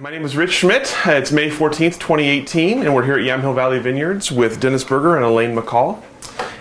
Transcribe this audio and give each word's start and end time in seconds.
My 0.00 0.10
name 0.10 0.24
is 0.24 0.34
Rich 0.34 0.52
Schmidt. 0.52 0.96
It's 1.04 1.30
May 1.30 1.50
14th, 1.50 1.98
2018, 1.98 2.84
and 2.84 2.94
we're 2.94 3.04
here 3.04 3.18
at 3.18 3.20
Yamhill 3.20 3.54
Valley 3.54 3.78
Vineyards 3.78 4.32
with 4.32 4.58
Denis 4.58 4.82
Burger 4.82 5.16
and 5.16 5.26
Elaine 5.26 5.54
McCall. 5.54 6.02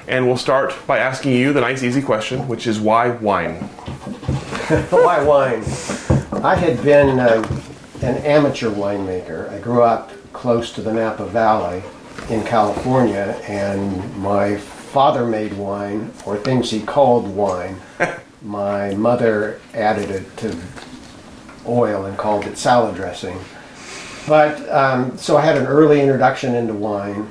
And 0.10 0.28
we'll 0.28 0.36
start 0.36 0.76
by 0.86 0.98
asking 0.98 1.38
you 1.38 1.54
the 1.54 1.62
nice, 1.62 1.82
easy 1.82 2.02
question, 2.02 2.50
which 2.50 2.68
is 2.68 2.82
why 2.82 3.12
wine? 3.12 3.54
Why 4.90 5.24
wine? 5.24 5.64
I 6.44 6.54
had 6.54 6.84
been 6.84 7.18
uh, 7.18 7.62
an 8.02 8.18
amateur 8.26 8.70
winemaker. 8.70 9.50
I 9.50 9.60
grew 9.60 9.84
up 9.84 10.12
close 10.34 10.74
to 10.74 10.82
the 10.82 10.92
Napa 10.92 11.26
Valley 11.28 11.82
in 12.30 12.44
California, 12.44 13.42
and 13.48 14.18
my 14.18 14.58
father 14.58 15.26
made 15.26 15.54
wine, 15.54 16.12
or 16.26 16.36
things 16.36 16.72
he 16.72 16.82
called 16.82 17.26
wine. 17.34 17.80
my 18.42 18.94
mother 18.96 19.62
added 19.74 20.10
it 20.12 20.38
to 20.38 20.58
oil 21.70 22.06
and 22.06 22.18
called 22.18 22.46
it 22.46 22.58
salad 22.58 22.96
dressing. 22.96 23.38
But 24.28 24.68
um, 24.70 25.18
so 25.18 25.38
I 25.38 25.42
had 25.42 25.58
an 25.58 25.66
early 25.66 26.02
introduction 26.02 26.56
into 26.56 26.74
wine. 26.74 27.28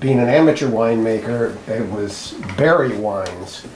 Being 0.00 0.18
an 0.18 0.28
amateur 0.28 0.68
winemaker, 0.68 1.56
it 1.68 1.88
was 1.90 2.34
berry 2.56 2.96
wines. 2.96 3.66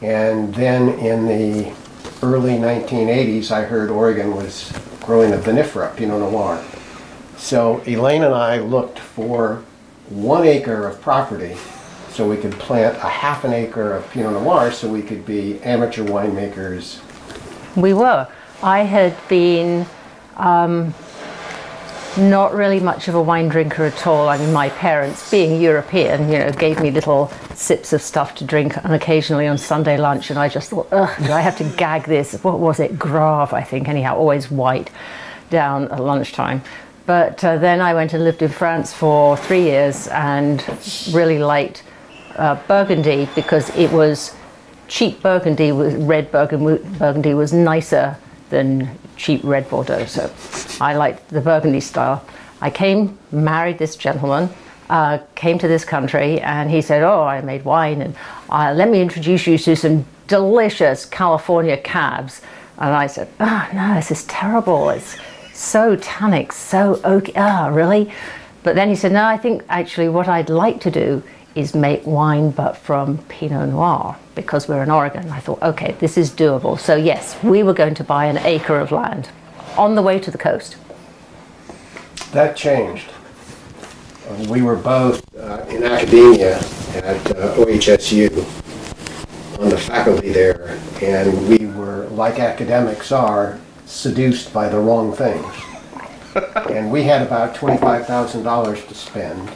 And 0.00 0.54
then 0.54 0.88
in 0.98 1.26
the 1.26 1.72
early 2.22 2.54
1980s, 2.54 3.50
I 3.50 3.62
heard 3.62 3.90
Oregon 3.90 4.34
was 4.34 4.72
growing 5.00 5.32
a 5.32 5.36
vinifera, 5.36 5.96
Pinot 5.96 6.20
Noir. 6.20 6.64
So 7.36 7.82
Elaine 7.86 8.22
and 8.22 8.34
I 8.34 8.58
looked 8.58 8.98
for 8.98 9.62
one 10.08 10.44
acre 10.44 10.86
of 10.86 11.00
property 11.00 11.56
so 12.10 12.28
we 12.28 12.36
could 12.36 12.52
plant 12.52 12.96
a 12.96 13.08
half 13.08 13.44
an 13.44 13.52
acre 13.52 13.94
of 13.94 14.08
Pinot 14.10 14.32
Noir 14.32 14.70
so 14.70 14.88
we 14.88 15.02
could 15.02 15.24
be 15.24 15.60
amateur 15.62 16.04
winemakers. 16.04 17.00
We 17.74 17.94
were. 17.94 18.28
I 18.62 18.80
had 18.84 19.16
been 19.28 19.86
um, 20.36 20.94
not 22.16 22.54
really 22.54 22.78
much 22.78 23.08
of 23.08 23.16
a 23.16 23.22
wine 23.22 23.48
drinker 23.48 23.84
at 23.84 24.06
all. 24.06 24.28
I 24.28 24.38
mean, 24.38 24.52
my 24.52 24.68
parents, 24.68 25.28
being 25.30 25.60
European, 25.60 26.30
you 26.30 26.38
know, 26.38 26.52
gave 26.52 26.80
me 26.80 26.92
little 26.92 27.28
sips 27.54 27.92
of 27.92 28.00
stuff 28.00 28.36
to 28.36 28.44
drink 28.44 28.76
and 28.84 28.94
occasionally 28.94 29.48
on 29.48 29.58
Sunday 29.58 29.96
lunch, 29.96 30.30
and 30.30 30.38
I 30.38 30.48
just 30.48 30.70
thought, 30.70 30.86
ugh, 30.92 31.10
do 31.24 31.32
I 31.32 31.40
have 31.40 31.58
to 31.58 31.64
gag 31.76 32.04
this? 32.04 32.34
What 32.44 32.60
was 32.60 32.78
it? 32.78 32.98
Graves, 32.98 33.52
I 33.52 33.62
think, 33.62 33.88
anyhow, 33.88 34.16
always 34.16 34.48
white 34.48 34.90
down 35.50 35.88
at 35.88 36.00
lunchtime. 36.00 36.62
But 37.04 37.42
uh, 37.42 37.58
then 37.58 37.80
I 37.80 37.94
went 37.94 38.12
and 38.14 38.22
lived 38.22 38.42
in 38.42 38.50
France 38.50 38.92
for 38.92 39.36
three 39.36 39.62
years 39.62 40.06
and 40.06 40.64
really 41.12 41.40
liked 41.40 41.82
uh, 42.36 42.54
Burgundy 42.68 43.28
because 43.34 43.74
it 43.76 43.90
was 43.90 44.36
cheap 44.86 45.20
Burgundy, 45.20 45.72
red 45.72 46.30
Burgundy, 46.30 46.80
Burgundy 46.98 47.34
was 47.34 47.52
nicer 47.52 48.16
than 48.52 48.96
cheap 49.16 49.40
red 49.42 49.68
Bordeaux. 49.68 50.04
So 50.04 50.30
I 50.80 50.94
liked 50.94 51.28
the 51.30 51.40
Burgundy 51.40 51.80
style. 51.80 52.24
I 52.60 52.70
came, 52.70 53.18
married 53.32 53.78
this 53.78 53.96
gentleman, 53.96 54.50
uh, 54.88 55.18
came 55.34 55.58
to 55.58 55.66
this 55.66 55.84
country, 55.84 56.40
and 56.40 56.70
he 56.70 56.80
said, 56.80 57.02
"Oh, 57.02 57.22
I 57.24 57.40
made 57.40 57.64
wine, 57.64 58.00
and 58.02 58.14
uh, 58.50 58.72
let 58.76 58.88
me 58.88 59.00
introduce 59.00 59.46
you 59.48 59.58
to 59.58 59.74
some 59.74 60.04
delicious 60.28 61.04
California 61.04 61.76
cabs." 61.76 62.42
And 62.78 62.94
I 62.94 63.08
said, 63.08 63.28
"Oh 63.40 63.68
no, 63.74 63.94
this 63.94 64.10
is 64.12 64.24
terrible. 64.24 64.90
It's 64.90 65.16
so 65.52 65.96
tannic, 65.96 66.52
so 66.52 67.00
oaky. 67.04 67.32
Ah, 67.34 67.68
really?" 67.72 68.12
But 68.62 68.76
then 68.76 68.88
he 68.88 68.96
said, 68.96 69.12
"No, 69.12 69.24
I 69.24 69.38
think 69.38 69.64
actually 69.68 70.08
what 70.08 70.28
I'd 70.28 70.50
like 70.50 70.78
to 70.82 70.90
do 70.90 71.22
is 71.54 71.74
make 71.74 72.06
wine, 72.06 72.50
but 72.50 72.76
from 72.76 73.18
Pinot 73.28 73.70
Noir." 73.70 74.16
Because 74.34 74.68
we're 74.68 74.82
in 74.82 74.90
Oregon, 74.90 75.30
I 75.30 75.40
thought, 75.40 75.62
okay, 75.62 75.94
this 75.98 76.16
is 76.16 76.30
doable. 76.30 76.78
So, 76.78 76.96
yes, 76.96 77.36
we 77.42 77.62
were 77.62 77.74
going 77.74 77.94
to 77.94 78.04
buy 78.04 78.26
an 78.26 78.38
acre 78.38 78.78
of 78.80 78.90
land 78.90 79.28
on 79.76 79.94
the 79.94 80.02
way 80.02 80.18
to 80.20 80.30
the 80.30 80.38
coast. 80.38 80.76
That 82.32 82.56
changed. 82.56 83.10
Uh, 84.28 84.46
We 84.48 84.62
were 84.62 84.76
both 84.76 85.22
uh, 85.36 85.64
in 85.68 85.82
academia 85.82 86.56
at 86.56 87.36
uh, 87.36 87.56
OHSU 87.56 88.30
on 89.60 89.68
the 89.68 89.78
faculty 89.78 90.30
there, 90.32 90.80
and 91.02 91.48
we 91.48 91.66
were, 91.66 92.06
like 92.06 92.38
academics 92.38 93.12
are, 93.12 93.58
seduced 93.86 94.52
by 94.52 94.68
the 94.68 94.78
wrong 94.78 95.12
things. 95.12 95.46
And 96.70 96.90
we 96.90 97.02
had 97.02 97.20
about 97.20 97.54
$25,000 97.54 98.88
to 98.88 98.94
spend. 98.94 99.50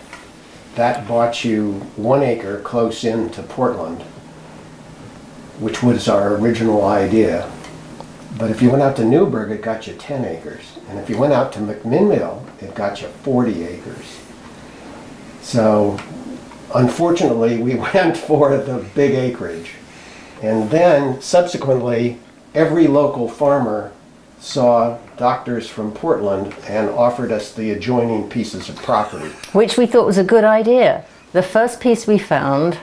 That 0.77 1.09
bought 1.09 1.43
you 1.43 1.73
one 1.97 2.23
acre 2.23 2.61
close 2.61 3.03
in 3.03 3.31
to 3.31 3.43
Portland, 3.43 4.03
which 5.59 5.83
was 5.83 6.07
our 6.07 6.37
original 6.37 6.85
idea. 6.85 7.51
But 8.39 8.51
if 8.51 8.61
you 8.61 8.71
went 8.71 8.83
out 8.83 8.95
to 8.97 9.05
Newberg, 9.05 9.51
it 9.51 9.63
got 9.63 9.87
you 9.87 9.95
10 9.95 10.27
acres. 10.27 10.77
And 10.91 10.99
if 10.99 11.09
you 11.09 11.17
went 11.17 11.33
out 11.33 11.51
to 11.55 11.61
McMinnville, 11.61 12.45
it 12.63 12.75
got 12.75 13.01
you 13.01 13.09
40 13.09 13.65
acres. 13.65 14.21
So 15.41 15.99
unfortunately, 16.75 17.57
we 17.63 17.75
went 17.95 18.19
for 18.19 18.59
the 18.59 18.85
big 18.95 19.15
acreage. 19.15 19.73
And 20.43 20.69
then 20.69 21.23
subsequently, 21.23 22.19
every 22.55 22.87
local 22.87 23.31
farmer 23.31 23.93
saw 24.47 24.97
doctors 25.17 25.69
from 25.69 25.91
Portland 25.93 26.55
and 26.69 26.89
offered 26.91 27.33
us 27.33 27.53
the 27.53 27.73
adjoining 27.73 28.29
pieces 28.31 28.69
of 28.69 28.77
property. 28.77 29.29
which 29.53 29.77
we 29.77 29.87
thought 29.87 30.07
was 30.07 30.19
a 30.19 30.25
good 30.25 30.45
idea. 30.45 31.05
The 31.33 31.43
first 31.43 31.81
piece 31.81 32.07
we 32.07 32.17
found, 32.19 32.79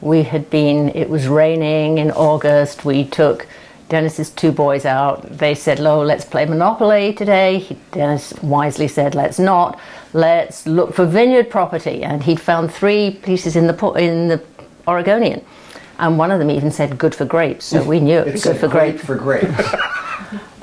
we 0.00 0.22
had 0.22 0.48
been, 0.48 0.88
it 0.90 1.10
was 1.10 1.28
raining 1.28 1.98
in 1.98 2.10
August. 2.12 2.84
We 2.86 3.04
took 3.04 3.46
Denis's 3.90 4.30
two 4.30 4.50
boys 4.52 4.86
out. 4.86 5.22
They 5.38 5.54
said, 5.54 5.78
Lo, 5.78 6.02
let's 6.02 6.24
play 6.24 6.46
Monopoly 6.46 7.12
today. 7.12 7.58
He, 7.58 7.76
Dennis 7.92 8.32
wisely 8.42 8.88
said, 8.88 9.14
let's 9.14 9.38
not. 9.38 9.78
Let's 10.14 10.66
look 10.66 10.94
for 10.94 11.04
vineyard 11.04 11.50
property. 11.50 12.02
And 12.04 12.22
he'd 12.24 12.40
found 12.40 12.72
three 12.72 13.10
pieces 13.22 13.54
in 13.54 13.66
the, 13.66 13.92
in 13.92 14.28
the 14.28 14.42
Oregonian. 14.88 15.44
And 15.98 16.18
one 16.18 16.30
of 16.30 16.38
them 16.38 16.50
even 16.50 16.70
said, 16.70 16.96
good 16.98 17.14
for 17.14 17.26
grapes. 17.26 17.66
So 17.66 17.84
we 17.84 18.00
knew 18.00 18.18
it 18.20 18.28
It 18.28 18.32
was 18.32 18.44
good 18.44 18.56
for 18.56 18.68
grapes. 18.68 19.04
for 19.04 19.14
grapes. 19.14 19.62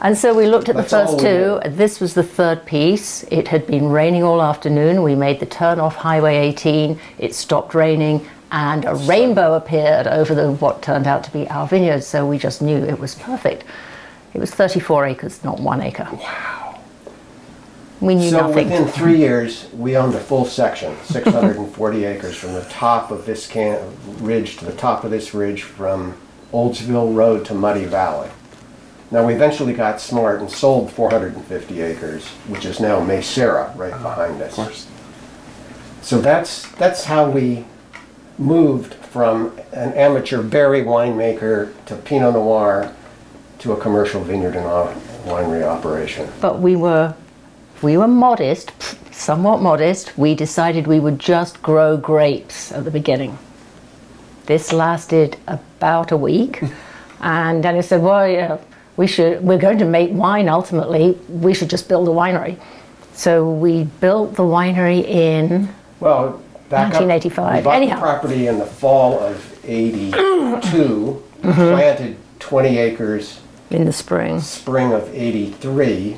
And 0.03 0.17
so 0.17 0.33
we 0.33 0.47
looked 0.47 0.67
at 0.67 0.75
the 0.75 0.81
That's 0.81 0.93
all 0.93 1.07
first 1.17 1.19
two. 1.19 1.61
This 1.69 2.01
was 2.01 2.13
the 2.13 2.23
third 2.23 2.65
piece. 2.65 3.23
It 3.31 3.47
had 3.47 3.65
been 3.65 3.87
raining 3.87 4.21
all 4.21 4.41
afternoon. 4.41 5.01
We 5.01 5.15
made 5.15 5.39
the 5.39 5.45
turn 5.45 5.79
off 5.79 5.95
Highway 5.95 6.35
18. 6.49 6.99
It 7.19 7.33
stopped 7.33 7.73
raining, 7.73 8.27
and 8.51 8.83
a 8.83 8.95
rainbow 8.95 9.53
appeared 9.53 10.05
over 10.07 10.35
the 10.35 10.51
what 10.51 10.81
turned 10.81 11.07
out 11.07 11.23
to 11.23 11.31
be 11.31 11.47
our 11.49 11.65
vineyard. 11.65 12.03
So 12.03 12.27
we 12.27 12.37
just 12.37 12.61
knew 12.61 12.75
it 12.77 12.99
was 12.99 13.15
perfect. 13.15 13.63
It 14.33 14.39
was 14.39 14.51
34 14.51 15.05
acres, 15.05 15.41
not 15.43 15.61
one 15.61 15.79
acre. 15.81 16.07
Wow. 16.11 16.81
We 18.01 18.15
knew 18.15 18.31
So 18.31 18.47
nothing. 18.47 18.69
within 18.69 18.87
three 18.89 19.17
years, 19.17 19.69
we 19.71 19.95
owned 19.95 20.15
a 20.15 20.19
full 20.19 20.43
section, 20.43 20.97
640 21.05 22.03
acres 22.03 22.35
from 22.35 22.53
the 22.53 22.65
top 22.65 23.09
of 23.09 23.25
this 23.25 23.47
can- 23.47 23.79
ridge 24.19 24.57
to 24.57 24.65
the 24.65 24.73
top 24.73 25.05
of 25.05 25.11
this 25.11 25.33
ridge 25.33 25.63
from 25.63 26.15
Oldsville 26.51 27.15
Road 27.15 27.45
to 27.45 27.53
Muddy 27.53 27.85
Valley. 27.85 28.29
Now, 29.13 29.27
we 29.27 29.35
eventually 29.35 29.73
got 29.73 30.01
smart 30.01 30.39
and 30.41 30.49
sold 30.49 30.91
450 30.91 31.81
acres, 31.81 32.25
which 32.47 32.65
is 32.65 32.79
now 32.79 32.99
Maysara, 32.99 33.77
right 33.77 33.91
behind 33.91 34.41
us. 34.41 34.57
Of 34.57 34.65
course. 34.65 34.87
So 36.01 36.19
that's, 36.19 36.67
that's 36.71 37.03
how 37.03 37.29
we 37.29 37.63
moved 38.39 38.95
from 38.95 39.55
an 39.71 39.93
amateur 39.93 40.41
berry 40.41 40.81
winemaker 40.81 41.71
to 41.85 41.95
Pinot 41.95 42.33
Noir 42.33 42.91
to 43.59 43.73
a 43.73 43.79
commercial 43.79 44.23
vineyard 44.23 44.55
and 44.55 44.65
winery 45.27 45.61
operation. 45.61 46.27
but 46.41 46.59
we 46.59 46.75
were 46.75 47.13
we 47.83 47.97
were 47.97 48.07
modest, 48.07 48.71
somewhat 49.13 49.61
modest. 49.61 50.17
We 50.17 50.33
decided 50.33 50.87
we 50.87 50.99
would 50.99 51.19
just 51.19 51.61
grow 51.61 51.97
grapes 51.97 52.71
at 52.71 52.83
the 52.83 52.91
beginning. 52.91 53.37
This 54.47 54.73
lasted 54.73 55.37
about 55.47 56.11
a 56.11 56.17
week, 56.17 56.63
and 57.21 57.61
Denis 57.61 57.89
said, 57.89 58.01
"Well, 58.01 58.27
yeah, 58.27 58.57
we 58.97 59.07
should. 59.07 59.43
We're 59.43 59.57
going 59.57 59.79
to 59.79 59.85
make 59.85 60.11
wine 60.11 60.49
ultimately. 60.49 61.17
We 61.29 61.53
should 61.53 61.69
just 61.69 61.87
build 61.87 62.07
a 62.07 62.11
winery." 62.11 62.57
So 63.13 63.49
we 63.49 63.83
built 63.83 64.35
the 64.35 64.43
winery 64.43 65.03
in 65.07 65.69
Well, 65.99 66.41
back 66.69 66.95
up. 66.95 67.01
1985. 67.01 67.55
We 67.55 67.61
bought 67.63 67.75
Anyhow. 67.75 67.95
the 67.95 68.01
property 68.01 68.47
in 68.47 68.57
the 68.57 68.65
fall 68.65 69.19
of 69.19 69.59
'82, 69.65 70.17
mm-hmm. 71.41 71.51
planted 71.53 72.17
20 72.39 72.77
acres 72.77 73.39
in 73.69 73.85
the 73.85 73.93
spring. 73.93 74.39
spring 74.39 74.91
of 74.93 75.13
'83, 75.13 76.17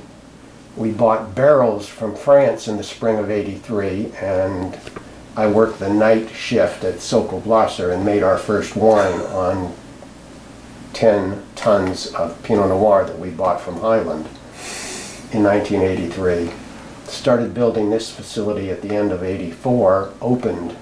we 0.76 0.92
bought 0.92 1.36
barrels 1.36 1.88
from 1.88 2.16
France 2.16 2.68
in 2.68 2.78
the 2.78 2.84
spring 2.84 3.18
of 3.18 3.30
83 3.32 4.12
and 4.22 4.78
I 5.38 5.48
worked 5.48 5.80
the 5.80 5.90
night 5.90 6.30
shift 6.30 6.84
at 6.84 7.02
Sokol 7.02 7.42
Blosser 7.42 7.94
and 7.94 8.06
made 8.06 8.24
our 8.24 8.38
first 8.38 8.76
wine 8.76 9.20
on 9.22 9.74
10 10.96 11.44
tons 11.56 12.08
of 12.14 12.42
Pinot 12.44 12.70
Noir 12.70 13.06
that 13.06 13.20
we 13.20 13.30
bought 13.30 13.60
from 13.60 13.76
Highland 13.76 14.26
in 15.32 15.44
1983. 15.44 16.52
Started 17.04 17.54
building 17.54 17.90
this 17.90 18.10
facility 18.10 18.72
at 18.72 18.82
the 18.82 18.96
end 18.96 19.12
of 19.12 19.22
84, 19.22 20.14
opened 20.22 20.76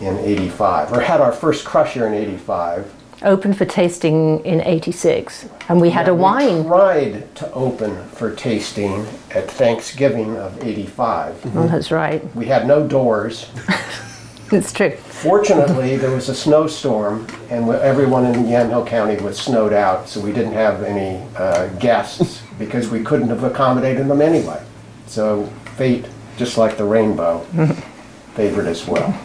in 0.00 0.18
85, 0.18 0.92
or 0.92 1.00
had 1.00 1.20
our 1.20 1.32
first 1.32 1.64
crusher 1.64 2.06
in 2.06 2.12
85. 2.12 2.92
Opened 3.22 3.56
for 3.56 3.64
tasting 3.64 4.44
in 4.44 4.60
86. 4.60 5.48
And 5.70 5.80
we 5.80 5.88
had 5.88 6.06
a 6.08 6.14
wine. 6.14 6.64
We 6.64 6.68
tried 6.68 7.34
to 7.36 7.50
open 7.52 8.06
for 8.10 8.34
tasting 8.34 9.06
at 9.30 9.50
Thanksgiving 9.50 10.36
of 10.36 10.62
85. 10.62 11.36
Mm-hmm. 11.36 11.58
Oh, 11.58 11.68
that's 11.68 11.90
right. 11.90 12.36
We 12.36 12.46
had 12.46 12.66
no 12.66 12.86
doors. 12.86 13.50
It's 14.52 14.72
true. 14.72 14.96
Fortunately, 15.24 15.96
there 15.96 16.10
was 16.10 16.28
a 16.28 16.34
snowstorm, 16.34 17.26
and 17.48 17.66
everyone 17.70 18.26
in 18.26 18.44
Yamhill 18.44 18.86
County 18.86 19.16
was 19.24 19.38
snowed 19.38 19.72
out, 19.72 20.06
so 20.06 20.20
we 20.20 20.32
didn't 20.32 20.52
have 20.52 20.82
any 20.82 21.26
uh, 21.38 21.68
guests 21.78 22.42
because 22.58 22.90
we 22.90 23.02
couldn't 23.02 23.28
have 23.28 23.42
accommodated 23.42 24.06
them 24.06 24.20
anyway. 24.20 24.62
So 25.06 25.46
fate, 25.78 26.04
just 26.36 26.58
like 26.58 26.76
the 26.76 26.84
rainbow, 26.84 27.38
favored 28.34 28.66
us 28.66 28.86
well. 28.86 29.18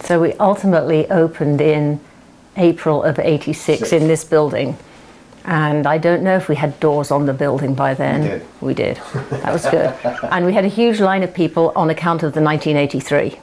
So 0.00 0.20
we 0.20 0.32
ultimately 0.34 1.08
opened 1.12 1.60
in 1.60 2.00
April 2.56 3.04
of 3.04 3.20
86 3.20 3.60
Six. 3.78 3.92
in 3.92 4.08
this 4.08 4.24
building. 4.24 4.76
And 5.44 5.86
I 5.86 5.98
don't 5.98 6.24
know 6.24 6.34
if 6.34 6.48
we 6.48 6.56
had 6.56 6.80
doors 6.80 7.12
on 7.12 7.26
the 7.26 7.34
building 7.34 7.74
by 7.76 7.94
then. 7.94 8.22
did. 8.22 8.46
We 8.60 8.74
did. 8.74 8.96
That 9.14 9.52
was 9.52 9.64
good. 9.70 9.94
and 10.04 10.44
we 10.44 10.54
had 10.54 10.64
a 10.64 10.68
huge 10.68 10.98
line 10.98 11.22
of 11.22 11.32
people 11.32 11.72
on 11.76 11.88
account 11.88 12.24
of 12.24 12.34
the 12.34 12.42
1983. 12.42 13.38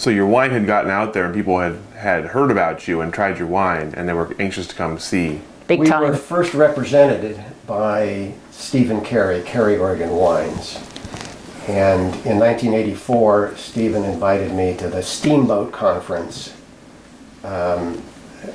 So 0.00 0.08
your 0.08 0.24
wine 0.24 0.50
had 0.52 0.64
gotten 0.64 0.90
out 0.90 1.12
there, 1.12 1.26
and 1.26 1.34
people 1.34 1.60
had 1.60 1.76
had 1.94 2.24
heard 2.24 2.50
about 2.50 2.88
you 2.88 3.02
and 3.02 3.12
tried 3.12 3.36
your 3.36 3.48
wine, 3.48 3.92
and 3.94 4.08
they 4.08 4.14
were 4.14 4.34
anxious 4.38 4.66
to 4.68 4.74
come 4.74 4.98
see. 4.98 5.42
Big 5.68 5.78
we 5.78 5.88
time. 5.88 6.00
were 6.00 6.16
first 6.16 6.54
represented 6.54 7.38
by 7.66 8.32
Stephen 8.50 9.02
Cary, 9.02 9.42
Cary 9.42 9.76
Oregon 9.76 10.08
Wines. 10.08 10.76
And 11.68 12.14
in 12.24 12.38
1984, 12.38 13.56
Stephen 13.56 14.04
invited 14.04 14.54
me 14.54 14.74
to 14.78 14.88
the 14.88 15.02
Steamboat 15.02 15.70
Conference, 15.70 16.54
um, 17.44 18.02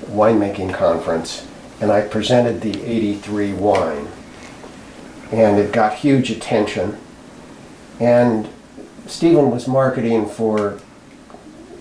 winemaking 0.07 0.74
conference, 0.74 1.45
and 1.80 1.92
I 1.92 2.07
presented 2.07 2.62
the 2.62 2.83
83 2.83 3.53
wine. 3.53 4.07
And 5.31 5.59
it 5.59 5.71
got 5.71 5.94
huge 5.94 6.31
attention. 6.31 6.97
And 8.00 8.50
Stephen 9.06 9.51
was 9.51 9.68
marketing 9.68 10.25
for 10.25 10.80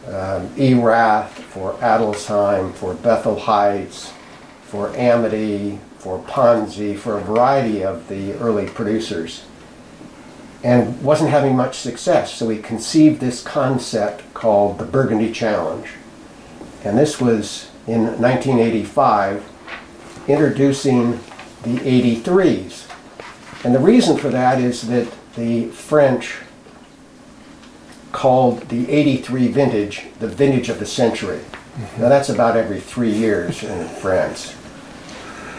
um, 0.08 0.52
Erath, 0.58 1.38
for 1.38 1.74
Adelsheim, 1.74 2.72
for 2.74 2.94
Bethel 2.94 3.38
Heights, 3.38 4.12
for 4.62 4.94
Amity, 4.96 5.78
for 5.98 6.18
Ponzi, 6.24 6.96
for 6.96 7.18
a 7.18 7.20
variety 7.20 7.82
of 7.82 8.08
the 8.08 8.34
early 8.34 8.66
producers, 8.66 9.44
and 10.62 11.02
wasn't 11.02 11.30
having 11.30 11.56
much 11.56 11.78
success. 11.78 12.34
So 12.34 12.48
he 12.48 12.58
conceived 12.58 13.20
this 13.20 13.42
concept 13.42 14.34
called 14.34 14.78
the 14.78 14.84
Burgundy 14.84 15.32
Challenge. 15.32 15.88
And 16.84 16.98
this 16.98 17.20
was 17.20 17.70
in 17.86 18.20
1985, 18.20 19.44
introducing 20.28 21.12
the 21.62 21.78
83s. 21.78 22.86
And 23.64 23.74
the 23.74 23.78
reason 23.78 24.18
for 24.18 24.28
that 24.28 24.60
is 24.60 24.88
that 24.88 25.08
the 25.36 25.68
French 25.68 26.36
called 28.14 28.60
the 28.68 28.88
83 28.90 29.48
vintage 29.48 30.06
the 30.20 30.28
vintage 30.28 30.68
of 30.68 30.78
the 30.78 30.86
century. 30.86 31.40
Mm-hmm. 31.40 32.02
Now 32.02 32.08
that's 32.08 32.28
about 32.28 32.56
every 32.56 32.80
three 32.80 33.10
years 33.10 33.64
in 33.64 33.88
France. 33.88 34.54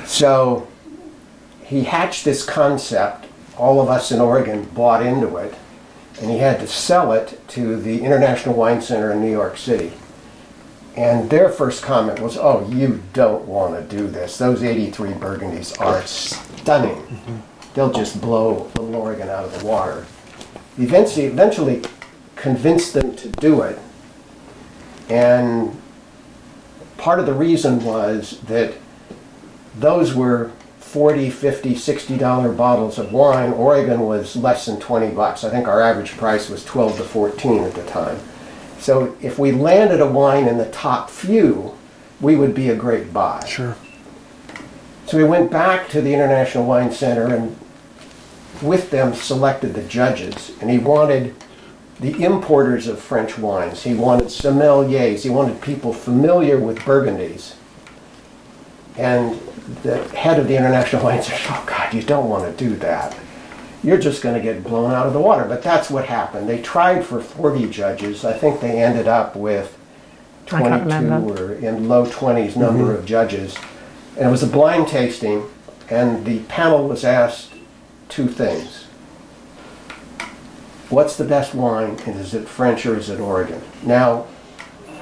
So 0.05 0.67
he 1.63 1.83
hatched 1.83 2.23
this 2.23 2.45
concept. 2.45 3.27
All 3.57 3.81
of 3.81 3.89
us 3.89 4.11
in 4.11 4.21
Oregon 4.21 4.63
bought 4.73 5.05
into 5.05 5.35
it, 5.37 5.53
and 6.21 6.31
he 6.31 6.37
had 6.37 6.59
to 6.61 6.67
sell 6.67 7.11
it 7.11 7.45
to 7.49 7.75
the 7.75 8.01
International 8.01 8.55
Wine 8.55 8.81
Center 8.81 9.11
in 9.11 9.21
New 9.21 9.31
York 9.31 9.57
City. 9.57 9.91
And 10.95 11.29
their 11.29 11.49
first 11.49 11.83
comment 11.83 12.21
was, 12.21 12.37
"Oh, 12.37 12.65
you 12.71 13.03
don't 13.11 13.45
want 13.45 13.75
to 13.75 13.97
do 13.97 14.07
this. 14.07 14.37
Those 14.37 14.63
83 14.63 15.11
Burgundies 15.11 15.77
are 15.81 16.01
stunning. 16.05 16.95
Mm-hmm. 16.95 17.37
They'll 17.73 17.91
just 17.91 18.21
blow 18.21 18.71
Little 18.77 18.95
Oregon 18.95 19.27
out 19.27 19.43
of 19.43 19.59
the 19.59 19.65
water." 19.65 20.05
Eventually, 20.77 21.25
eventually 21.25 21.81
convinced 22.45 22.93
them 22.93 23.15
to 23.15 23.27
do 23.27 23.63
it, 23.63 23.79
and 25.09 25.75
part 26.95 27.19
of 27.19 27.25
the 27.25 27.33
reason 27.33 27.83
was 27.83 28.39
that 28.41 28.71
those 29.79 30.13
were 30.13 30.51
40 30.77 31.31
50 31.31 31.73
60 31.73 32.17
dollar 32.19 32.51
bottles 32.51 32.99
of 32.99 33.11
wine. 33.11 33.51
Oregon 33.51 34.01
was 34.01 34.35
less 34.35 34.67
than 34.67 34.79
20 34.79 35.15
bucks. 35.15 35.43
I 35.43 35.49
think 35.49 35.67
our 35.67 35.81
average 35.81 36.11
price 36.17 36.47
was 36.47 36.63
12 36.65 36.97
to 36.97 37.03
14 37.03 37.63
at 37.63 37.73
the 37.73 37.83
time. 37.85 38.19
So 38.77 39.17
if 39.21 39.39
we 39.39 39.51
landed 39.51 39.99
a 39.99 40.07
wine 40.07 40.47
in 40.47 40.59
the 40.59 40.69
top 40.69 41.09
few 41.09 41.73
we 42.21 42.35
would 42.35 42.53
be 42.53 42.69
a 42.69 42.75
great 42.75 43.11
buy. 43.11 43.43
Sure. 43.47 43.75
so 45.07 45.17
we 45.17 45.23
went 45.23 45.49
back 45.51 45.89
to 45.89 45.99
the 45.99 46.13
international 46.13 46.67
wine 46.67 46.91
center 46.91 47.33
and 47.33 47.57
with 48.61 48.91
them 48.91 49.15
selected 49.15 49.73
the 49.73 49.83
judges. 49.83 50.51
And 50.61 50.69
he 50.69 50.77
wanted 50.77 51.35
the 51.99 52.23
importers 52.23 52.87
of 52.87 52.99
french 52.99 53.37
wines 53.37 53.83
he 53.83 53.93
wanted 53.93 54.27
sommeliers 54.27 55.23
he 55.23 55.29
wanted 55.29 55.61
people 55.61 55.93
familiar 55.93 56.57
with 56.57 56.77
burgundies 56.79 57.55
and 58.97 59.39
the 59.83 60.03
head 60.09 60.39
of 60.39 60.47
the 60.47 60.55
International 60.55 61.03
Wine 61.03 61.21
said, 61.21 61.39
oh 61.47 61.63
God, 61.65 61.93
you 61.93 62.01
don't 62.01 62.29
want 62.29 62.45
to 62.45 62.63
do 62.63 62.75
that. 62.77 63.17
You're 63.83 63.99
just 63.99 64.23
going 64.23 64.35
to 64.35 64.41
get 64.41 64.63
blown 64.63 64.91
out 64.91 65.05
of 65.05 65.13
the 65.13 65.19
water. 65.19 65.45
But 65.45 65.61
that's 65.61 65.89
what 65.89 66.05
happened. 66.05 66.49
They 66.49 66.61
tried 66.61 67.05
for 67.05 67.21
40 67.21 67.69
judges. 67.69 68.25
I 68.25 68.33
think 68.33 68.59
they 68.59 68.81
ended 68.81 69.07
up 69.07 69.35
with 69.35 69.77
22 70.47 71.33
or 71.33 71.53
in 71.53 71.87
low 71.87 72.05
20s 72.05 72.55
number 72.55 72.91
of 72.91 72.99
mm-hmm. 72.99 73.05
judges. 73.05 73.55
And 74.17 74.27
it 74.27 74.31
was 74.31 74.43
a 74.43 74.47
blind 74.47 74.87
tasting, 74.87 75.45
and 75.89 76.25
the 76.25 76.39
panel 76.43 76.87
was 76.87 77.03
asked 77.03 77.51
two 78.07 78.27
things. 78.27 78.84
What's 80.89 81.15
the 81.17 81.23
best 81.23 81.55
wine, 81.55 81.91
is 82.07 82.33
it 82.33 82.47
French 82.47 82.85
or 82.85 82.95
is 82.97 83.09
it 83.09 83.19
Oregon? 83.19 83.61
Now, 83.83 84.27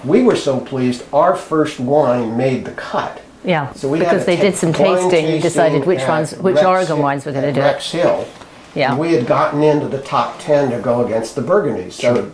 we 0.04 0.22
were 0.22 0.36
so 0.36 0.60
pleased, 0.60 1.04
our 1.14 1.36
first 1.36 1.80
wine 1.80 2.38
made 2.38 2.66
the 2.66 2.72
cut. 2.72 3.22
Yeah, 3.44 3.74
So 3.74 3.90
we 3.90 4.00
had 4.00 4.06
because 4.10 4.26
they 4.26 4.38
did 4.38 4.56
some 4.56 4.72
tasting 4.72 5.26
and 5.26 5.42
decided 5.42 5.86
which 5.86 6.00
ones, 6.08 6.34
which 6.38 6.56
Rex 6.56 6.66
Oregon 6.66 6.96
Hill- 6.96 7.04
wines 7.04 7.26
were 7.26 7.34
going 7.34 7.44
to 7.44 7.52
do 7.54 7.60
Rex. 7.60 7.92
Hill. 7.92 8.26
Yeah. 8.74 8.92
And 8.92 9.00
we 9.00 9.14
had 9.14 9.28
gotten 9.28 9.62
into 9.62 9.88
the 9.88 10.02
top 10.02 10.40
10 10.40 10.72
to 10.72 10.80
go 10.80 11.06
against 11.06 11.36
the 11.36 11.42
Burgundies. 11.42 11.94
So 11.94 12.32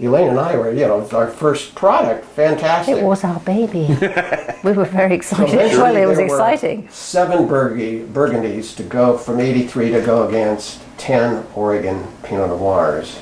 Elaine 0.00 0.30
and 0.30 0.40
I 0.40 0.56
were, 0.56 0.72
you 0.72 0.86
know, 0.86 1.06
our 1.12 1.28
first 1.28 1.74
product, 1.74 2.24
fantastic. 2.24 2.96
It 2.96 3.04
was 3.04 3.22
our 3.22 3.38
baby. 3.40 3.86
we 4.64 4.72
were 4.72 4.86
very 4.86 5.14
excited. 5.14 5.52
Eventually, 5.52 5.82
well, 5.82 5.96
it 5.96 6.06
was 6.06 6.18
exciting. 6.18 6.88
Seven 6.88 7.46
Burgundy, 7.46 8.02
Burgundies 8.04 8.74
to 8.76 8.82
go 8.82 9.18
from 9.18 9.40
83 9.40 9.90
to 9.90 10.00
go 10.00 10.26
against 10.26 10.80
10 10.96 11.46
Oregon 11.54 12.06
Pinot 12.22 12.48
Noirs. 12.48 13.20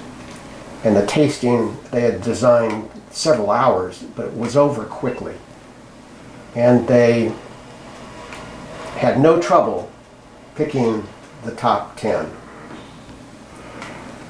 And 0.85 0.95
the 0.95 1.05
tasting, 1.07 1.77
they 1.91 2.03
had 2.03 2.23
designed 2.23 2.89
several 3.11 3.51
hours, 3.51 4.05
but 4.15 4.27
it 4.27 4.35
was 4.35 4.57
over 4.57 4.85
quickly. 4.85 5.35
And 6.55 6.87
they 6.87 7.35
had 8.97 9.19
no 9.21 9.41
trouble 9.41 9.91
picking 10.55 11.09
the 11.45 11.55
top 11.55 11.97
10. 11.97 12.31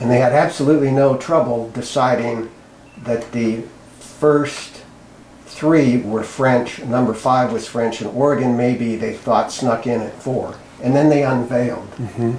And 0.00 0.10
they 0.10 0.18
had 0.18 0.32
absolutely 0.32 0.90
no 0.90 1.16
trouble 1.16 1.70
deciding 1.70 2.50
that 2.98 3.32
the 3.32 3.62
first 3.98 4.84
three 5.46 5.98
were 5.98 6.22
French, 6.22 6.80
number 6.84 7.14
five 7.14 7.52
was 7.52 7.66
French, 7.66 8.00
and 8.00 8.10
Oregon 8.10 8.56
maybe 8.56 8.96
they 8.96 9.14
thought 9.14 9.50
snuck 9.50 9.86
in 9.86 10.00
at 10.00 10.14
four. 10.22 10.56
And 10.82 10.94
then 10.94 11.08
they 11.08 11.24
unveiled. 11.24 11.90
Mm-hmm. 11.92 12.36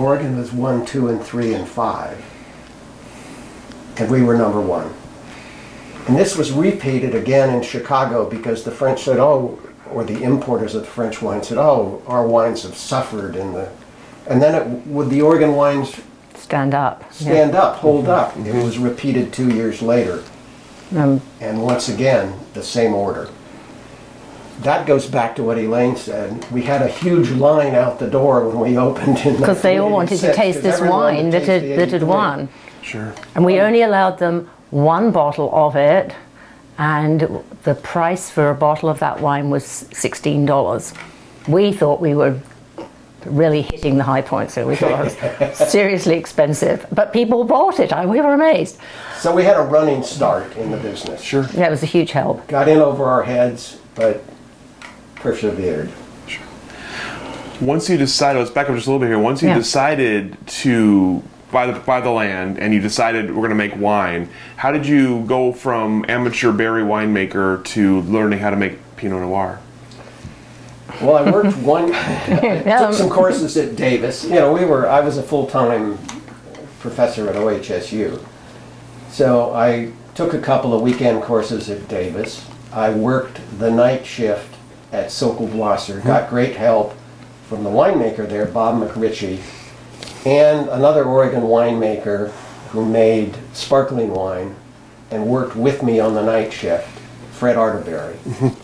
Oregon 0.00 0.38
was 0.38 0.52
one, 0.52 0.84
two, 0.84 1.08
and 1.08 1.22
three, 1.22 1.54
and 1.54 1.66
five. 1.66 2.22
And 3.96 4.10
we 4.10 4.22
were 4.22 4.36
number 4.36 4.60
one. 4.60 4.92
And 6.08 6.16
this 6.16 6.36
was 6.36 6.50
repeated 6.50 7.14
again 7.14 7.54
in 7.54 7.62
Chicago 7.62 8.28
because 8.28 8.64
the 8.64 8.70
French 8.70 9.04
said, 9.04 9.18
oh, 9.18 9.58
or 9.90 10.04
the 10.04 10.22
importers 10.22 10.74
of 10.74 10.82
the 10.82 10.88
French 10.88 11.22
wine 11.22 11.42
said, 11.42 11.58
oh, 11.58 12.02
our 12.06 12.26
wines 12.26 12.62
have 12.64 12.74
suffered 12.74 13.36
in 13.36 13.52
the. 13.52 13.70
And 14.28 14.40
then 14.40 14.54
it, 14.54 14.86
would 14.86 15.10
the 15.10 15.22
Oregon 15.22 15.54
wines 15.54 15.94
Stand 16.36 16.74
up. 16.74 17.02
Yeah. 17.02 17.10
stand 17.10 17.54
up, 17.54 17.76
hold 17.76 18.08
up? 18.08 18.36
It 18.36 18.54
was 18.64 18.76
repeated 18.78 19.32
two 19.32 19.50
years 19.54 19.80
later. 19.80 20.22
Um, 20.96 21.20
And 21.40 21.62
once 21.62 21.88
again, 21.88 22.34
the 22.52 22.62
same 22.62 22.94
order. 22.94 23.28
that 24.62 24.86
goes 24.86 25.06
back 25.06 25.34
to 25.36 25.42
what 25.42 25.56
Elaine 25.58 25.96
said. 25.96 26.44
We 26.52 26.62
had 26.62 26.82
a 26.82 26.88
huge 26.88 27.30
line 27.30 27.74
out 27.74 27.98
the 27.98 28.06
door 28.08 28.46
when 28.48 28.60
we 28.60 28.76
opened 28.88 29.18
in 29.18 29.36
Because 29.36 29.62
they 29.62 29.78
all 29.78 29.90
wanted 29.90 30.18
to 30.18 30.26
1986, 30.26 30.36
taste 30.36 30.56
'cause 30.58 30.62
this 30.62 30.74
everyone 30.74 30.98
wanted 31.00 31.16
wine 31.16 31.24
to 31.26 31.30
that 31.32 31.38
taste 31.46 31.48
had, 31.48 31.62
the 31.62 31.68
that 31.76 31.78
had 31.78 32.02
83. 32.02 32.08
won. 32.08 32.48
Sure. 32.82 33.12
And 33.34 33.44
we 33.44 33.60
only 33.60 33.82
allowed 33.82 34.18
them 34.18 34.48
one 34.70 35.10
bottle 35.10 35.50
of 35.54 35.74
it, 35.76 36.12
and 36.78 37.28
the 37.64 37.74
price 37.74 38.30
for 38.30 38.50
a 38.50 38.54
bottle 38.54 38.88
of 38.88 38.98
that 38.98 39.20
wine 39.20 39.50
was 39.50 39.84
$16. 39.92 40.92
We 41.48 41.72
thought 41.72 42.00
we 42.00 42.14
were 42.14 42.36
really 43.26 43.62
hitting 43.62 43.96
the 43.98 44.04
high 44.04 44.22
point, 44.22 44.50
so 44.50 44.66
we 44.66 44.76
thought 44.76 45.06
it 45.06 45.40
was 45.40 45.56
seriously 45.70 46.14
expensive. 46.16 46.86
But 46.92 47.12
people 47.12 47.44
bought 47.44 47.80
it, 47.80 47.92
and 47.92 48.08
we 48.10 48.20
were 48.20 48.34
amazed. 48.34 48.78
So 49.18 49.34
we 49.34 49.44
had 49.44 49.56
a 49.56 49.62
running 49.62 50.02
start 50.02 50.56
in 50.56 50.70
the 50.70 50.76
business. 50.78 51.20
Sure. 51.22 51.46
Yeah, 51.54 51.66
it 51.66 51.70
was 51.70 51.82
a 51.82 51.86
huge 51.86 52.12
help. 52.12 52.46
Got 52.48 52.68
in 52.68 52.78
over 52.78 53.04
our 53.04 53.22
heads, 53.22 53.78
but 53.94 54.22
persevered. 55.16 55.90
Sure. 56.26 56.44
Once 57.60 57.88
you 57.88 57.96
decided, 57.96 58.38
let's 58.40 58.50
back 58.50 58.68
up 58.68 58.74
just 58.74 58.86
a 58.86 58.90
little 58.90 59.00
bit 59.00 59.08
here. 59.08 59.18
Once 59.18 59.42
you 59.42 59.48
Yeah. 59.48 59.54
decided 59.58 60.36
to 60.46 61.22
buy 61.52 61.66
the 61.66 61.78
buy 61.80 62.00
the 62.00 62.10
land 62.10 62.58
and 62.58 62.72
you 62.72 62.80
decided 62.80 63.28
we're 63.28 63.36
going 63.46 63.50
to 63.50 63.54
make 63.54 63.76
wine, 63.76 64.28
how 64.56 64.72
did 64.72 64.86
you 64.86 65.22
go 65.26 65.52
from 65.52 66.04
amateur 66.08 66.50
berry 66.50 66.82
winemaker 66.82 67.62
to 67.64 68.00
learning 68.02 68.38
how 68.38 68.50
to 68.50 68.56
make 68.56 68.78
Pinot 68.96 69.20
Noir? 69.20 69.60
Well, 71.02 71.16
I 71.16 71.30
worked 71.30 71.56
one, 71.58 71.88
Yeah, 71.88 72.78
took 72.78 72.94
some 72.94 73.06
um, 73.06 73.12
courses 73.12 73.56
at 73.56 73.76
Davis. 73.76 74.24
You 74.24 74.34
know, 74.34 74.52
we 74.52 74.64
were, 74.64 74.88
I 74.88 75.00
was 75.00 75.18
a 75.18 75.22
full-time 75.22 75.98
professor 76.80 77.28
at 77.28 77.36
OHSU. 77.36 78.24
So 79.10 79.54
I 79.54 79.92
took 80.14 80.34
a 80.34 80.40
couple 80.40 80.74
of 80.74 80.82
weekend 80.82 81.22
courses 81.22 81.68
at 81.70 81.88
Davis. 81.88 82.46
I 82.72 82.90
worked 82.90 83.40
the 83.58 83.70
night 83.70 84.06
shift 84.06 84.54
at 84.92 85.10
Sokol 85.10 85.48
Blosser, 85.48 86.00
hmm. 86.00 86.06
got 86.06 86.30
great 86.30 86.56
help 86.56 86.94
from 87.48 87.64
the 87.64 87.70
winemaker 87.70 88.28
there, 88.28 88.46
Bob 88.46 88.80
McRitchie, 88.80 89.40
and 90.24 90.68
another 90.68 91.04
Oregon 91.04 91.42
winemaker 91.42 92.30
who 92.70 92.86
made 92.86 93.36
sparkling 93.52 94.10
wine 94.10 94.54
and 95.10 95.26
worked 95.26 95.56
with 95.56 95.82
me 95.82 96.00
on 96.00 96.14
the 96.14 96.22
night 96.22 96.52
shift, 96.52 96.88
Fred 97.32 97.56
Arterberry. 97.56 98.16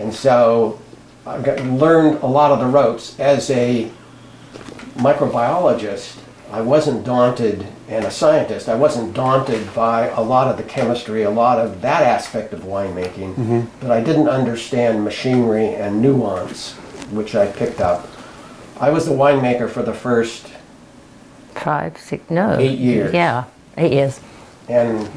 And 0.00 0.14
so 0.14 0.79
I 1.26 1.40
got, 1.42 1.60
learned 1.60 2.22
a 2.22 2.26
lot 2.26 2.50
of 2.50 2.58
the 2.58 2.66
ropes. 2.66 3.18
As 3.18 3.50
a 3.50 3.90
microbiologist, 4.94 6.18
I 6.50 6.60
wasn't 6.60 7.04
daunted, 7.04 7.66
and 7.88 8.04
a 8.04 8.10
scientist, 8.10 8.68
I 8.68 8.74
wasn't 8.74 9.14
daunted 9.14 9.72
by 9.74 10.08
a 10.08 10.20
lot 10.20 10.48
of 10.48 10.56
the 10.56 10.64
chemistry, 10.64 11.22
a 11.22 11.30
lot 11.30 11.58
of 11.58 11.80
that 11.82 12.02
aspect 12.02 12.52
of 12.52 12.60
winemaking, 12.60 13.34
mm-hmm. 13.34 13.60
but 13.80 13.90
I 13.92 14.02
didn't 14.02 14.28
understand 14.28 15.04
machinery 15.04 15.68
and 15.74 16.02
nuance, 16.02 16.72
which 17.12 17.34
I 17.36 17.46
picked 17.46 17.80
up. 17.80 18.08
I 18.80 18.90
was 18.90 19.06
the 19.06 19.12
winemaker 19.12 19.70
for 19.70 19.82
the 19.82 19.94
first, 19.94 20.48
Five, 21.54 21.98
six, 21.98 22.30
no. 22.30 22.58
Eight 22.58 22.78
years. 22.78 23.12
Yeah, 23.12 23.44
eight 23.76 23.92
years. 23.92 24.20
and 24.68 25.08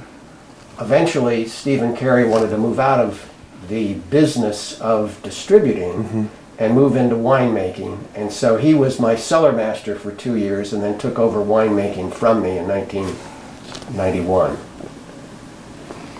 eventually 0.81 1.45
Stephen 1.47 1.95
Cary 1.95 2.25
wanted 2.27 2.49
to 2.49 2.57
move 2.57 2.79
out 2.79 2.99
of 2.99 3.31
the 3.67 3.95
business 4.09 4.79
of 4.81 5.21
distributing 5.23 6.03
mm-hmm. 6.03 6.25
and 6.59 6.73
move 6.73 6.95
into 6.95 7.15
winemaking. 7.15 7.99
And 8.15 8.31
so 8.31 8.57
he 8.57 8.73
was 8.73 8.99
my 8.99 9.15
cellar 9.15 9.51
master 9.51 9.95
for 9.95 10.11
two 10.11 10.35
years 10.35 10.73
and 10.73 10.83
then 10.83 10.97
took 10.97 11.19
over 11.19 11.39
winemaking 11.39 12.13
from 12.13 12.41
me 12.41 12.57
in 12.57 12.67
1991. 12.67 14.57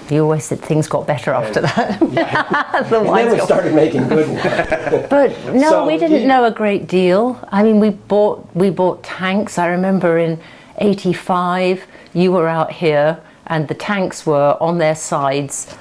You 0.09 0.23
always 0.23 0.43
said 0.45 0.59
things 0.59 0.87
got 0.87 1.07
better 1.07 1.31
after 1.31 1.61
that. 1.61 1.99
the 2.89 2.97
And 2.99 3.07
then 3.07 3.31
we 3.31 3.37
got 3.37 3.45
started 3.45 3.73
making 3.73 4.07
good 4.07 4.27
wine. 4.27 5.07
But 5.09 5.53
no, 5.53 5.69
So 5.69 5.87
we 5.87 5.97
didn't 5.97 6.21
you- 6.21 6.27
know 6.27 6.45
a 6.45 6.51
great 6.51 6.87
deal. 6.87 7.39
I 7.51 7.63
mean, 7.63 7.79
we 7.79 7.91
bought 7.91 8.47
we 8.53 8.69
bought 8.69 9.03
tanks. 9.03 9.57
I 9.57 9.67
remember 9.67 10.17
in 10.17 10.39
'85, 10.77 11.85
you 12.13 12.31
were 12.31 12.47
out 12.47 12.71
here, 12.71 13.19
and 13.47 13.67
the 13.67 13.75
tanks 13.75 14.25
were 14.25 14.57
on 14.59 14.77
their 14.77 14.95
sides 14.95 15.73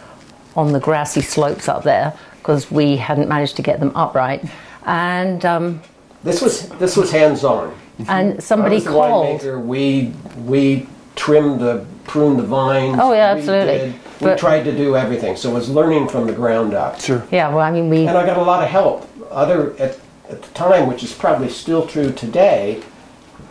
on 0.57 0.73
the 0.73 0.81
grassy 0.81 1.21
slopes 1.21 1.69
up 1.69 1.83
there 1.85 2.13
because 2.39 2.71
we 2.71 2.97
hadn't 2.97 3.29
managed 3.29 3.57
to 3.57 3.63
get 3.63 3.81
them 3.81 3.93
upright. 3.95 4.45
And 4.85 5.45
um, 5.45 5.81
This 6.25 6.43
was 6.43 6.69
this 6.71 6.97
was 6.97 7.11
hands-on. 7.11 7.75
and 8.09 8.35
I 8.35 8.39
somebody 8.39 8.77
was 8.77 8.87
called. 8.87 9.41
winemaker. 9.41 9.65
We 9.65 10.13
we 10.45 10.87
trimmed 11.17 11.61
the 11.61 11.85
pruned 12.05 12.39
the 12.39 12.43
vines. 12.43 12.99
Oh, 13.01 13.13
yeah, 13.13 13.33
we 13.35 13.41
absolutely. 13.41 13.79
did- 13.79 13.95
We 14.21 14.27
But- 14.29 14.39
tried 14.39 14.63
to 14.65 14.73
do 14.73 14.97
everything. 14.97 15.37
So 15.37 15.51
it 15.51 15.55
was 15.55 15.69
learning 15.69 16.09
from 16.09 16.27
the 16.27 16.33
ground 16.33 16.75
up. 16.75 17.01
Sure. 17.01 17.23
Yeah, 17.31 17.49
well, 17.49 17.61
I 17.61 17.71
mean, 17.71 17.89
we 17.89 18.07
And 18.07 18.17
I 18.17 18.25
got 18.27 18.39
a 18.39 18.43
lot 18.43 18.63
of 18.63 18.69
help. 18.69 19.09
Other 19.31 19.73
at, 19.79 19.99
at 20.31 20.43
the 20.43 20.49
time, 20.55 20.87
which 20.89 21.03
is 21.03 21.13
probably 21.13 21.49
still 21.49 21.87
true 21.87 22.11
today, 22.13 22.83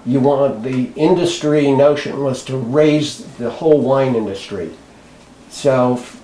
you 0.05 0.20
want 0.20 0.63
the 0.63 0.89
industry 0.96 1.72
notion 1.72 2.24
was 2.24 2.43
to 2.46 2.58
raise 2.58 3.24
the 3.38 3.50
whole 3.50 3.79
wine 3.81 4.15
industry. 4.15 4.72
So 5.50 5.93
f- 5.96 6.20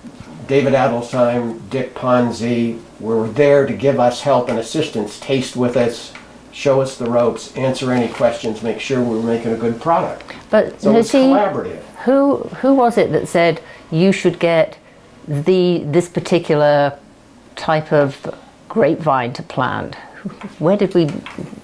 David 0.48 0.72
Adelsheim, 0.72 1.68
Dick 1.70 1.94
Ponzi 1.94 2.80
were 3.00 3.28
there 3.28 3.66
to 3.66 3.72
give 3.74 4.00
us 4.00 4.22
help 4.22 4.48
and 4.48 4.58
assistance, 4.58 5.20
taste 5.20 5.54
with 5.56 5.76
us, 5.76 6.12
show 6.52 6.80
us 6.80 6.96
the 6.96 7.08
ropes, 7.08 7.54
answer 7.54 7.92
any 7.92 8.10
questions, 8.12 8.62
make 8.62 8.80
sure 8.80 9.00
we 9.02 9.16
were 9.16 9.22
making 9.22 9.52
a 9.52 9.56
good 9.56 9.80
product. 9.80 10.32
But 10.50 10.80
So 10.80 10.96
it's 10.96 11.12
collaborative. 11.12 11.82
who 12.04 12.38
who 12.60 12.74
was 12.74 12.96
it 12.98 13.12
that 13.12 13.28
said 13.28 13.60
you 13.90 14.10
should 14.10 14.38
get 14.38 14.78
the 15.28 15.82
this 15.84 16.08
particular 16.08 16.98
type 17.54 17.92
of 17.92 18.34
grapevine 18.68 19.34
to 19.34 19.42
plant? 19.42 19.94
Where 20.58 20.76
did 20.78 20.94
we? 20.94 21.08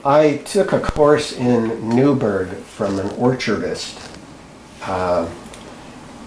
I 0.04 0.36
took 0.44 0.72
a 0.72 0.78
course 0.80 1.32
in 1.32 1.88
Newberg 1.88 2.48
from 2.76 2.98
an 3.00 3.08
orchardist, 3.16 3.98
uh, 4.82 5.26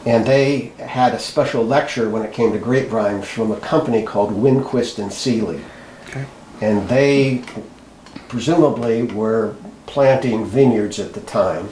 and 0.07 0.25
they 0.25 0.71
had 0.79 1.13
a 1.13 1.19
special 1.19 1.65
lecture 1.65 2.09
when 2.09 2.23
it 2.23 2.31
came 2.31 2.53
to 2.53 2.57
grapevines 2.57 3.27
from 3.27 3.51
a 3.51 3.59
company 3.59 4.03
called 4.03 4.31
Winquist 4.31 4.99
and 4.99 5.11
Seeley. 5.11 5.59
Okay. 6.07 6.25
And 6.61 6.87
they 6.87 7.43
presumably 8.29 9.03
were 9.03 9.55
planting 9.85 10.45
vineyards 10.45 10.97
at 10.97 11.11
the 11.11 11.19
time, 11.19 11.67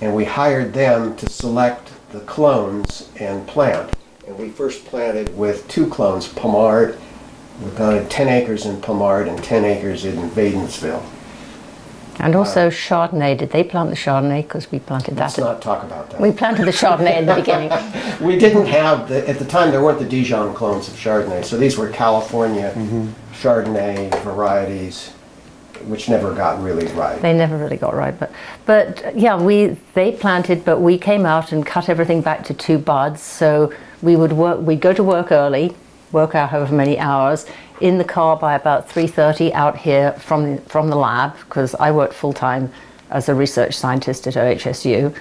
and 0.00 0.14
we 0.14 0.24
hired 0.24 0.72
them 0.72 1.16
to 1.16 1.28
select 1.28 1.90
the 2.12 2.20
clones 2.20 3.10
and 3.18 3.48
plant. 3.48 3.96
And 4.28 4.38
we 4.38 4.50
first 4.50 4.84
planted 4.84 5.36
with 5.36 5.66
two 5.66 5.88
clones, 5.88 6.28
Pommard. 6.28 7.00
We 7.64 7.70
planted 7.72 8.08
10 8.08 8.28
acres 8.28 8.64
in 8.64 8.80
Pommard 8.80 9.26
and 9.26 9.42
10 9.42 9.64
acres 9.64 10.04
in 10.04 10.30
Wädenswil. 10.30 11.02
And 12.22 12.36
also 12.36 12.70
Chardonnay. 12.70 13.36
Did 13.36 13.50
they 13.50 13.64
plant 13.64 13.90
the 13.90 13.96
Chardonnay? 13.96 14.44
Because 14.44 14.70
we 14.70 14.78
planted 14.78 15.16
that 15.16 15.22
Let's 15.22 15.36
that. 15.36 15.42
not 15.42 15.60
talk 15.60 15.82
about 15.82 16.08
that. 16.10 16.20
We 16.20 16.30
planted 16.30 16.66
the 16.66 16.70
Chardonnay 16.70 17.18
in 17.18 17.26
the 17.26 17.34
beginning. 17.34 17.70
We 18.22 18.38
didn't 18.38 18.66
have, 18.66 19.08
the, 19.08 19.28
at 19.28 19.40
the 19.40 19.44
time, 19.44 19.72
there 19.72 19.82
weren't 19.82 19.98
the 19.98 20.08
Dijon 20.08 20.54
clones 20.54 20.86
of 20.86 20.94
Chardonnay, 20.94 21.44
so 21.44 21.56
these 21.56 21.76
were 21.76 21.88
California 21.88 22.72
mm-hmm. 22.72 23.08
Chardonnay 23.32 24.22
varieties, 24.22 25.08
which 25.86 26.08
never 26.08 26.32
got 26.32 26.62
really 26.62 26.86
right. 26.92 27.20
They 27.20 27.32
never 27.32 27.56
really 27.56 27.76
got 27.76 27.94
right, 27.94 28.16
but 28.16 28.30
but 28.64 29.18
yeah, 29.18 29.36
we 29.36 29.76
they 29.94 30.12
planted, 30.12 30.64
but 30.64 30.78
we 30.78 30.98
came 30.98 31.26
out 31.26 31.50
and 31.50 31.66
cut 31.66 31.88
everything 31.88 32.20
back 32.20 32.44
to 32.44 32.54
two 32.54 32.78
buds. 32.78 33.20
So 33.22 33.72
we 34.02 34.14
would 34.14 34.32
work. 34.32 34.60
We'd 34.60 34.80
go 34.80 34.92
to 34.92 35.02
work 35.02 35.32
early, 35.32 35.74
work 36.12 36.34
out 36.34 36.50
however 36.50 36.74
many 36.74 36.98
hours 36.98 37.46
in 37.80 37.98
the 37.98 38.04
car 38.04 38.36
by 38.36 38.54
about 38.54 38.88
three 38.88 39.06
thirty 39.06 39.52
out 39.52 39.76
here 39.76 40.12
from 40.12 40.58
from 40.58 40.88
the 40.88 40.96
lab 40.96 41.36
because 41.40 41.74
I 41.74 41.90
worked 41.90 42.14
full 42.14 42.32
time 42.32 42.72
as 43.10 43.28
a 43.28 43.34
research 43.34 43.74
scientist 43.74 44.26
at 44.26 44.34
OHSU. 44.34 45.14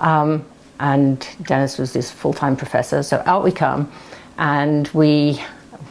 Um, 0.00 0.44
and 0.80 1.26
Denis 1.44 1.78
was 1.78 1.92
this 1.92 2.10
full-time 2.10 2.56
professor. 2.56 3.02
So 3.02 3.22
out 3.24 3.44
we 3.44 3.52
come, 3.52 3.90
and 4.36 4.88
we 4.88 5.40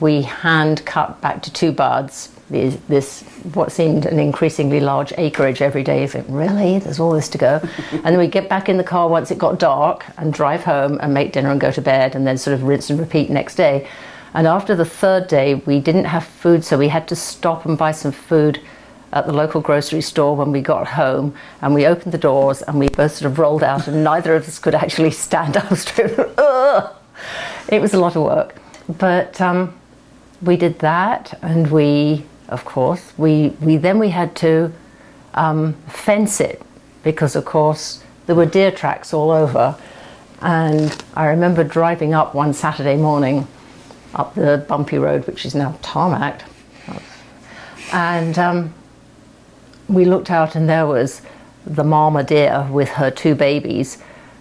we 0.01 0.23
hand 0.23 0.83
cut 0.85 1.21
back 1.21 1.41
to 1.43 1.53
two 1.53 1.71
buds. 1.71 2.29
This, 2.49 2.75
this 2.89 3.21
what 3.53 3.71
seemed 3.71 4.05
an 4.05 4.19
increasingly 4.19 4.81
large 4.81 5.13
acreage 5.17 5.61
every 5.61 5.83
day. 5.83 6.01
You 6.01 6.07
think, 6.09 6.25
really? 6.27 6.79
There's 6.79 6.99
all 6.99 7.11
this 7.13 7.29
to 7.29 7.37
go, 7.37 7.61
and 7.91 8.03
then 8.03 8.17
we 8.17 8.27
get 8.27 8.49
back 8.49 8.67
in 8.67 8.77
the 8.77 8.83
car 8.83 9.07
once 9.07 9.31
it 9.31 9.37
got 9.37 9.57
dark 9.59 10.05
and 10.17 10.33
drive 10.33 10.63
home 10.65 10.99
and 11.01 11.13
make 11.13 11.31
dinner 11.31 11.49
and 11.51 11.61
go 11.61 11.71
to 11.71 11.81
bed, 11.81 12.13
and 12.13 12.27
then 12.27 12.37
sort 12.37 12.53
of 12.53 12.63
rinse 12.63 12.89
and 12.89 12.99
repeat 12.99 13.29
next 13.29 13.55
day. 13.55 13.87
And 14.33 14.47
after 14.47 14.75
the 14.75 14.85
third 14.85 15.27
day, 15.27 15.55
we 15.55 15.79
didn't 15.79 16.05
have 16.05 16.25
food, 16.25 16.63
so 16.63 16.77
we 16.77 16.87
had 16.87 17.07
to 17.09 17.15
stop 17.15 17.65
and 17.65 17.77
buy 17.77 17.91
some 17.91 18.11
food 18.11 18.61
at 19.13 19.25
the 19.25 19.33
local 19.33 19.59
grocery 19.59 20.01
store 20.01 20.35
when 20.35 20.51
we 20.51 20.61
got 20.61 20.87
home 20.87 21.35
and 21.61 21.73
we 21.73 21.85
opened 21.85 22.13
the 22.13 22.17
doors 22.17 22.61
and 22.61 22.79
we 22.79 22.87
both 22.89 23.11
sort 23.13 23.29
of 23.29 23.37
rolled 23.37 23.63
out 23.63 23.87
and 23.87 24.03
neither 24.03 24.35
of 24.35 24.47
us 24.47 24.57
could 24.57 24.73
actually 24.73 25.11
stand 25.11 25.57
up 25.57 25.73
straight. 25.75 26.17
It 27.67 27.81
was 27.81 27.93
a 27.93 27.99
lot 27.99 28.15
of 28.15 28.23
work. 28.23 28.55
But 28.87 29.39
um, 29.41 29.77
we 30.41 30.57
did 30.57 30.79
that 30.79 31.37
and 31.41 31.69
we, 31.69 32.25
of 32.47 32.65
course, 32.65 33.13
we, 33.17 33.49
we 33.61 33.77
then 33.77 33.99
we 33.99 34.09
had 34.09 34.35
to 34.37 34.71
um, 35.33 35.73
fence 35.87 36.39
it 36.39 36.61
because, 37.03 37.35
of 37.35 37.45
course, 37.45 38.03
there 38.27 38.35
were 38.35 38.45
deer 38.45 38.71
tracks 38.71 39.13
all 39.13 39.29
over. 39.29 39.75
And 40.41 41.03
I 41.15 41.27
remember 41.27 41.63
driving 41.63 42.13
up 42.13 42.33
one 42.33 42.53
Saturday 42.53 42.95
morning 42.95 43.47
up 44.13 44.35
the 44.35 44.65
bumpy 44.67 44.97
road, 44.97 45.25
which 45.27 45.45
is 45.45 45.55
now 45.55 45.77
tarmac. 45.81 46.43
And 47.93 48.37
um, 48.39 48.73
we 49.87 50.05
looked 50.05 50.31
out, 50.31 50.55
and 50.55 50.69
there 50.69 50.87
was 50.87 51.21
the 51.65 51.83
mama 51.83 52.23
deer 52.23 52.67
with 52.71 52.89
her 52.89 53.11
two 53.11 53.35
babies, 53.35 53.97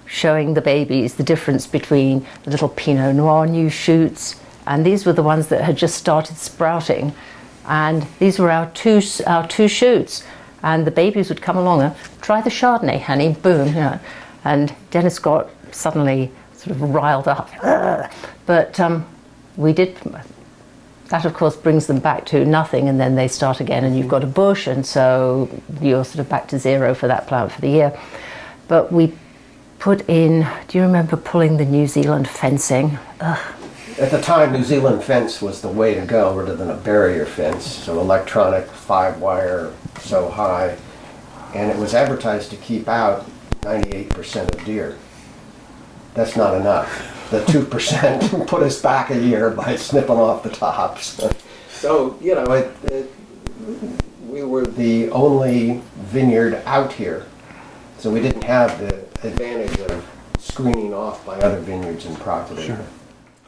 showing 0.07 0.55
the 0.55 0.61
babies 0.61 1.15
the 1.15 1.23
difference 1.23 1.67
between 1.67 2.27
the 2.45 2.51
little 2.51 2.69
Pinot 2.69 3.15
Noir 3.15 3.47
new 3.47 3.69
shoots, 3.69 4.41
and 4.67 4.85
these 4.87 5.05
were 5.05 5.13
the 5.13 5.23
ones 5.23 5.49
that 5.49 5.63
had 5.63 5.77
just 5.77 5.97
started 5.97 6.37
sprouting. 6.37 7.13
And 7.67 8.07
these 8.19 8.39
were 8.39 8.51
our 8.51 8.71
two, 8.71 9.01
our 9.27 9.47
two 9.47 9.69
shoots. 9.69 10.25
And 10.63 10.87
the 10.87 10.91
babies 10.91 11.29
would 11.29 11.41
come 11.41 11.57
along 11.57 11.83
and 11.83 11.95
try 12.21 12.41
the 12.41 12.51
Chardonnay, 12.51 13.01
honey, 13.01 13.33
boom, 13.33 13.69
you 13.69 13.75
know. 13.75 14.01
And 14.45 14.75
Denis 14.91 15.19
got 15.19 15.51
suddenly 15.73 16.31
sort 16.55 16.77
of 16.77 16.83
riled 16.83 17.29
up. 17.29 17.51
But 18.47 18.79
um, 18.81 19.07
we 19.61 19.73
did 19.73 19.97
that 21.09 21.25
of 21.25 21.35
course 21.35 21.57
brings 21.57 21.87
them 21.87 21.99
back 21.99 22.25
to 22.25 22.45
nothing 22.45 22.89
and 22.89 23.01
then 23.01 23.17
they 23.17 23.29
start 23.29 23.61
again 23.61 23.85
and 23.85 23.97
you've 23.97 24.09
got 24.09 24.25
a 24.25 24.29
bush 24.29 24.67
and 24.67 24.87
so 24.87 25.49
you're 25.81 26.05
sort 26.05 26.21
of 26.21 26.29
back 26.29 26.49
to 26.49 26.59
zero 26.59 26.95
for 26.95 27.09
that 27.09 27.27
plant 27.27 27.53
for 27.53 27.61
the 27.61 27.69
year 27.69 27.99
but 28.69 28.93
we 28.93 29.13
put 29.79 30.09
in 30.09 30.47
do 30.69 30.79
you 30.79 30.85
remember 30.85 31.17
pulling 31.17 31.57
the 31.57 31.65
new 31.65 31.87
zealand 31.87 32.29
fencing 32.29 32.99
Ugh. 33.21 33.55
At 33.99 34.11
the 34.11 34.23
time, 34.23 34.55
New 34.55 34.63
Zealand 34.63 35.05
fence 35.05 35.43
was 35.43 35.61
the 35.61 35.69
way 35.69 35.93
to 35.93 36.07
go 36.07 36.35
rather 36.35 36.57
than 36.57 36.71
a 36.71 36.77
barrier 36.77 37.27
fence. 37.27 37.67
So 37.67 38.01
electronic, 38.01 38.67
five 38.67 39.21
wire, 39.21 39.75
so 39.99 40.31
high. 40.31 40.79
And 41.55 41.71
it 41.71 41.77
was 41.77 41.93
advertised 41.93 42.49
to 42.53 42.57
keep 42.57 42.89
out 42.89 43.29
98% 43.61 44.55
of 44.55 44.65
deer. 44.65 44.97
That's 46.15 46.35
not 46.35 46.55
enough. 46.55 47.20
The 47.31 47.41
2% 47.43 48.47
put 48.49 48.63
us 48.63 48.83
back 48.83 49.11
a 49.11 49.19
year 49.19 49.51
by 49.51 49.77
snipping 49.77 50.17
off 50.17 50.43
the 50.43 50.51
tops. 50.51 51.21
So, 51.71 52.19
you 52.21 52.35
know, 52.35 52.45
it, 52.53 52.75
it, 52.85 53.11
we 54.29 54.43
were 54.43 54.67
the 54.67 55.11
only 55.11 55.81
vineyard 55.97 56.61
out 56.67 56.93
here. 56.93 57.27
So 57.99 58.11
we 58.11 58.21
didn't 58.21 58.43
have 58.45 58.79
the 58.81 58.97
advantage 59.27 59.79
of 59.81 60.07
screening 60.39 60.93
off 60.93 61.25
by 61.25 61.39
other 61.39 61.61
vineyards 61.61 62.07
and 62.07 62.19
property. 62.19 62.67
Sure. 62.67 62.85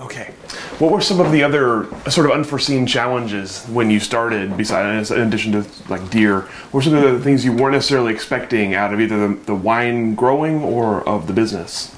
Okay. 0.00 0.32
What 0.78 0.90
were 0.90 1.00
some 1.00 1.20
of 1.20 1.30
the 1.32 1.42
other 1.42 1.86
sort 2.10 2.26
of 2.26 2.32
unforeseen 2.32 2.86
challenges 2.86 3.64
when 3.66 3.90
you 3.90 4.00
started, 4.00 4.56
besides 4.56 5.10
in 5.10 5.20
addition 5.20 5.52
to 5.52 5.64
like 5.88 6.08
deer? 6.10 6.40
What 6.40 6.74
were 6.74 6.82
some 6.82 6.94
of 6.94 7.02
the 7.02 7.20
things 7.20 7.44
you 7.44 7.52
weren't 7.52 7.74
necessarily 7.74 8.12
expecting 8.12 8.74
out 8.74 8.92
of 8.92 9.00
either 9.00 9.28
the, 9.28 9.34
the 9.44 9.54
wine 9.54 10.14
growing 10.14 10.62
or 10.62 11.06
of 11.08 11.26
the 11.26 11.32
business? 11.32 11.94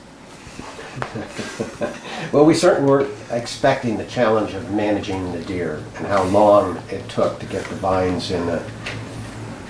well, 2.32 2.44
we 2.44 2.54
certainly 2.54 2.90
were 2.90 3.08
expecting 3.30 3.96
the 3.96 4.04
challenge 4.06 4.54
of 4.54 4.70
managing 4.70 5.32
the 5.32 5.40
deer 5.40 5.82
and 5.96 6.06
how 6.06 6.22
long 6.24 6.80
it 6.90 7.08
took 7.08 7.38
to 7.40 7.46
get 7.46 7.64
the 7.64 7.74
vines 7.76 8.30
in 8.30 8.48
a 8.48 8.64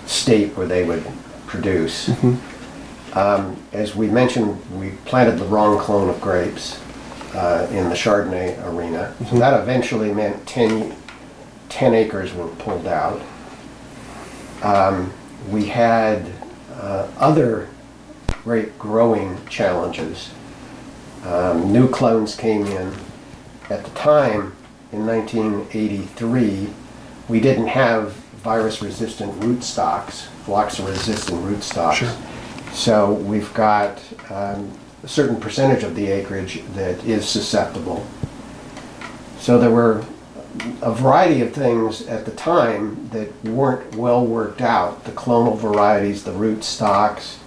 state 0.07 0.57
where 0.57 0.67
they 0.67 0.85
would 0.85 1.05
produce. 1.47 2.09
Mm-hmm. 2.09 3.19
Um, 3.19 3.57
as 3.73 3.95
we 3.95 4.09
mentioned, 4.09 4.61
we 4.79 4.91
planted 5.07 5.39
the 5.39 5.47
wrong 5.47 5.79
clone 5.79 6.11
of 6.11 6.21
grapes 6.21 6.81
uh, 7.35 7.67
in 7.71 7.89
the 7.89 7.95
Chardonnay 7.95 8.63
arena. 8.67 9.15
Mm-hmm. 9.15 9.25
So 9.27 9.39
that 9.39 9.61
eventually 9.61 10.13
meant 10.13 10.47
10, 10.47 10.97
10 11.69 11.95
acres 11.95 12.35
were 12.35 12.49
pulled 12.49 12.87
out. 12.87 13.23
Um, 14.63 15.13
we 15.49 15.67
had 15.67 16.31
uh, 16.75 17.09
other 17.19 17.69
great 18.45 18.79
growing 18.79 19.39
challenges. 19.47 20.31
Um, 21.25 21.73
new 21.73 21.89
clones 21.89 22.37
came 22.37 22.67
in. 22.67 22.93
At 23.71 23.85
the 23.85 23.91
time, 23.91 24.55
in 24.93 25.07
1983, 25.07 26.69
we 27.29 27.41
didn't 27.41 27.69
have 27.69 28.13
virus-resistant 28.13 29.33
rootstocks, 29.41 30.27
phylloxera-resistant 30.45 31.43
rootstocks. 31.43 31.95
Sure. 31.95 32.17
So 32.73 33.13
we've 33.13 33.53
got 33.55 34.03
um, 34.31 34.71
a 35.03 35.09
certain 35.09 35.41
percentage 35.41 35.83
of 35.83 35.95
the 35.95 36.09
acreage 36.09 36.63
that 36.75 37.03
is 37.05 37.27
susceptible. 37.27 38.07
So 39.39 39.59
there 39.59 39.71
were 39.71 40.05
a 40.83 40.93
variety 40.93 41.41
of 41.41 41.53
things 41.53 42.07
at 42.07 42.25
the 42.25 42.31
time 42.33 43.09
that 43.11 43.45
weren't 43.45 43.95
well 43.97 44.25
worked 44.27 44.61
out. 44.61 45.05
The 45.05 45.13
clonal 45.13 45.59
varieties, 45.59 46.25
the 46.25 46.33
root 46.33 46.65
stocks. 46.65 47.39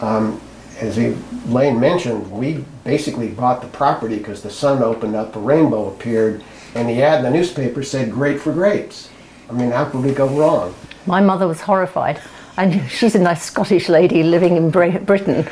Um, 0.00 0.40
as 0.82 0.98
Elaine 0.98 1.78
mentioned, 1.78 2.30
we 2.30 2.64
basically 2.82 3.28
bought 3.28 3.62
the 3.62 3.68
property 3.68 4.18
because 4.18 4.42
the 4.42 4.50
sun 4.50 4.82
opened 4.82 5.14
up, 5.14 5.36
a 5.36 5.38
rainbow 5.38 5.88
appeared, 5.88 6.42
and 6.74 6.88
the 6.88 7.00
ad 7.02 7.24
in 7.24 7.24
the 7.24 7.30
newspaper 7.30 7.84
said 7.84 8.10
"Great 8.10 8.40
for 8.40 8.52
grapes." 8.52 9.08
I 9.48 9.52
mean, 9.52 9.70
how 9.70 9.84
could 9.84 10.04
we 10.04 10.12
go 10.12 10.26
wrong? 10.28 10.74
My 11.06 11.20
mother 11.20 11.46
was 11.46 11.60
horrified, 11.60 12.20
and 12.56 12.90
she's 12.90 13.14
a 13.14 13.20
nice 13.20 13.44
Scottish 13.44 13.88
lady 13.88 14.24
living 14.24 14.56
in 14.56 14.70
Britain. 14.70 15.48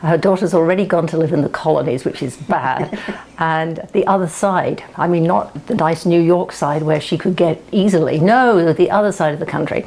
Her 0.00 0.18
daughter's 0.18 0.52
already 0.52 0.84
gone 0.84 1.06
to 1.08 1.16
live 1.16 1.32
in 1.32 1.42
the 1.42 1.48
colonies, 1.48 2.04
which 2.04 2.22
is 2.22 2.36
bad. 2.36 2.98
and 3.38 3.88
the 3.92 4.06
other 4.06 4.28
side, 4.28 4.82
I 4.96 5.06
mean, 5.06 5.24
not 5.24 5.66
the 5.68 5.74
nice 5.76 6.04
New 6.04 6.20
York 6.20 6.52
side 6.52 6.82
where 6.82 7.00
she 7.00 7.16
could 7.16 7.36
get 7.36 7.62
easily, 7.70 8.18
no, 8.18 8.72
the 8.72 8.90
other 8.90 9.12
side 9.12 9.32
of 9.32 9.40
the 9.40 9.46
country. 9.46 9.86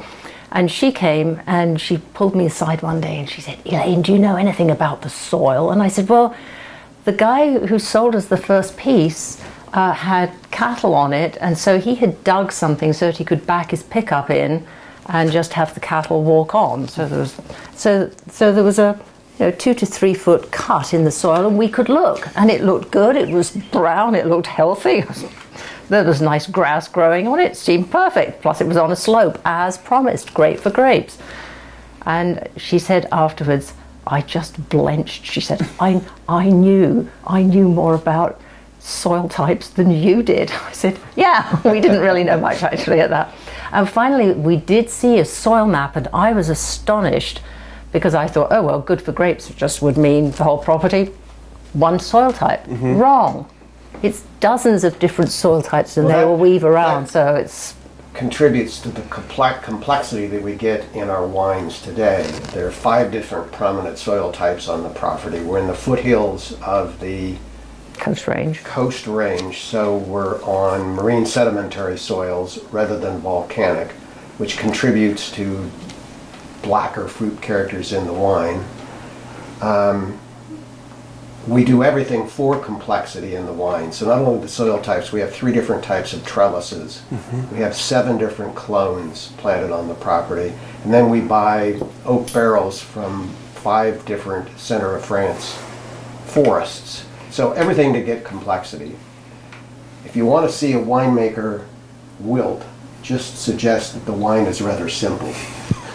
And 0.52 0.70
she 0.70 0.90
came 0.90 1.40
and 1.46 1.80
she 1.80 1.98
pulled 1.98 2.34
me 2.34 2.46
aside 2.46 2.82
one 2.82 3.00
day 3.00 3.18
and 3.18 3.28
she 3.28 3.40
said, 3.40 3.58
Elaine, 3.64 4.02
do 4.02 4.12
you 4.12 4.18
know 4.18 4.36
anything 4.36 4.70
about 4.70 5.02
the 5.02 5.10
soil? 5.10 5.70
And 5.70 5.82
I 5.82 5.88
said, 5.88 6.08
Well, 6.08 6.34
the 7.04 7.12
guy 7.12 7.58
who 7.66 7.78
sold 7.78 8.14
us 8.14 8.26
the 8.26 8.36
first 8.36 8.76
piece 8.76 9.42
uh, 9.72 9.92
had 9.92 10.32
cattle 10.50 10.94
on 10.94 11.12
it, 11.12 11.38
and 11.40 11.56
so 11.56 11.78
he 11.78 11.94
had 11.94 12.22
dug 12.24 12.52
something 12.52 12.92
so 12.92 13.06
that 13.06 13.16
he 13.18 13.24
could 13.24 13.46
back 13.46 13.70
his 13.70 13.82
pickup 13.82 14.30
in 14.30 14.66
and 15.06 15.30
just 15.32 15.52
have 15.54 15.74
the 15.74 15.80
cattle 15.80 16.22
walk 16.22 16.54
on. 16.54 16.88
So 16.88 17.06
there 17.06 17.20
was, 17.20 17.40
so, 17.74 18.10
so 18.28 18.52
there 18.52 18.64
was 18.64 18.78
a 18.78 19.00
you 19.38 19.46
know, 19.46 19.50
two 19.52 19.74
to 19.74 19.86
three 19.86 20.14
foot 20.14 20.50
cut 20.50 20.92
in 20.92 21.04
the 21.04 21.10
soil, 21.10 21.46
and 21.46 21.56
we 21.56 21.68
could 21.68 21.88
look, 21.88 22.28
and 22.36 22.50
it 22.50 22.62
looked 22.62 22.90
good. 22.90 23.16
It 23.16 23.30
was 23.30 23.52
brown. 23.72 24.14
It 24.14 24.26
looked 24.26 24.46
healthy. 24.46 25.04
there 25.90 26.04
was 26.04 26.22
nice 26.22 26.46
grass 26.46 26.88
growing 26.88 27.26
on 27.26 27.38
it. 27.38 27.56
Seemed 27.56 27.90
perfect. 27.90 28.40
Plus, 28.40 28.60
it 28.60 28.66
was 28.66 28.76
on 28.76 28.90
a 28.90 28.96
slope, 28.96 29.38
as 29.44 29.76
promised. 29.76 30.32
Great 30.32 30.60
for 30.60 30.70
grapes. 30.70 31.18
And 32.06 32.48
she 32.56 32.78
said 32.78 33.06
afterwards, 33.12 33.74
I 34.06 34.22
just 34.22 34.68
blenched. 34.70 35.26
She 35.26 35.40
said, 35.40 35.68
I, 35.78 36.00
I 36.28 36.48
knew, 36.48 37.10
I 37.26 37.42
knew 37.42 37.68
more 37.68 37.94
about 37.94 38.40
soil 38.78 39.28
types 39.28 39.68
than 39.68 39.90
you 39.90 40.22
did. 40.22 40.50
I 40.68 40.72
said, 40.72 40.98
Yeah, 41.16 41.60
we 41.70 41.80
didn't 41.80 42.00
really 42.00 42.24
know 42.24 42.40
much 42.40 42.62
actually 42.62 43.00
at 43.00 43.10
that. 43.10 43.34
And 43.72 43.88
finally, 43.88 44.32
we 44.32 44.56
did 44.56 44.88
see 44.90 45.18
a 45.18 45.24
soil 45.24 45.66
map, 45.66 45.96
and 45.96 46.08
I 46.12 46.32
was 46.32 46.48
astonished 46.48 47.40
because 47.92 48.14
I 48.14 48.26
thought, 48.26 48.48
oh, 48.50 48.62
well, 48.62 48.80
good 48.80 49.02
for 49.02 49.12
grapes 49.12 49.48
just 49.50 49.82
would 49.82 49.96
mean 49.96 50.30
the 50.30 50.44
whole 50.44 50.58
property, 50.58 51.06
one 51.72 51.98
soil 51.98 52.32
type. 52.32 52.64
Mm-hmm. 52.64 52.96
Wrong. 52.96 53.50
It's 54.02 54.22
dozens 54.40 54.84
of 54.84 54.98
different 54.98 55.30
soil 55.30 55.62
types 55.62 55.96
and 55.96 56.06
well, 56.06 56.18
they 56.18 56.24
all 56.24 56.36
weave 56.36 56.64
around, 56.64 57.08
so 57.08 57.34
it's. 57.34 57.74
Contributes 58.14 58.80
to 58.80 58.88
the 58.88 59.02
complex 59.02 59.64
complexity 59.64 60.26
that 60.26 60.42
we 60.42 60.54
get 60.54 60.84
in 60.94 61.08
our 61.08 61.26
wines 61.26 61.80
today. 61.80 62.22
There 62.52 62.66
are 62.66 62.72
five 62.72 63.12
different 63.12 63.52
prominent 63.52 63.98
soil 63.98 64.32
types 64.32 64.68
on 64.68 64.82
the 64.82 64.88
property. 64.88 65.40
We're 65.40 65.60
in 65.60 65.66
the 65.66 65.74
foothills 65.74 66.60
of 66.60 66.98
the 67.00 67.36
coast 67.94 68.26
range. 68.26 68.64
Coast 68.64 69.06
range, 69.06 69.60
so 69.60 69.98
we're 69.98 70.42
on 70.42 70.94
marine 70.94 71.24
sedimentary 71.24 71.98
soils 71.98 72.62
rather 72.72 72.98
than 72.98 73.20
volcanic, 73.20 73.92
which 74.38 74.58
contributes 74.58 75.30
to 75.32 75.70
blacker 76.62 77.06
fruit 77.06 77.40
characters 77.40 77.92
in 77.92 78.06
the 78.06 78.12
wine. 78.12 78.64
Um, 79.60 80.18
we 81.46 81.64
do 81.64 81.82
everything 81.82 82.26
for 82.26 82.58
complexity 82.62 83.34
in 83.34 83.46
the 83.46 83.52
wine. 83.52 83.92
So 83.92 84.06
not 84.06 84.18
only 84.18 84.40
the 84.40 84.48
soil 84.48 84.80
types, 84.80 85.10
we 85.10 85.20
have 85.20 85.32
three 85.32 85.52
different 85.52 85.82
types 85.82 86.12
of 86.12 86.24
trellises. 86.26 87.02
Mm-hmm. 87.10 87.54
We 87.54 87.60
have 87.60 87.74
seven 87.74 88.18
different 88.18 88.54
clones 88.54 89.32
planted 89.38 89.72
on 89.72 89.88
the 89.88 89.94
property. 89.94 90.52
And 90.84 90.92
then 90.92 91.08
we 91.08 91.20
buy 91.20 91.80
oak 92.04 92.32
barrels 92.32 92.80
from 92.80 93.30
five 93.54 94.04
different 94.04 94.58
center 94.58 94.94
of 94.94 95.04
France 95.04 95.58
forests. 96.26 97.06
So 97.30 97.52
everything 97.52 97.92
to 97.94 98.02
get 98.02 98.24
complexity. 98.24 98.96
If 100.04 100.16
you 100.16 100.26
want 100.26 100.48
to 100.48 100.54
see 100.54 100.72
a 100.72 100.78
winemaker 100.78 101.66
wilt, 102.18 102.64
just 103.02 103.42
suggest 103.42 103.94
that 103.94 104.04
the 104.04 104.12
wine 104.12 104.46
is 104.46 104.60
rather 104.60 104.88
simple. 104.88 105.32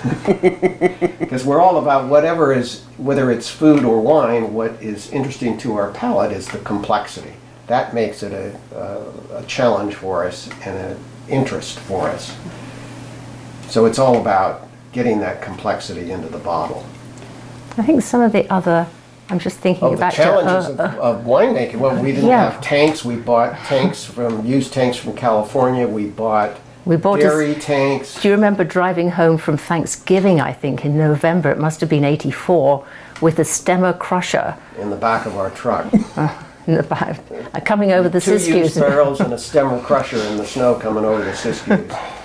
Because 1.19 1.43
we're 1.45 1.59
all 1.59 1.77
about 1.79 2.07
whatever 2.07 2.53
is, 2.53 2.83
whether 2.97 3.31
it's 3.31 3.49
food 3.49 3.83
or 3.83 3.99
wine, 3.99 4.53
what 4.53 4.71
is 4.81 5.11
interesting 5.11 5.57
to 5.59 5.75
our 5.75 5.91
palate 5.91 6.31
is 6.31 6.47
the 6.47 6.59
complexity. 6.59 7.33
That 7.67 7.93
makes 7.93 8.21
it 8.21 8.31
a, 8.31 8.55
a, 8.77 9.39
a 9.39 9.43
challenge 9.45 9.95
for 9.95 10.23
us 10.23 10.49
and 10.63 10.77
an 10.77 10.99
interest 11.27 11.79
for 11.79 12.07
us. 12.07 12.35
So 13.69 13.85
it's 13.85 13.97
all 13.99 14.21
about 14.21 14.67
getting 14.91 15.19
that 15.21 15.41
complexity 15.41 16.11
into 16.11 16.27
the 16.29 16.37
bottle. 16.37 16.85
I 17.77 17.81
think 17.83 18.03
some 18.03 18.21
of 18.21 18.31
the 18.31 18.47
other 18.53 18.87
I'm 19.29 19.39
just 19.39 19.57
thinking 19.57 19.83
Oh, 19.87 19.91
the 19.91 19.97
back 19.97 20.13
to 20.13 20.17
challenges 20.21 20.79
uh, 20.79 20.83
of, 20.83 21.19
of 21.19 21.25
winemaking. 21.25 21.77
Well, 21.77 22.01
we 22.01 22.11
didn't 22.11 22.29
Yeah. 22.29 22.51
have 22.51 22.61
tanks. 22.61 23.03
We 23.03 23.15
bought 23.15 23.57
tanks 23.65 24.03
from 24.05 24.45
used 24.45 24.71
tanks 24.71 24.97
from 24.97 25.15
California. 25.15 25.87
We 25.87 26.05
bought 26.05 26.57
We 26.85 26.97
bought 26.97 27.19
a- 27.19 27.23
dairy 27.23 27.55
tanks. 27.55 28.21
Do 28.21 28.27
you 28.27 28.33
remember 28.35 28.63
driving 28.63 29.11
home 29.11 29.37
from 29.37 29.57
Thanksgiving, 29.57 30.39
I 30.39 30.53
think, 30.53 30.85
in 30.85 30.97
November? 30.97 31.51
It 31.51 31.57
must 31.57 31.79
have 31.81 31.89
been 31.89 32.03
84, 32.03 32.85
with 33.21 33.39
a 33.39 33.43
stemmer 33.43 33.97
crusher 33.97 34.55
in 34.79 34.89
the 34.91 34.95
back 34.95 35.25
of 35.25 35.35
our 35.37 35.49
truck. 35.49 35.91
in 36.67 36.75
the 36.75 36.83
back, 36.83 37.19
coming 37.65 37.91
over 37.91 38.09
the 38.09 38.21
Two 38.21 38.35
Siskiyous. 38.35 38.79
barrels 38.79 39.19
and 39.19 39.33
a 39.33 39.37
stemmer 39.37 39.81
crusher 39.83 40.17
in 40.17 40.37
the 40.37 40.45
snow 40.45 40.75
coming 40.75 41.05
over 41.05 41.23
the 41.23 41.31
Siskiyous. 41.31 42.21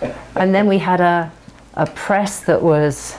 And 0.36 0.54
then 0.54 0.68
we 0.68 0.78
had 0.78 1.00
a, 1.00 1.32
a 1.74 1.86
press 1.86 2.40
that 2.44 2.62
was, 2.62 3.16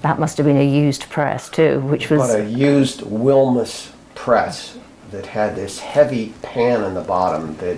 that 0.00 0.18
must 0.18 0.38
have 0.38 0.46
been 0.46 0.56
a 0.56 0.66
used 0.66 1.10
press 1.10 1.50
too, 1.50 1.80
which 1.80 2.08
was, 2.08 2.34
a 2.34 2.44
used 2.44 3.00
Willmes 3.02 3.90
press 4.14 4.78
that 5.10 5.26
had 5.26 5.54
this 5.54 5.78
heavy 5.80 6.32
pan 6.40 6.82
in 6.84 6.94
the 6.94 7.02
bottom 7.02 7.56
that 7.58 7.76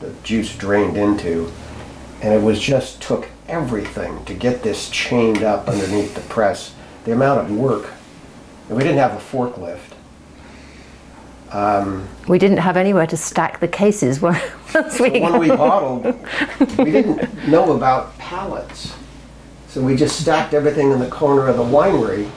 the 0.00 0.12
juice 0.22 0.54
drained 0.56 0.96
into. 0.96 1.50
And 2.20 2.34
it 2.34 2.42
was 2.42 2.60
just 2.60 3.00
took 3.00 3.28
everything 3.48 4.24
to 4.24 4.34
get 4.34 4.62
this 4.62 4.90
chained 4.90 5.42
up 5.42 5.68
underneath 5.68 6.14
the 6.14 6.20
press. 6.22 6.74
The 7.04 7.12
amount 7.12 7.40
of 7.40 7.56
work. 7.56 7.90
And 8.68 8.76
we 8.76 8.82
didn't 8.82 8.98
have 8.98 9.12
a 9.12 9.16
forklift. 9.16 9.94
we 12.28 12.38
didn't 12.38 12.58
have 12.58 12.76
anywhere 12.76 13.06
to 13.06 13.16
stack 13.16 13.60
the 13.60 13.68
cases 13.68 14.20
once 14.74 15.00
we 15.00 15.20
when 15.20 15.38
we 15.38 15.48
bottled, 15.48 16.04
we 16.78 16.90
didn't 16.90 17.48
know 17.48 17.74
about 17.74 18.16
pallets. 18.18 18.94
So 19.68 19.82
we 19.82 19.96
just 19.96 20.20
stacked 20.20 20.54
everything 20.54 20.92
in 20.92 20.98
the 20.98 21.08
corner 21.08 21.46
of 21.46 21.56
the 21.56 21.62
winery, 21.62 22.30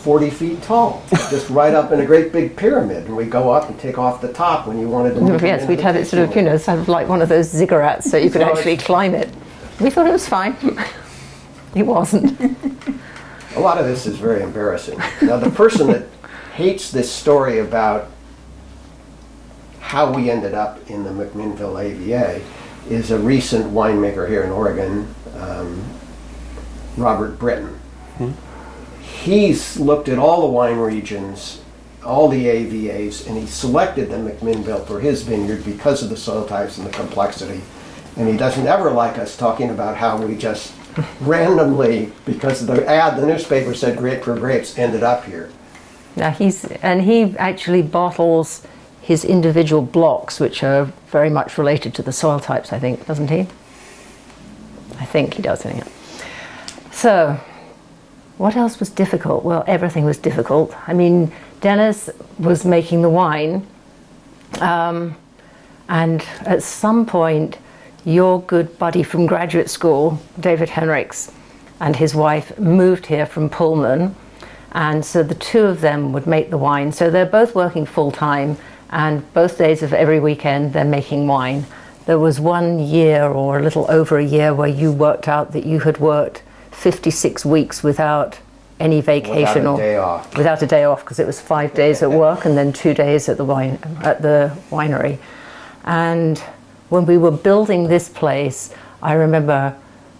40 0.00 0.30
feet 0.30 0.62
tall, 0.62 1.02
just 1.10 1.50
right 1.50 1.74
up 1.74 1.92
in 1.92 2.00
a 2.00 2.06
great 2.06 2.32
big 2.32 2.56
pyramid. 2.56 3.04
And 3.06 3.16
we 3.16 3.26
go 3.26 3.50
up 3.50 3.68
and 3.68 3.78
take 3.78 3.98
off 3.98 4.22
the 4.22 4.32
top 4.32 4.66
when 4.66 4.78
you 4.78 4.88
wanted 4.88 5.14
to 5.14 5.20
move 5.20 5.42
Yes, 5.42 5.68
we'd 5.68 5.80
have 5.80 5.94
it 5.94 6.06
sort 6.06 6.22
of, 6.22 6.34
you 6.34 6.42
know, 6.42 6.56
sort 6.56 6.78
of 6.78 6.88
like 6.88 7.06
one 7.06 7.20
of 7.20 7.28
those 7.28 7.52
ziggurats 7.52 8.04
so 8.04 8.16
you 8.16 8.30
could 8.30 8.40
So 8.40 8.50
actually 8.50 8.78
climb 8.78 9.14
it. 9.14 9.28
We 9.78 9.90
thought 9.90 10.06
it 10.06 10.12
was 10.12 10.26
fine. 10.26 10.56
it 11.74 11.82
wasn't. 11.82 12.40
A 13.56 13.60
lot 13.60 13.78
of 13.78 13.84
this 13.84 14.06
is 14.06 14.16
very 14.16 14.42
embarrassing. 14.42 14.98
Now, 15.20 15.36
the 15.36 15.50
person 15.50 15.88
that 15.88 16.06
hates 16.54 16.90
this 16.90 17.10
story 17.12 17.58
about 17.58 18.08
how 19.80 20.12
we 20.12 20.30
ended 20.30 20.54
up 20.54 20.88
in 20.88 21.02
the 21.04 21.10
McMinnville 21.10 21.82
AVA 21.82 22.42
is 22.88 23.10
a 23.10 23.18
recent 23.18 23.66
winemaker 23.72 24.28
here 24.28 24.42
in 24.42 24.50
Oregon, 24.50 25.14
um, 25.36 25.84
Robert 26.96 27.38
Brittan. 27.38 27.78
He's 29.20 29.78
looked 29.78 30.08
at 30.08 30.18
all 30.18 30.40
the 30.40 30.46
wine 30.46 30.78
regions, 30.78 31.60
all 32.02 32.28
the 32.28 32.46
AVAs, 32.46 33.26
and 33.26 33.36
he 33.36 33.46
selected 33.46 34.08
the 34.08 34.16
McMinnville 34.16 34.86
for 34.86 34.98
his 34.98 35.22
vineyard 35.22 35.62
because 35.62 36.02
of 36.02 36.08
the 36.08 36.16
soil 36.16 36.46
types 36.46 36.78
and 36.78 36.86
the 36.86 36.90
complexity. 36.90 37.60
And 38.16 38.26
he 38.26 38.38
doesn't 38.38 38.66
ever 38.66 38.90
like 38.90 39.18
us 39.18 39.36
talking 39.36 39.68
about 39.68 39.98
how 39.98 40.16
we 40.16 40.36
just 40.36 40.72
randomly, 41.20 42.12
because 42.24 42.66
the 42.66 42.86
ad, 42.88 43.20
the 43.20 43.26
newspaper 43.26 43.74
said 43.74 43.98
grape 43.98 44.24
for 44.24 44.34
grapes, 44.36 44.78
ended 44.78 45.02
up 45.02 45.26
here. 45.26 45.50
Now 46.16 46.30
he's 46.30 46.64
and 46.64 47.02
he 47.02 47.36
actually 47.36 47.82
bottles 47.82 48.66
his 49.02 49.22
individual 49.22 49.82
blocks, 49.82 50.40
which 50.40 50.62
are 50.62 50.86
very 51.08 51.30
much 51.30 51.58
related 51.58 51.94
to 51.96 52.02
the 52.02 52.12
soil 52.12 52.40
types. 52.40 52.72
I 52.72 52.78
think, 52.78 53.06
doesn't 53.06 53.28
he? 53.28 53.40
I 54.98 55.04
think 55.04 55.34
he 55.34 55.42
does. 55.42 55.66
Anyhow. 55.66 55.86
So, 56.90 57.38
what 58.40 58.56
else 58.56 58.80
was 58.80 58.88
difficult? 58.88 59.44
Well, 59.44 59.64
everything 59.66 60.06
was 60.06 60.16
difficult. 60.16 60.74
I 60.88 60.94
mean, 60.94 61.30
Denis 61.60 62.08
was 62.38 62.64
making 62.64 63.02
the 63.02 63.10
wine, 63.10 63.66
um, 64.62 65.14
and 65.90 66.24
at 66.46 66.62
some 66.62 67.04
point, 67.04 67.58
your 68.06 68.40
good 68.40 68.78
buddy 68.78 69.02
from 69.02 69.26
graduate 69.26 69.68
school, 69.68 70.18
David 70.40 70.70
Henricks, 70.70 71.30
and 71.80 71.94
his 71.94 72.14
wife 72.14 72.58
moved 72.58 73.04
here 73.04 73.26
from 73.26 73.50
Pullman. 73.50 74.16
And 74.72 75.04
so 75.04 75.22
the 75.22 75.34
two 75.34 75.64
of 75.66 75.82
them 75.82 76.14
would 76.14 76.26
make 76.26 76.48
the 76.48 76.56
wine. 76.56 76.92
So 76.92 77.10
they're 77.10 77.26
both 77.26 77.54
working 77.54 77.84
full 77.84 78.10
time, 78.10 78.56
and 78.88 79.30
both 79.34 79.58
days 79.58 79.82
of 79.82 79.92
every 79.92 80.18
weekend 80.18 80.72
they're 80.72 80.84
making 80.86 81.26
wine. 81.26 81.66
There 82.06 82.18
was 82.18 82.40
one 82.40 82.78
year 82.78 83.24
or 83.24 83.58
a 83.58 83.62
little 83.62 83.84
over 83.90 84.16
a 84.16 84.24
year 84.24 84.54
where 84.54 84.66
you 84.66 84.92
worked 84.92 85.28
out 85.28 85.52
that 85.52 85.66
you 85.66 85.80
had 85.80 85.98
worked 85.98 86.42
56 86.72 87.44
weeks 87.44 87.82
without 87.82 88.38
any 88.78 89.00
vacation 89.00 89.66
a 89.66 89.72
or 89.72 89.76
day 89.76 89.96
off. 89.96 90.36
without 90.36 90.62
a 90.62 90.66
day 90.66 90.84
off 90.84 91.00
because 91.00 91.18
it 91.18 91.26
was 91.26 91.40
five 91.40 91.74
days 91.74 92.02
at 92.02 92.10
work 92.24 92.44
and 92.46 92.56
then 92.56 92.72
two 92.72 92.94
days 92.94 93.28
at 93.28 93.36
the 93.36 93.44
wine 93.44 93.78
at 94.02 94.22
the 94.22 94.56
winery. 94.70 95.18
And 95.84 96.38
when 96.88 97.06
we 97.06 97.18
were 97.18 97.30
building 97.30 97.88
this 97.88 98.08
place, 98.08 98.74
I 99.02 99.12
remember 99.12 99.76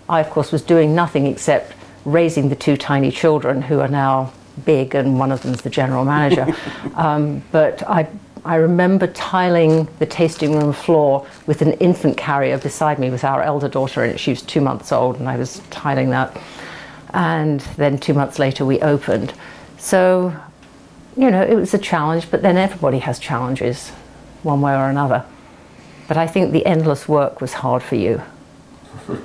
I 0.08 0.20
of 0.20 0.30
course 0.30 0.52
was 0.52 0.62
doing 0.62 0.94
nothing 0.94 1.26
except 1.26 1.72
raising 2.04 2.48
the 2.48 2.56
two 2.56 2.76
tiny 2.76 3.10
children 3.10 3.62
who 3.62 3.80
are 3.80 3.88
now 3.88 4.32
big 4.64 4.94
and 4.94 5.18
one 5.18 5.32
of 5.32 5.42
them's 5.42 5.62
the 5.62 5.70
general 5.70 6.04
manager. 6.04 6.46
um, 6.94 7.42
but 7.52 7.82
I 7.88 8.08
I 8.44 8.56
remember 8.56 9.06
tiling 9.06 9.86
the 9.98 10.06
tasting 10.06 10.56
room 10.56 10.72
floor 10.72 11.26
with 11.46 11.60
an 11.62 11.72
infant 11.74 12.16
carrier 12.16 12.56
beside 12.58 12.98
me 12.98 13.10
with 13.10 13.24
our 13.24 13.42
elder 13.42 13.68
daughter 13.68 14.04
in 14.04 14.10
it. 14.10 14.20
She 14.20 14.30
was 14.30 14.42
two 14.42 14.60
months 14.60 14.92
old 14.92 15.18
and 15.18 15.28
I 15.28 15.36
was 15.36 15.60
tiling 15.70 16.10
that 16.10 16.40
and 17.12 17.60
then 17.76 17.98
two 17.98 18.14
months 18.14 18.38
later 18.38 18.64
we 18.64 18.80
opened. 18.80 19.34
So, 19.78 20.34
you 21.16 21.30
know, 21.30 21.42
it 21.42 21.54
was 21.54 21.74
a 21.74 21.78
challenge, 21.78 22.30
but 22.30 22.42
then 22.42 22.56
everybody 22.56 23.00
has 23.00 23.18
challenges 23.18 23.90
one 24.42 24.60
way 24.60 24.74
or 24.74 24.88
another. 24.88 25.24
But 26.08 26.16
I 26.16 26.26
think 26.26 26.52
the 26.52 26.64
endless 26.64 27.08
work 27.08 27.40
was 27.40 27.54
hard 27.54 27.82
for 27.82 27.96
you. 27.96 28.22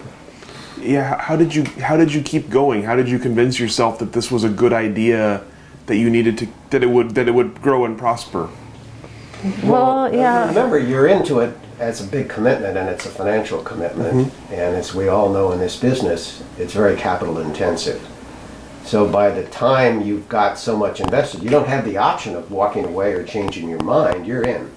Yeah, 0.78 1.20
how 1.20 1.36
did 1.36 1.56
you 1.56 1.64
how 1.82 1.98
did 1.98 2.14
you 2.14 2.22
keep 2.22 2.48
going? 2.48 2.84
How 2.84 2.96
did 2.96 3.10
you 3.10 3.18
convince 3.18 3.60
yourself 3.60 3.98
that 3.98 4.14
this 4.14 4.30
was 4.30 4.44
a 4.44 4.50
good 4.50 4.72
idea 4.72 5.42
that 5.88 5.96
you 5.96 6.12
needed 6.12 6.38
to 6.40 6.48
that 6.70 6.84
it 6.84 6.90
would 6.92 7.16
that 7.16 7.28
it 7.28 7.34
would 7.34 7.60
grow 7.60 7.86
and 7.86 7.98
prosper? 7.98 8.50
Well, 9.64 10.00
uh, 10.00 10.12
yeah. 10.12 10.48
Remember, 10.48 10.80
you're 10.80 11.08
into 11.08 11.40
it 11.40 11.56
as 11.80 12.02
a 12.02 12.10
big 12.10 12.30
commitment 12.30 12.78
and 12.78 12.90
it's 12.90 13.06
a 13.06 13.10
financial 13.10 13.62
commitment. 13.62 14.28
Mm-hmm. 14.28 14.54
And 14.54 14.76
as 14.76 14.96
we 14.96 15.08
all 15.08 15.32
know 15.32 15.52
in 15.52 15.60
this 15.60 15.80
business, 15.80 16.44
it's 16.58 16.74
very 16.74 16.96
capital 16.96 17.40
intensive. 17.40 18.06
So 18.86 19.08
by 19.10 19.32
the 19.32 19.44
time 19.46 20.02
you've 20.02 20.30
got 20.30 20.60
so 20.60 20.78
much 20.78 21.00
invested, 21.00 21.44
you 21.44 21.50
don't 21.50 21.68
have 21.68 21.86
the 21.86 21.98
option 21.98 22.36
of 22.36 22.52
walking 22.52 22.86
away 22.86 23.14
or 23.14 23.24
changing 23.24 23.68
your 23.68 23.84
mind. 23.84 24.28
You're 24.28 24.44
in. 24.44 24.72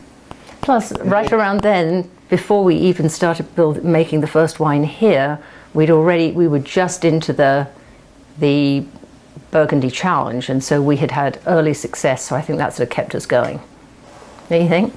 Plus, 0.61 0.93
mm-hmm. 0.93 1.09
right 1.09 1.33
around 1.33 1.61
then, 1.61 2.11
before 2.29 2.65
we 2.65 2.75
even 2.77 3.09
started 3.09 3.55
build, 3.55 3.85
making 3.85 4.21
the 4.21 4.27
first 4.27 4.61
wine 4.61 4.85
here, 4.85 5.39
we'd 5.75 5.91
already 5.91 6.33
we 6.33 6.49
were 6.49 6.59
just 6.59 7.05
into 7.05 7.33
the 7.33 7.69
the 8.39 8.85
Burgundy 9.51 9.91
Challenge, 9.91 10.49
and 10.49 10.63
so 10.63 10.81
we 10.83 10.97
had 10.97 11.11
had 11.11 11.41
early 11.47 11.75
success. 11.75 12.27
So 12.27 12.37
I 12.37 12.41
think 12.41 12.59
that 12.59 12.75
sort 12.75 12.89
of 12.89 12.95
kept 12.95 13.15
us 13.15 13.27
going. 13.27 13.61
Don't 14.49 14.63
you 14.63 14.69
think? 14.69 14.95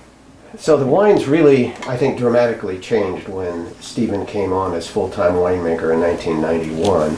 So 0.58 0.78
the 0.78 0.86
wines 0.86 1.28
really, 1.28 1.68
I 1.88 1.96
think, 1.98 2.18
dramatically 2.18 2.80
changed 2.80 3.28
when 3.30 3.74
Stephen 3.82 4.26
came 4.26 4.52
on 4.52 4.74
as 4.74 4.88
full-time 4.88 5.34
winemaker 5.34 5.94
in 5.94 6.02
1991. 6.02 7.16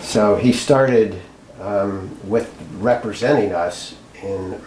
So 0.00 0.36
he 0.36 0.52
started 0.52 1.20
um, 1.60 2.16
with 2.28 2.54
representing 2.78 3.52
us 3.52 3.94
in 4.22 4.60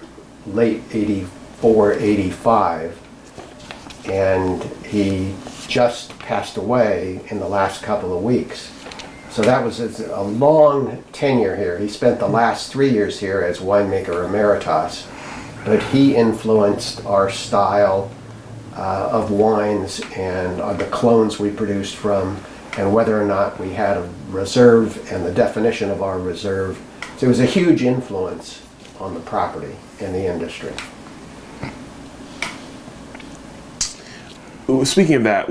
late 0.46 0.84
84, 0.92 1.94
85, 1.94 3.00
and 4.10 4.64
he 4.86 5.36
just 5.68 6.18
passed 6.20 6.58
away 6.58 7.22
in 7.30 7.40
the 7.40 7.48
last 7.48 7.82
couple 7.84 8.16
of 8.16 8.24
weeks. 8.24 8.74
So 9.30 9.42
that 9.44 9.64
was 9.64 9.80
a 10.00 10.22
long 10.22 11.04
tenure 11.14 11.56
here. 11.56 11.78
He 11.78 11.88
spent 11.88 12.20
the 12.20 12.28
last 12.28 12.72
three 12.72 12.90
years 12.90 13.20
here 13.20 13.42
as 13.42 13.60
winemaker 13.60 14.26
emeritus, 14.26 15.08
but 15.66 15.82
he 15.84 16.16
influenced 16.16 17.06
our 17.06 17.30
style 17.30 18.12
uh, 18.76 19.10
of 19.12 19.32
wines 19.32 20.02
and 20.16 20.62
uh, 20.62 20.74
the 20.74 20.86
clones 20.86 21.40
we 21.40 21.52
produced 21.52 21.96
from, 21.96 22.38
and 22.78 22.94
whether 22.94 23.22
or 23.22 23.26
not 23.26 23.60
we 23.60 23.72
had 23.72 23.98
a 23.98 24.10
reserve 24.30 25.12
and 25.12 25.26
the 25.26 25.32
definition 25.32 25.90
of 25.90 26.02
our 26.02 26.20
reserve. 26.20 26.80
So 27.18 27.26
it 27.26 27.30
was 27.30 27.40
a 27.42 27.46
huge 27.46 27.84
influence 27.84 28.62
on 29.00 29.14
the 29.14 29.20
property 29.22 29.76
and 30.00 30.16
the 30.16 30.26
industry. 30.26 30.74
Speaking 34.86 35.16
of 35.16 35.24
that, 35.24 35.50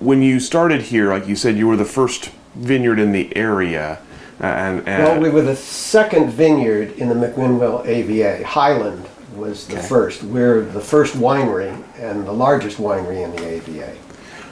when 0.00 0.22
you 0.22 0.40
started 0.40 0.82
here, 0.82 1.10
like 1.10 1.28
you 1.28 1.36
said, 1.36 1.56
you 1.56 1.68
were 1.68 1.76
the 1.76 1.84
first 1.84 2.30
vineyard 2.54 2.98
in 2.98 3.12
the 3.12 3.36
area, 3.36 4.00
and, 4.40 4.86
and 4.88 5.04
Well, 5.04 5.20
we 5.20 5.30
were 5.30 5.42
the 5.42 5.56
second 5.56 6.30
vineyard 6.30 6.92
in 6.98 7.08
the 7.08 7.14
McMinnville 7.14 7.86
AVA. 7.86 8.44
Highland 8.44 9.06
was 9.36 9.66
the 9.66 9.78
Okay. 9.78 9.86
first. 9.86 10.22
We're 10.22 10.62
the 10.62 10.80
first 10.80 11.14
winery 11.16 11.76
and 11.98 12.26
the 12.26 12.32
largest 12.32 12.78
winery 12.78 13.22
in 13.24 13.30
the 13.32 13.46
AVA. 13.46 13.92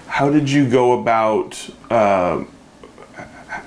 how 0.07 0.31
did 0.31 0.49
you 0.51 0.68
go 0.68 0.92
about? 1.01 1.68
Uh, 1.90 2.44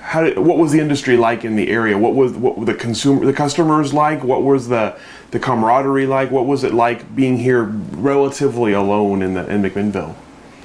how 0.01 0.23
did, 0.23 0.38
what 0.39 0.58
was 0.58 0.71
the 0.71 0.80
industry 0.80 1.17
like 1.17 1.43
in 1.43 1.56
the 1.56 1.69
area? 1.69 1.97
What 1.97 2.13
was 2.15 2.34
what 2.34 2.58
were 2.58 2.65
the 2.65 2.73
consumer 2.73 3.25
the 3.25 3.34
customers 3.34 3.93
like? 3.93 4.23
What 4.23 4.43
was 4.43 4.67
the 4.69 4.95
the 5.32 5.39
camaraderie 5.39 6.06
like? 6.08 6.32
What 6.32 6.45
was 6.45 6.63
it 6.63 6.73
like 6.73 7.15
being 7.15 7.38
here 7.38 7.63
relatively 7.63 8.73
alone 8.73 9.21
in 9.21 9.34
the 9.34 9.45
in 9.49 9.62
McMinnville? 9.62 10.15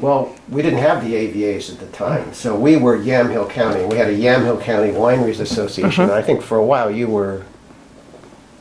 Well, 0.01 0.35
we 0.49 0.63
didn't 0.63 0.81
have 0.81 1.05
the 1.05 1.15
AVAs 1.15 1.73
at 1.73 1.79
the 1.79 1.87
time, 1.87 2.33
so 2.35 2.57
we 2.59 2.77
were 2.77 2.97
Yamhill 2.99 3.49
County. 3.51 3.85
We 3.85 3.97
had 3.97 4.09
a 4.09 4.17
Yamhill 4.17 4.61
County 4.61 4.91
Wineries 4.93 5.39
Association. 5.41 6.05
Uh-huh. 6.05 6.15
I 6.15 6.23
think 6.23 6.43
for 6.43 6.59
a 6.59 6.65
while 6.65 6.91
you 6.91 7.07
were 7.09 7.43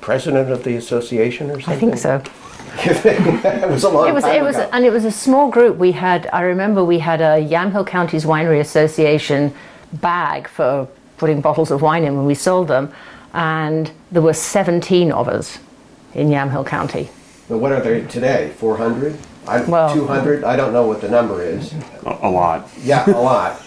president 0.02 0.52
of 0.52 0.64
the 0.64 0.76
association 0.76 1.50
or 1.52 1.62
something. 1.62 1.74
I 1.74 1.80
think 1.80 1.98
so. 1.98 2.22
it 2.84 3.70
was 3.70 3.84
a 3.84 3.90
long 3.90 4.08
It 4.08 4.14
was, 4.14 4.24
time 4.24 4.36
it 4.36 4.44
was, 4.44 4.56
ago. 4.56 4.70
and 4.72 4.86
it 4.86 4.92
was 4.92 5.06
a 5.06 5.12
small 5.12 5.50
group. 5.50 5.78
We 5.78 5.92
had, 5.92 6.30
I 6.34 6.42
remember, 6.42 6.84
we 6.84 7.00
had 7.00 7.22
a 7.22 7.38
Yamhill 7.46 7.86
County's 7.86 8.26
Winery 8.26 8.60
Association 8.60 9.54
bag 9.94 10.48
for 10.48 10.88
putting 11.18 11.42
bottles 11.42 11.70
of 11.70 11.82
wine 11.82 12.04
in 12.04 12.16
when 12.16 12.26
we 12.26 12.34
sold 12.34 12.68
them, 12.68 12.92
and 13.34 13.92
there 14.12 14.22
were 14.22 14.34
17 14.34 15.12
of 15.12 15.28
us 15.28 15.60
in 16.14 16.30
Yamhill 16.30 16.66
County. 16.66 17.10
But 17.48 17.60
what 17.60 17.72
are 17.72 17.82
they 17.82 18.02
today? 18.06 18.54
400? 18.58 19.18
I, 19.48 19.62
Well- 19.64 19.94
200? 19.94 20.44
I 20.44 20.56
don't 20.56 20.72
know 20.74 20.88
what 20.88 21.02
the 21.02 21.10
number 21.10 21.42
is. 21.42 21.74
A, 22.06 22.18
a 22.24 22.30
lot. 22.30 22.70
Yeah, 22.82 23.08
a 23.10 23.20
lot. 23.20 23.62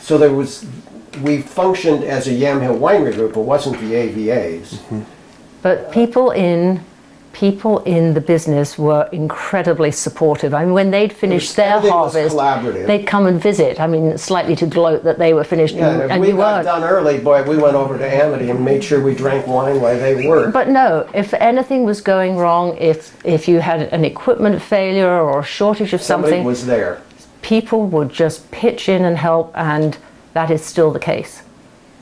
So 0.00 0.18
there 0.18 0.32
was, 0.32 0.66
we 1.22 1.40
functioned 1.42 2.02
as 2.04 2.26
a 2.26 2.32
Yamhill 2.32 2.78
Winery 2.78 3.14
group. 3.14 3.36
It 3.36 3.40
wasn't 3.40 3.78
the 3.80 3.92
AVAs. 3.94 4.74
Mm-hmm. 4.74 5.02
But 5.62 5.92
people 5.92 6.30
in 6.30 6.80
people 7.32 7.78
in 7.84 8.12
the 8.14 8.20
business 8.20 8.76
were 8.76 9.08
incredibly 9.12 9.92
supportive. 9.92 10.52
I 10.52 10.64
mean, 10.64 10.74
when 10.74 10.90
they'd 10.90 11.12
finished 11.12 11.54
their 11.54 11.78
harvest, 11.80 12.36
they'd 12.86 13.06
come 13.06 13.26
and 13.26 13.40
visit. 13.40 13.78
I 13.78 13.86
mean, 13.86 14.18
slightly 14.18 14.56
to 14.56 14.66
gloat 14.66 15.04
that 15.04 15.18
they 15.18 15.32
were 15.32 15.44
finished, 15.44 15.76
Yeah, 15.76 15.90
and, 15.92 16.02
if 16.02 16.10
and 16.10 16.20
we 16.20 16.32
got 16.32 16.38
weren't. 16.38 16.64
done 16.64 16.82
early, 16.82 17.18
boy, 17.18 17.44
we 17.44 17.56
went 17.56 17.76
over 17.76 17.96
to 17.96 18.04
Amity 18.04 18.50
and 18.50 18.64
made 18.64 18.82
sure 18.82 19.00
we 19.00 19.14
drank 19.14 19.46
wine 19.46 19.80
while 19.80 19.96
they 19.96 20.26
worked. 20.26 20.52
But 20.52 20.68
no, 20.70 21.08
if 21.14 21.32
anything 21.34 21.84
was 21.84 22.00
going 22.00 22.36
wrong, 22.36 22.76
if 22.78 23.16
if 23.24 23.46
you 23.46 23.60
had 23.60 23.82
an 23.92 24.04
equipment 24.04 24.60
failure 24.60 25.08
or 25.20 25.40
a 25.40 25.44
shortage 25.44 25.92
of 25.92 26.02
Somebody 26.02 26.32
something, 26.32 26.44
was 26.44 26.66
there. 26.66 27.00
people 27.42 27.86
would 27.86 28.10
just 28.10 28.50
pitch 28.50 28.88
in 28.88 29.04
and 29.04 29.16
help, 29.16 29.52
and 29.56 29.96
that 30.34 30.50
is 30.50 30.64
still 30.64 30.90
the 30.90 30.98
case. 30.98 31.42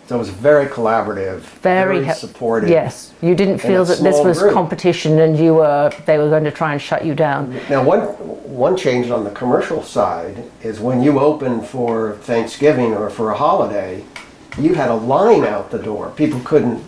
So 0.08 0.14
it 0.14 0.20
was 0.20 0.30
very 0.30 0.64
collaborative, 0.64 1.40
very, 1.60 2.02
he- 2.02 2.12
supportive. 2.14 2.70
Yes, 2.70 3.12
you 3.20 3.34
didn't 3.34 3.58
feel 3.58 3.84
that 3.84 3.98
this 3.98 4.18
was 4.24 4.38
group. 4.38 4.54
competition 4.54 5.18
and 5.18 5.38
you 5.38 5.56
were 5.56 5.92
they 6.06 6.16
were 6.16 6.30
going 6.30 6.44
to 6.44 6.50
try 6.50 6.72
and 6.72 6.80
shut 6.80 7.04
you 7.04 7.14
down. 7.14 7.54
Now, 7.68 7.84
one 7.84 8.04
one 8.48 8.74
change 8.74 9.10
on 9.10 9.22
the 9.24 9.30
commercial 9.30 9.82
side 9.82 10.44
is 10.62 10.80
when 10.80 11.02
you 11.02 11.20
open 11.20 11.60
for 11.60 12.14
Thanksgiving 12.22 12.94
or 12.94 13.10
for 13.10 13.32
a 13.32 13.36
holiday, 13.36 14.02
you 14.58 14.72
had 14.72 14.88
a 14.90 14.94
line 14.94 15.44
out 15.44 15.70
the 15.70 15.78
door. 15.78 16.10
People 16.16 16.40
couldn't, 16.40 16.80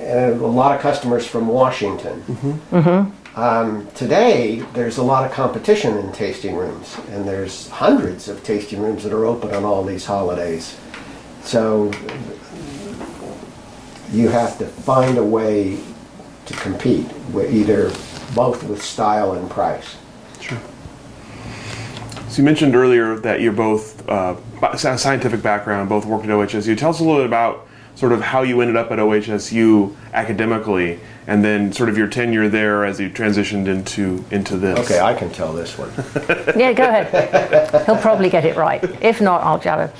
and 0.00 0.38
a 0.38 0.46
lot 0.46 0.76
of 0.76 0.82
customers 0.82 1.26
from 1.26 1.48
Washington. 1.48 2.20
Mm-hmm. 2.24 2.76
Mm-hmm. 2.76 3.40
Um, 3.40 3.88
today, 3.94 4.60
there's 4.74 4.98
a 4.98 5.02
lot 5.02 5.24
of 5.24 5.32
competition 5.32 5.96
in 5.96 6.12
tasting 6.12 6.56
rooms, 6.56 6.98
and 7.08 7.26
there's 7.26 7.70
hundreds 7.70 8.28
of 8.28 8.44
tasting 8.44 8.82
rooms 8.82 9.02
that 9.02 9.14
are 9.14 9.24
open 9.24 9.54
on 9.54 9.64
all 9.64 9.82
these 9.82 10.04
holidays. 10.04 10.76
So 11.44 11.92
you 14.12 14.28
have 14.28 14.58
to 14.58 14.66
find 14.66 15.18
a 15.18 15.24
way 15.24 15.78
to 16.46 16.54
compete, 16.54 17.06
with 17.32 17.54
either 17.54 17.90
both 18.34 18.62
with 18.64 18.82
style 18.82 19.32
and 19.34 19.50
price. 19.50 19.96
Sure. 20.40 20.58
So 22.28 22.38
you 22.38 22.44
mentioned 22.44 22.74
earlier 22.74 23.16
that 23.20 23.40
you're 23.40 23.52
both 23.52 24.06
uh, 24.08 24.36
scientific 24.76 25.42
background, 25.42 25.88
both 25.88 26.04
worked 26.04 26.24
at 26.24 26.30
OHSU. 26.30 26.76
Tell 26.76 26.90
us 26.90 27.00
a 27.00 27.04
little 27.04 27.18
bit 27.18 27.26
about 27.26 27.66
sort 27.94 28.12
of 28.12 28.20
how 28.20 28.42
you 28.42 28.60
ended 28.60 28.76
up 28.76 28.90
at 28.90 28.98
OHSU 28.98 29.94
academically, 30.12 30.98
and 31.26 31.44
then 31.44 31.72
sort 31.72 31.88
of 31.88 31.96
your 31.96 32.08
tenure 32.08 32.48
there 32.48 32.84
as 32.84 32.98
you 32.98 33.08
transitioned 33.08 33.68
into 33.68 34.24
into 34.30 34.56
this. 34.56 34.78
Okay, 34.80 35.00
I 35.00 35.14
can 35.14 35.30
tell 35.30 35.52
this 35.52 35.78
one. 35.78 35.90
Yeah, 36.58 36.72
go 36.72 36.88
ahead. 36.88 37.86
He'll 37.86 37.96
probably 37.96 38.30
get 38.30 38.44
it 38.44 38.56
right. 38.56 38.82
If 39.02 39.20
not, 39.20 39.42
I'll 39.42 39.58
jab 39.58 39.90
him. 39.90 39.96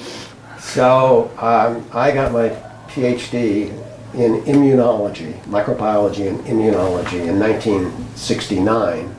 So 0.75 1.31
um, 1.39 1.89
I 1.93 2.11
got 2.11 2.33
my 2.33 2.49
PhD 2.89 3.69
in 4.13 4.43
immunology, 4.43 5.41
microbiology 5.45 6.29
and 6.29 6.41
immunology 6.41 7.29
in 7.29 7.39
1969 7.39 9.15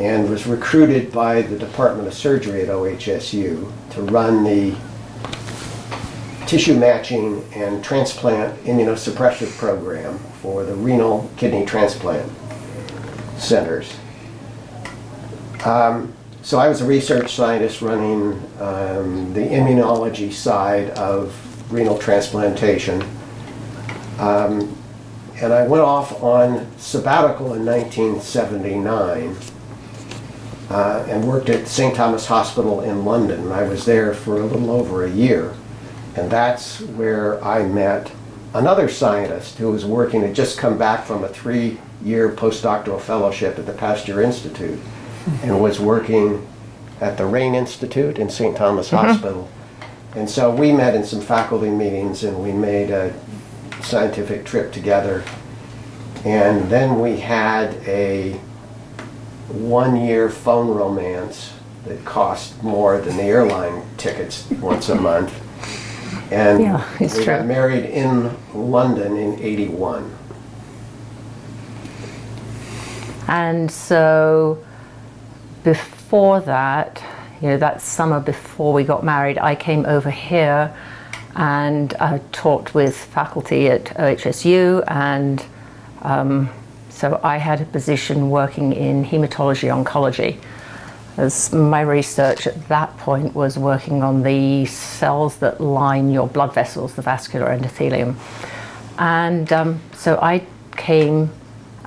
and 0.00 0.28
was 0.28 0.46
recruited 0.46 1.10
by 1.12 1.40
the 1.40 1.58
Department 1.58 2.06
of 2.08 2.12
Surgery 2.12 2.60
at 2.60 2.68
OHSU 2.68 3.72
to 3.92 4.02
run 4.02 4.44
the 4.44 4.76
tissue 6.46 6.74
matching 6.78 7.42
and 7.54 7.82
transplant 7.82 8.54
immunosuppressive 8.64 9.56
program 9.56 10.18
for 10.42 10.64
the 10.66 10.74
renal 10.74 11.30
kidney 11.38 11.64
transplant 11.64 12.30
centers. 13.38 13.90
Um, 15.64 16.12
so 16.42 16.58
I 16.58 16.68
was 16.68 16.80
a 16.80 16.86
research 16.86 17.34
scientist 17.34 17.82
running 17.82 18.32
um, 18.60 19.32
the 19.34 19.40
immunology 19.40 20.32
side 20.32 20.90
of 20.90 21.34
renal 21.72 21.98
transplantation. 21.98 23.02
Um, 24.18 24.76
and 25.36 25.52
I 25.52 25.66
went 25.66 25.82
off 25.82 26.22
on 26.22 26.66
sabbatical 26.78 27.54
in 27.54 27.64
1979 27.64 29.36
uh, 30.70 31.06
and 31.08 31.26
worked 31.26 31.48
at 31.50 31.66
St. 31.66 31.94
Thomas 31.94 32.26
Hospital 32.26 32.82
in 32.82 33.04
London. 33.04 33.50
I 33.52 33.62
was 33.62 33.84
there 33.84 34.14
for 34.14 34.40
a 34.40 34.44
little 34.44 34.70
over 34.70 35.04
a 35.04 35.10
year. 35.10 35.54
And 36.16 36.30
that's 36.30 36.80
where 36.80 37.42
I 37.44 37.64
met 37.64 38.12
another 38.54 38.88
scientist 38.88 39.58
who 39.58 39.70
was 39.70 39.84
working, 39.84 40.22
had 40.22 40.34
just 40.34 40.58
come 40.58 40.76
back 40.76 41.04
from 41.04 41.22
a 41.22 41.28
three 41.28 41.78
year 42.02 42.30
postdoctoral 42.30 43.00
fellowship 43.00 43.58
at 43.58 43.66
the 43.66 43.72
Pasteur 43.72 44.22
Institute 44.22 44.78
and 45.42 45.60
was 45.60 45.80
working 45.80 46.46
at 47.00 47.16
the 47.16 47.26
Rayne 47.26 47.54
Institute 47.54 48.18
in 48.18 48.28
St. 48.28 48.56
Thomas 48.56 48.88
mm-hmm. 48.88 49.06
Hospital. 49.06 49.50
And 50.14 50.28
so 50.28 50.54
we 50.54 50.72
met 50.72 50.94
in 50.94 51.04
some 51.04 51.20
faculty 51.20 51.70
meetings 51.70 52.24
and 52.24 52.42
we 52.42 52.52
made 52.52 52.90
a 52.90 53.14
scientific 53.82 54.44
trip 54.44 54.72
together. 54.72 55.24
And 56.24 56.68
then 56.70 57.00
we 57.00 57.20
had 57.20 57.74
a 57.86 58.40
one 59.48 59.96
year 59.96 60.28
phone 60.28 60.68
romance 60.68 61.52
that 61.84 62.04
cost 62.04 62.62
more 62.62 63.00
than 63.00 63.16
the 63.16 63.22
airline 63.22 63.82
tickets 63.96 64.48
once 64.50 64.88
a 64.88 64.94
month. 64.94 65.32
And 66.30 66.60
Yeah, 66.60 66.84
we 67.00 67.24
got 67.24 67.46
married 67.46 67.84
in 67.84 68.36
London 68.52 69.16
in 69.16 69.40
81. 69.40 70.16
And 73.28 73.70
so 73.70 74.62
before 75.62 76.40
that, 76.40 77.02
you 77.40 77.48
know, 77.48 77.56
that 77.56 77.80
summer 77.80 78.20
before 78.20 78.72
we 78.72 78.84
got 78.84 79.04
married, 79.04 79.38
I 79.38 79.54
came 79.54 79.86
over 79.86 80.10
here 80.10 80.74
and 81.36 81.94
uh, 81.94 82.18
taught 82.32 82.74
with 82.74 82.96
faculty 82.96 83.68
at 83.68 83.84
OHSU. 83.96 84.84
And 84.88 85.44
um, 86.02 86.50
so 86.88 87.20
I 87.22 87.38
had 87.38 87.60
a 87.60 87.64
position 87.64 88.30
working 88.30 88.72
in 88.72 89.04
hematology 89.04 89.68
oncology. 89.70 90.38
As 91.16 91.52
my 91.52 91.80
research 91.80 92.46
at 92.46 92.68
that 92.68 92.96
point 92.98 93.34
was 93.34 93.58
working 93.58 94.02
on 94.02 94.22
the 94.22 94.64
cells 94.66 95.38
that 95.38 95.60
line 95.60 96.10
your 96.10 96.28
blood 96.28 96.54
vessels, 96.54 96.94
the 96.94 97.02
vascular 97.02 97.46
endothelium. 97.46 98.16
And 98.98 99.52
um, 99.52 99.80
so 99.94 100.18
I 100.20 100.46
came, 100.76 101.30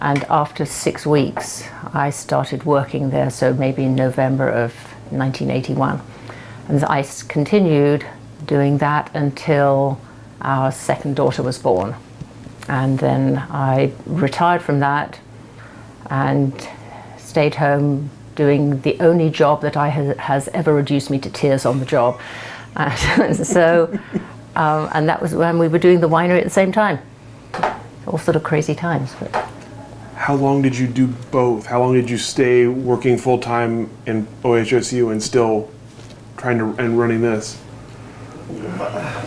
and 0.04 0.26
after 0.26 0.66
six 0.66 1.06
weeks, 1.06 1.64
I 1.94 2.10
started 2.10 2.66
working 2.66 3.10
there. 3.10 3.30
So 3.30 3.54
maybe 3.54 3.86
in 3.86 3.96
November 3.96 4.50
of 4.50 4.74
1981. 5.12 6.02
And 6.68 6.84
I 6.84 7.08
continued 7.30 8.06
doing 8.46 8.80
that 8.80 9.10
until 9.16 10.02
our 10.42 10.74
second 10.74 11.16
daughter 11.16 11.42
was 11.42 11.58
born. 11.58 11.96
And 12.68 13.00
then 13.00 13.38
I 13.50 13.94
retired 14.06 14.62
from 14.62 14.82
that 14.82 15.22
and 16.10 16.54
stayed 17.18 17.56
home 17.56 18.10
doing 18.36 18.82
the 18.82 19.00
only 19.00 19.30
job 19.30 19.62
that 19.62 19.78
I 19.78 19.88
has, 19.88 20.18
has 20.18 20.48
ever 20.50 20.74
reduced 20.74 21.12
me 21.12 21.20
to 21.20 21.30
tears 21.30 21.66
on 21.66 21.80
the 21.80 21.86
job. 21.86 22.20
And 22.76 23.38
so, 23.48 23.98
um, 24.58 24.90
and 24.94 25.08
that 25.08 25.22
was 25.22 25.34
when 25.34 25.60
we 25.60 25.70
were 25.70 25.80
doing 25.80 26.02
the 26.02 26.10
winery 26.10 26.40
at 26.40 26.44
the 26.44 26.50
same 26.50 26.74
time. 26.74 27.00
All 28.06 28.18
sort 28.18 28.36
of 28.36 28.44
crazy 28.44 28.76
times. 28.76 29.16
But 29.18 29.53
How 30.24 30.36
long 30.36 30.62
did 30.62 30.78
you 30.78 30.88
do 30.88 31.08
both? 31.32 31.66
How 31.66 31.82
long 31.82 31.96
did 31.96 32.10
you 32.10 32.18
stay 32.18 32.66
working 32.66 33.18
full 33.18 33.40
time 33.40 33.90
in 34.06 34.26
OHSU 34.42 35.12
and 35.12 35.22
still 35.22 35.70
trying 36.38 36.60
to 36.60 36.82
and 36.82 36.98
running 36.98 37.20
this? 37.20 37.58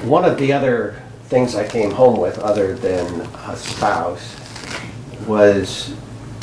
One 0.05 0.25
of 0.25 0.39
the 0.39 0.55
other 0.55 1.03
things 1.25 1.55
I 1.55 1.69
came 1.69 1.91
home 1.91 2.19
with, 2.19 2.39
other 2.39 2.77
than 2.77 3.21
a 3.47 3.55
spouse, 3.55 4.37
was 5.27 5.95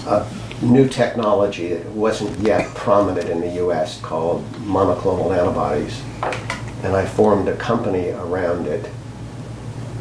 a 0.05 0.23
new 0.61 0.87
technology 0.87 1.69
that 1.69 1.87
wasn't 1.87 2.37
yet 2.37 2.75
prominent 2.75 3.29
in 3.29 3.41
the 3.41 3.53
US 3.65 3.99
called 4.01 4.47
monoclonal 4.57 5.35
antibodies. 5.35 5.99
And 6.83 6.95
I 6.95 7.07
formed 7.07 7.47
a 7.47 7.55
company 7.55 8.11
around 8.11 8.67
it 8.67 8.87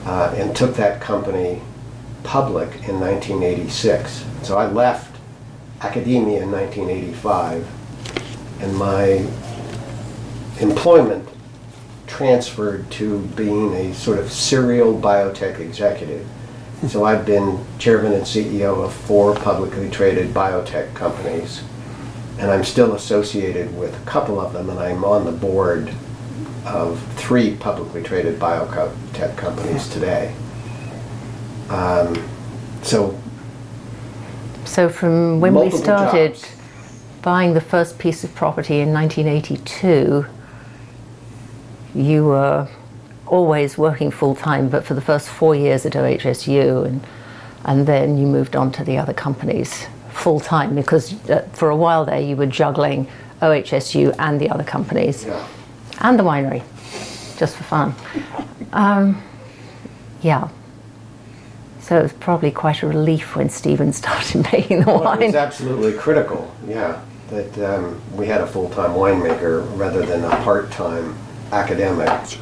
uh, 0.05 0.35
and 0.37 0.55
took 0.55 0.77
that 0.77 1.01
company 1.01 1.63
public 2.25 2.89
in 2.89 3.01
1986. 3.01 4.25
So 4.43 4.59
I 4.59 4.67
left 4.67 5.17
academia 5.81 6.43
in 6.43 6.51
1985, 6.51 7.67
and 8.61 8.77
my 8.77 9.27
employment 10.61 11.29
transferred 12.07 12.91
to 12.91 13.21
being 13.37 13.73
a 13.75 13.95
sort 13.95 14.19
of 14.19 14.31
serial 14.31 14.99
biotech 15.01 15.59
executive. 15.59 16.27
So 16.89 17.05
I've 17.05 17.25
been 17.25 17.65
chairman 17.79 18.13
and 18.13 18.23
CEO 18.23 18.85
of 18.85 18.93
four 18.93 19.35
publicly 19.35 19.89
traded 19.89 20.35
biotech 20.35 20.95
companies, 20.95 21.63
and 22.39 22.51
I'm 22.51 22.65
still 22.65 22.95
associated 22.95 23.77
with 23.77 24.01
a 24.01 24.05
couple 24.05 24.41
of 24.41 24.53
them, 24.53 24.69
and 24.69 24.79
I'm 24.79 25.05
on 25.05 25.25
the 25.25 25.33
board 25.33 25.93
of 26.65 27.01
three 27.15 27.57
publicly 27.57 28.03
traded 28.03 28.39
biotech 28.39 29.37
companies 29.37 29.89
today. 29.89 30.35
Um, 31.73 32.23
so 32.83 33.19
So 34.65 34.89
from 34.89 35.41
when 35.41 35.55
we 35.55 35.71
started 35.71 36.35
jobs. 36.35 36.57
buying 37.23 37.55
the 37.55 37.61
first 37.61 37.99
piece 37.99 38.25
of 38.25 38.35
property 38.35 38.81
in 38.81 38.93
1982, 38.93 40.27
you 41.95 42.25
were 42.27 42.69
always 43.27 43.79
working 43.79 44.11
full 44.11 44.35
time, 44.35 44.69
but 44.69 44.85
for 44.85 44.95
the 44.95 45.01
first 45.01 45.29
four 45.29 45.55
years 45.55 45.87
at 45.87 45.95
OHSU, 45.95 46.85
and 46.85 47.01
and 47.65 47.87
then 47.87 48.19
you 48.19 48.27
moved 48.27 48.57
on 48.57 48.73
to 48.73 48.85
the 48.85 48.99
other 48.99 49.13
companies 49.15 49.87
full 50.11 50.41
time 50.41 50.75
because 50.75 51.15
uh, 51.31 51.49
for 51.53 51.71
a 51.71 51.77
while 51.77 52.05
there 52.05 52.21
you 52.21 52.37
were 52.37 52.47
juggling 52.47 53.07
OHSU 53.41 54.15
and 54.19 54.41
the 54.41 54.51
other 54.51 54.65
companies 54.65 55.25
yeah. 55.25 55.47
and 56.01 56.19
the 56.19 56.23
winery, 56.23 56.63
just 57.39 57.57
for 57.57 57.65
fun. 57.65 57.95
Um, 58.73 59.23
yeah. 60.21 60.49
So 61.83 61.99
it 61.99 62.03
was 62.05 62.13
probably 62.13 62.51
quite 62.53 62.83
a 62.83 62.87
relief 62.87 63.35
when 63.37 63.51
Stephen 63.51 63.93
started 64.03 64.47
making 64.53 64.81
the 64.81 64.87
Well, 64.87 64.99
it 65.15 65.19
was 65.19 65.19
wine. 65.19 65.37
absolutely 65.37 65.93
critical, 65.95 66.51
yeah, 66.67 67.01
that 67.31 67.59
um, 67.59 68.01
we 68.15 68.27
had 68.27 68.41
a 68.41 68.47
full-time 68.47 68.93
winemaker 68.93 69.67
rather 69.77 70.07
than 70.07 70.25
a 70.25 70.31
part-time 70.43 71.17
academic. 71.51 72.39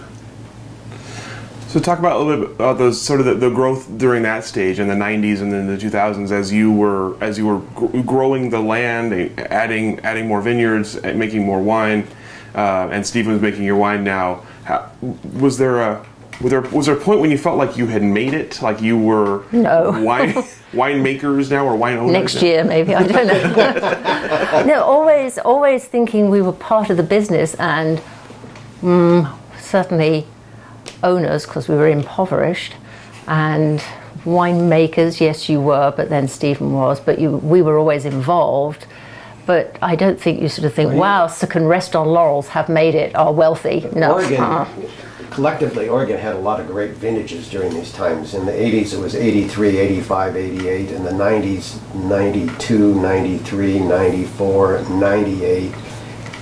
So 1.69 1.79
talk 1.79 2.01
about 2.01 2.21
a 2.21 2.25
little 2.25 2.47
bit 2.47 2.55
about 2.57 2.79
those 2.79 3.01
sort 3.01 3.21
of 3.21 3.27
the, 3.27 3.35
the 3.35 3.49
growth 3.49 3.97
during 3.97 4.25
that 4.25 4.45
stage 4.45 4.81
in 4.81 4.89
the 4.89 4.95
90s 4.95 5.41
and 5.41 5.53
then 5.53 5.69
the 5.69 5.77
2000s 5.77 6.33
as 6.33 6.53
you 6.53 6.73
were 6.73 7.17
as 7.23 7.39
you 7.39 7.47
were 7.47 7.59
gr- 7.77 8.01
growing 8.03 8.51
the 8.51 8.59
land, 8.59 9.13
adding 9.39 10.01
adding 10.01 10.27
more 10.27 10.43
vineyards, 10.43 11.01
making 11.03 11.47
more 11.47 11.61
wine, 11.63 12.09
uh, 12.57 12.89
and 12.91 13.07
Stephen 13.07 13.33
was 13.33 13.41
making 13.41 13.63
your 13.63 13.77
wine 13.77 14.03
now. 14.03 14.45
How, 14.65 14.91
was 15.39 15.59
there 15.59 15.81
a 15.81 16.05
was 16.41 16.51
there 16.51 16.61
was 16.63 16.87
there 16.87 16.97
a 16.97 17.01
point 17.01 17.21
when 17.21 17.31
you 17.31 17.39
felt 17.39 17.59
like 17.59 17.77
you 17.77 17.87
had 17.87 18.03
made 18.03 18.33
it, 18.35 18.63
like 18.63 18.81
you 18.81 18.97
were 18.99 19.45
No. 19.53 19.91
wine 20.03 20.33
winemakers 20.73 21.51
now 21.51 21.67
or 21.67 21.77
wine 21.77 21.97
owners? 21.99 22.13
Next 22.13 22.35
now? 22.37 22.41
year, 22.43 22.65
maybe 22.65 22.95
I 22.95 23.03
don't 23.07 23.27
know. 23.27 24.63
no, 24.67 24.83
always, 24.83 25.39
always 25.39 25.85
thinking 25.85 26.31
we 26.31 26.41
were 26.43 26.53
part 26.53 26.91
of 26.91 26.97
the 26.97 27.03
business, 27.03 27.55
and 27.57 28.01
mm, 28.81 29.31
certainly 29.59 30.27
owners 31.03 31.45
because 31.45 31.69
we 31.69 31.75
were 31.75 31.89
impoverished, 31.89 32.75
and 33.27 33.83
winemakers. 34.25 35.21
Yes, 35.21 35.49
you 35.49 35.61
were, 35.61 35.93
but 35.97 36.09
then 36.09 36.27
Stephen 36.29 36.73
was. 36.73 37.01
But 37.01 37.19
you, 37.19 37.37
we 37.39 37.63
were 37.63 37.79
always 37.79 38.05
involved. 38.05 38.87
But 39.47 39.77
I 39.83 39.97
don't 39.97 40.21
think 40.21 40.41
you 40.41 40.49
sort 40.49 40.67
of 40.67 40.75
think, 40.75 40.93
wow, 40.93 41.27
so 41.27 41.47
can 41.47 41.67
rest 41.67 41.97
on 41.97 42.07
laurels, 42.07 42.49
have 42.49 42.69
made 42.69 42.95
it, 42.95 43.17
are 43.17 43.33
wealthy. 43.33 43.85
No. 43.97 44.13
Oregon, 44.13 44.41
Uh-uh. 44.41 44.69
Collectively, 45.31 45.89
Oregon 45.89 46.19
had 46.19 46.35
a 46.35 46.39
lot 46.39 46.61
of 46.61 46.67
great 46.67 46.93
vintages 46.93 47.49
during 47.49 47.73
these 47.73 47.93
times. 47.93 48.35
In 48.35 48.47
the 48.47 48.53
80s, 48.53 48.93
it 48.93 48.99
was 48.99 49.15
83, 49.15 49.79
85, 49.79 50.37
88. 50.37 50.91
In 50.91 51.05
the 51.05 51.11
90s, 51.11 51.95
92, 51.95 52.95
93, 53.01 53.79
94, 53.81 54.83
98. 54.91 55.75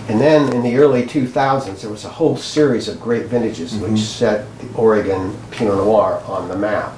And 0.08 0.20
then 0.20 0.52
in 0.54 0.62
the 0.62 0.76
early 0.76 1.02
2000s, 1.02 1.82
there 1.82 1.90
was 1.90 2.04
a 2.06 2.08
whole 2.08 2.36
series 2.36 2.88
of 2.88 2.98
great 3.00 3.26
vintages 3.26 3.74
which 3.76 4.00
set 4.00 4.46
the 4.58 4.72
Oregon 4.74 5.36
Pinot 5.50 5.76
Noir 5.76 6.22
on 6.26 6.48
the 6.48 6.56
map. 6.56 6.94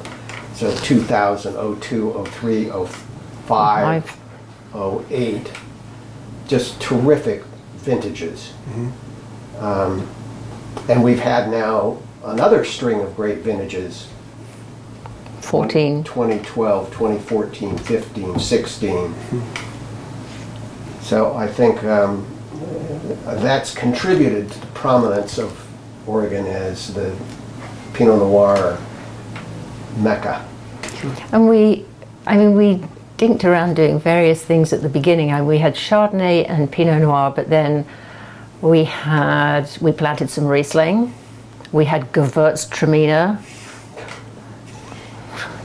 So 0.55 0.75
2000, 0.77 1.81
02, 1.81 2.25
03, 2.25 2.71
05, 3.47 4.17
08, 5.11 5.53
just 6.47 6.81
terrific 6.81 7.43
vintages. 7.77 8.53
Um, 9.59 10.09
and 10.89 11.03
we've 11.03 11.21
had 11.21 11.51
now 11.51 11.99
another 12.25 12.65
string 12.65 13.01
of 13.01 13.15
great 13.17 13.39
vintages 13.39 14.09
14. 15.41 16.05
2012, 16.05 16.91
2014, 16.93 17.79
15, 17.79 18.39
16. 18.39 19.15
So 21.01 21.35
I 21.35 21.49
think 21.49 21.83
um, 21.83 22.25
that's 23.25 23.75
contributed 23.75 24.51
to 24.53 24.61
the 24.61 24.67
prominence 24.69 25.39
of 25.39 25.67
Oregon 26.07 26.47
as 26.47 26.95
the 26.95 27.17
Pinot 27.95 28.19
Noir 28.19 28.79
mecca. 29.97 30.47
And 31.33 31.49
we, 31.49 31.85
I 32.27 32.37
mean, 32.37 32.55
we 32.55 32.85
dinked 33.17 33.45
around 33.45 33.75
doing 33.75 33.99
various 33.99 34.45
things 34.45 34.73
at 34.73 34.83
the 34.83 34.89
beginning. 34.89 35.31
And 35.31 35.47
we 35.47 35.59
had 35.59 35.75
Chardonnay 35.75 36.49
and 36.49 36.71
Pinot 36.71 37.03
Noir, 37.03 37.33
but 37.35 37.51
then 37.51 37.85
we 38.63 38.85
had 38.85 39.69
we 39.81 39.93
planted 39.93 40.31
some 40.31 40.47
Riesling. 40.47 41.13
We 41.73 41.85
had 41.85 42.13
Gewürztraminer. 42.13 43.41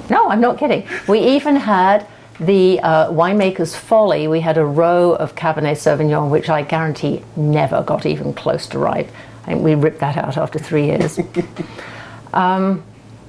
No, 0.10 0.30
I'm 0.30 0.42
not 0.42 0.58
kidding. 0.58 0.88
We 1.08 1.20
even 1.20 1.56
had 1.56 2.08
the 2.40 2.80
uh, 2.82 3.10
winemaker's 3.12 3.76
folly. 3.76 4.28
We 4.28 4.42
had 4.42 4.58
a 4.58 4.66
row 4.66 5.14
of 5.14 5.36
Cabernet 5.36 5.78
Sauvignon, 5.78 6.30
which 6.30 6.50
I 6.50 6.62
guarantee 6.62 7.24
never 7.36 7.82
got 7.82 8.06
even 8.06 8.34
close 8.34 8.68
to 8.68 8.80
ripe. 8.80 9.10
I 9.44 9.48
think 9.48 9.64
we 9.64 9.74
ripped 9.76 10.00
that 10.00 10.18
out 10.18 10.38
after 10.38 10.60
three 10.60 10.86
years. 10.86 11.20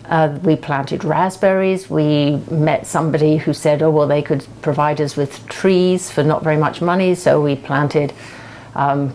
Uh, 0.08 0.38
we 0.44 0.54
planted 0.54 1.02
raspberries. 1.02 1.90
We 1.90 2.36
met 2.48 2.86
somebody 2.86 3.38
who 3.38 3.52
said, 3.52 3.82
oh, 3.82 3.90
well, 3.90 4.06
they 4.06 4.22
could 4.22 4.46
provide 4.62 5.00
us 5.00 5.16
with 5.16 5.44
trees 5.48 6.10
for 6.12 6.22
not 6.22 6.44
very 6.44 6.56
much 6.56 6.80
money. 6.80 7.16
So 7.16 7.42
we 7.42 7.56
planted 7.56 8.12
um, 8.76 9.12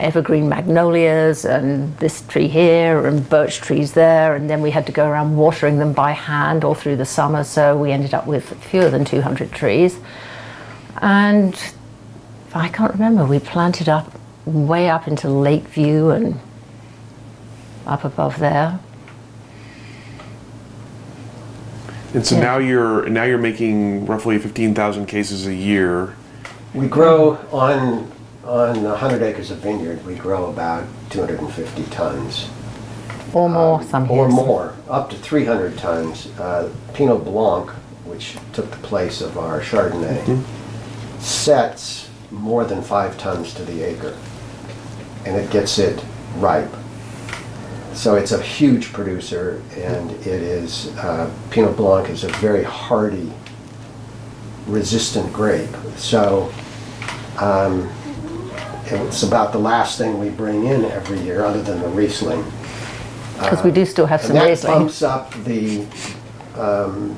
evergreen 0.00 0.48
magnolias 0.48 1.44
and 1.44 1.96
this 1.98 2.22
tree 2.22 2.48
here 2.48 3.06
and 3.06 3.28
birch 3.28 3.60
trees 3.60 3.92
there. 3.92 4.34
And 4.34 4.48
then 4.48 4.62
we 4.62 4.70
had 4.70 4.86
to 4.86 4.92
go 4.92 5.08
around 5.08 5.36
watering 5.36 5.78
them 5.78 5.92
by 5.92 6.12
hand 6.12 6.64
all 6.64 6.74
through 6.74 6.96
the 6.96 7.04
summer. 7.04 7.44
So 7.44 7.76
we 7.76 7.92
ended 7.92 8.14
up 8.14 8.26
with 8.26 8.62
fewer 8.64 8.90
than 8.90 9.04
200 9.04 9.52
trees. 9.52 9.98
And 11.00 11.58
I 12.54 12.68
can't 12.68 12.92
remember, 12.92 13.24
we 13.24 13.38
planted 13.38 13.88
up 13.88 14.12
way 14.44 14.88
up 14.88 15.06
into 15.06 15.28
Lakeview 15.28 16.08
and 16.10 16.40
up 17.86 18.04
above 18.04 18.38
there. 18.38 18.78
And 22.14 22.26
so 22.26 22.36
Yeah. 22.36 22.40
now 22.40 22.58
you're 22.58 23.08
now 23.08 23.24
you're 23.24 23.38
making 23.38 24.06
roughly 24.06 24.38
15,000 24.38 25.06
cases 25.06 25.46
a 25.46 25.54
year. 25.54 26.14
We 26.74 26.86
grow 26.86 27.38
on 27.52 28.10
on 28.48 28.82
100 28.82 29.22
acres 29.22 29.50
of 29.50 29.58
vineyard. 29.58 30.04
We 30.06 30.14
grow 30.14 30.46
about 30.46 30.86
250 31.10 31.84
tons. 31.84 32.48
Or 33.34 33.48
more, 33.50 33.82
some 33.82 34.10
or 34.10 34.26
years. 34.26 34.34
more, 34.34 34.74
up 34.88 35.10
to 35.10 35.16
300 35.16 35.76
tons. 35.76 36.28
Uh, 36.38 36.72
Pinot 36.94 37.24
Blanc, 37.24 37.68
which 38.06 38.36
took 38.54 38.70
the 38.70 38.78
place 38.78 39.20
of 39.20 39.36
our 39.36 39.60
Chardonnay, 39.60 40.42
sets 41.20 42.08
more 42.30 42.64
than 42.64 42.82
five 42.82 43.18
tons 43.18 43.52
to 43.54 43.64
the 43.64 43.82
acre, 43.82 44.16
and 45.26 45.36
it 45.36 45.50
gets 45.50 45.78
it 45.78 46.02
ripe. 46.36 46.72
So 47.92 48.14
it's 48.14 48.32
a 48.32 48.40
huge 48.40 48.94
producer, 48.94 49.62
and 49.76 50.10
it 50.10 50.26
is 50.26 50.96
uh, 50.96 51.30
Pinot 51.50 51.76
Blanc 51.76 52.08
is 52.08 52.24
a 52.24 52.28
very 52.34 52.64
hardy, 52.64 53.30
resistant 54.66 55.32
grape. 55.34 55.74
So 55.96 56.50
um, 57.38 57.90
it's 58.92 59.22
about 59.22 59.52
the 59.52 59.58
last 59.58 59.98
thing 59.98 60.18
we 60.18 60.30
bring 60.30 60.66
in 60.66 60.84
every 60.84 61.20
year, 61.20 61.44
other 61.44 61.62
than 61.62 61.80
the 61.80 61.88
Riesling. 61.88 62.44
Because 63.34 63.62
we 63.62 63.70
do 63.70 63.84
still 63.86 64.06
have 64.06 64.20
And 64.20 64.28
some 64.28 64.36
that 64.36 64.44
Riesling. 64.46 64.72
bumps 64.72 65.02
up 65.02 65.32
the 65.44 65.86
um, 66.54 67.16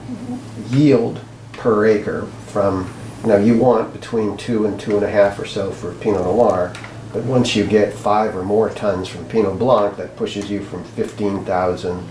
yield 0.69 1.21
per 1.55 1.87
acre 1.87 2.27
from, 2.49 2.93
now 3.25 3.37
you 3.37 3.57
want 3.57 3.93
between 3.93 4.37
two 4.37 4.67
and 4.67 4.79
two 4.79 4.97
and 4.97 5.05
a 5.05 5.11
half 5.11 5.39
or 5.39 5.47
so 5.47 5.71
for 5.71 5.95
Pinot 5.95 6.23
Noir, 6.23 6.73
but 7.13 7.25
once 7.25 7.57
you 7.57 7.65
get 7.65 7.93
five 7.93 8.37
or 8.37 8.43
more 8.43 8.71
tons 8.71 9.09
from 9.09 9.25
Pinot 9.27 9.59
Blanc, 9.59 9.97
that 9.97 10.17
pushes 10.17 10.51
you 10.51 10.63
from 10.63 10.85
15,000 10.85 12.07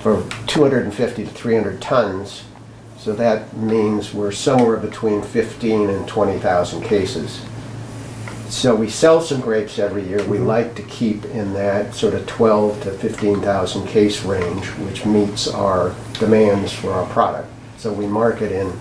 for 0.00 0.26
250 0.46 1.24
to 1.24 1.30
300 1.30 1.82
tons. 1.82 2.44
So 2.98 3.12
that 3.14 3.56
means 3.56 4.14
we're 4.14 4.32
somewhere 4.32 4.76
between 4.76 5.22
15 5.22 5.90
and 5.90 6.08
20,000 6.08 6.82
cases. 6.82 7.40
So 8.50 8.74
we 8.74 8.90
sell 8.90 9.20
some 9.20 9.40
grapes 9.40 9.78
every 9.78 10.06
year. 10.08 10.24
We 10.26 10.38
like 10.38 10.74
to 10.74 10.82
keep 10.82 11.24
in 11.26 11.52
that 11.54 11.94
sort 11.94 12.14
of 12.14 12.26
12 12.26 12.82
to 12.82 12.90
15,000 12.90 13.86
case 13.86 14.24
range, 14.24 14.66
which 14.78 15.06
meets 15.06 15.46
our 15.46 15.94
demands 16.14 16.72
for 16.72 16.92
our 16.92 17.06
product. 17.10 17.48
So 17.78 17.92
we 17.92 18.06
market 18.06 18.50
in 18.50 18.72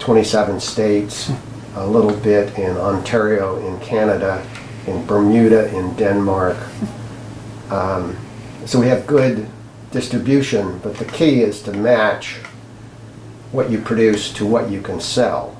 27 0.00 0.58
states, 0.58 1.30
a 1.76 1.86
little 1.86 2.14
bit 2.16 2.58
in 2.58 2.76
Ontario, 2.76 3.56
in 3.66 3.78
Canada, 3.80 4.44
in 4.86 5.06
Bermuda, 5.06 5.72
in 5.74 5.94
Denmark. 5.94 6.56
Um, 7.70 8.16
so 8.66 8.80
we 8.80 8.88
have 8.88 9.06
good 9.06 9.48
distribution, 9.92 10.78
but 10.80 10.96
the 10.96 11.04
key 11.04 11.42
is 11.42 11.62
to 11.62 11.72
match 11.72 12.38
what 13.52 13.70
you 13.70 13.80
produce 13.80 14.32
to 14.34 14.44
what 14.44 14.70
you 14.70 14.82
can 14.82 15.00
sell. 15.00 15.55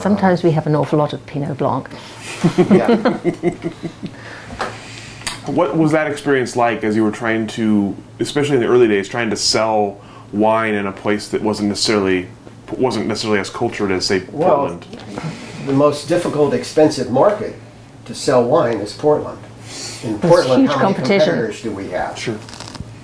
Sometimes 0.00 0.42
we 0.42 0.50
have 0.52 0.66
an 0.66 0.74
awful 0.74 0.98
lot 0.98 1.12
of 1.12 1.24
Pinot 1.26 1.58
Blanc. 1.58 1.88
What 5.46 5.76
was 5.76 5.90
that 5.92 6.08
experience 6.08 6.54
like 6.54 6.84
as 6.84 6.94
you 6.94 7.02
were 7.02 7.10
trying 7.10 7.46
to, 7.48 7.96
especially 8.20 8.56
in 8.56 8.60
the 8.60 8.68
early 8.68 8.86
days, 8.86 9.08
trying 9.08 9.30
to 9.30 9.36
sell 9.36 10.00
wine 10.32 10.74
in 10.74 10.86
a 10.86 10.92
place 10.92 11.28
that 11.30 11.42
wasn't 11.42 11.70
necessarily 11.70 12.28
wasn't 12.78 13.06
necessarily 13.08 13.40
as 13.40 13.50
cultured 13.50 13.90
as 13.90 14.06
say 14.06 14.22
Well, 14.30 14.68
Portland? 14.68 14.82
the 15.66 15.72
most 15.72 16.06
difficult, 16.08 16.54
expensive 16.54 17.10
market 17.10 17.56
to 18.04 18.14
sell 18.14 18.44
wine 18.44 18.78
is 18.78 18.92
Portland. 18.92 19.40
In 20.04 20.20
Portland, 20.20 20.62
huge 20.62 20.70
how 20.70 20.82
many 20.82 20.94
competition. 20.94 21.18
competitors 21.18 21.62
do 21.62 21.72
we 21.72 21.88
have? 21.88 22.16
Sure. 22.16 22.38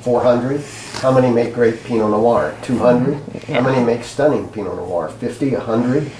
400? 0.02 0.60
How 1.00 1.10
many 1.10 1.30
make 1.34 1.52
great 1.52 1.82
Pinot 1.82 2.10
Noir? 2.10 2.54
200? 2.62 3.14
Mm-hmm. 3.16 3.52
How 3.54 3.60
many 3.62 3.84
make 3.84 4.04
stunning 4.04 4.48
Pinot 4.50 4.76
Noir? 4.76 5.08
50, 5.08 5.50
100? 5.56 6.10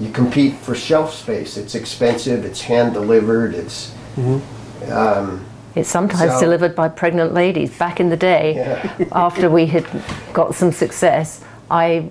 You 0.00 0.10
compete 0.10 0.54
for 0.54 0.74
shelf 0.74 1.14
space. 1.14 1.56
It's 1.56 1.74
expensive, 1.74 2.44
it's 2.44 2.62
hand 2.62 2.94
delivered, 2.94 3.54
it's, 3.54 3.92
mm-hmm. 4.16 4.92
um, 4.92 5.44
It's 5.74 5.88
sometimes 5.88 6.32
So- 6.32 6.40
delivered 6.40 6.74
by 6.74 6.88
pregnant 6.88 7.32
ladies. 7.32 7.76
Back 7.78 8.00
in 8.00 8.08
the 8.08 8.16
day, 8.16 8.54
Yeah. 8.56 9.06
after 9.12 9.48
we 9.48 9.66
had 9.66 9.86
got 10.32 10.54
some 10.54 10.72
success, 10.72 11.42
I, 11.70 12.08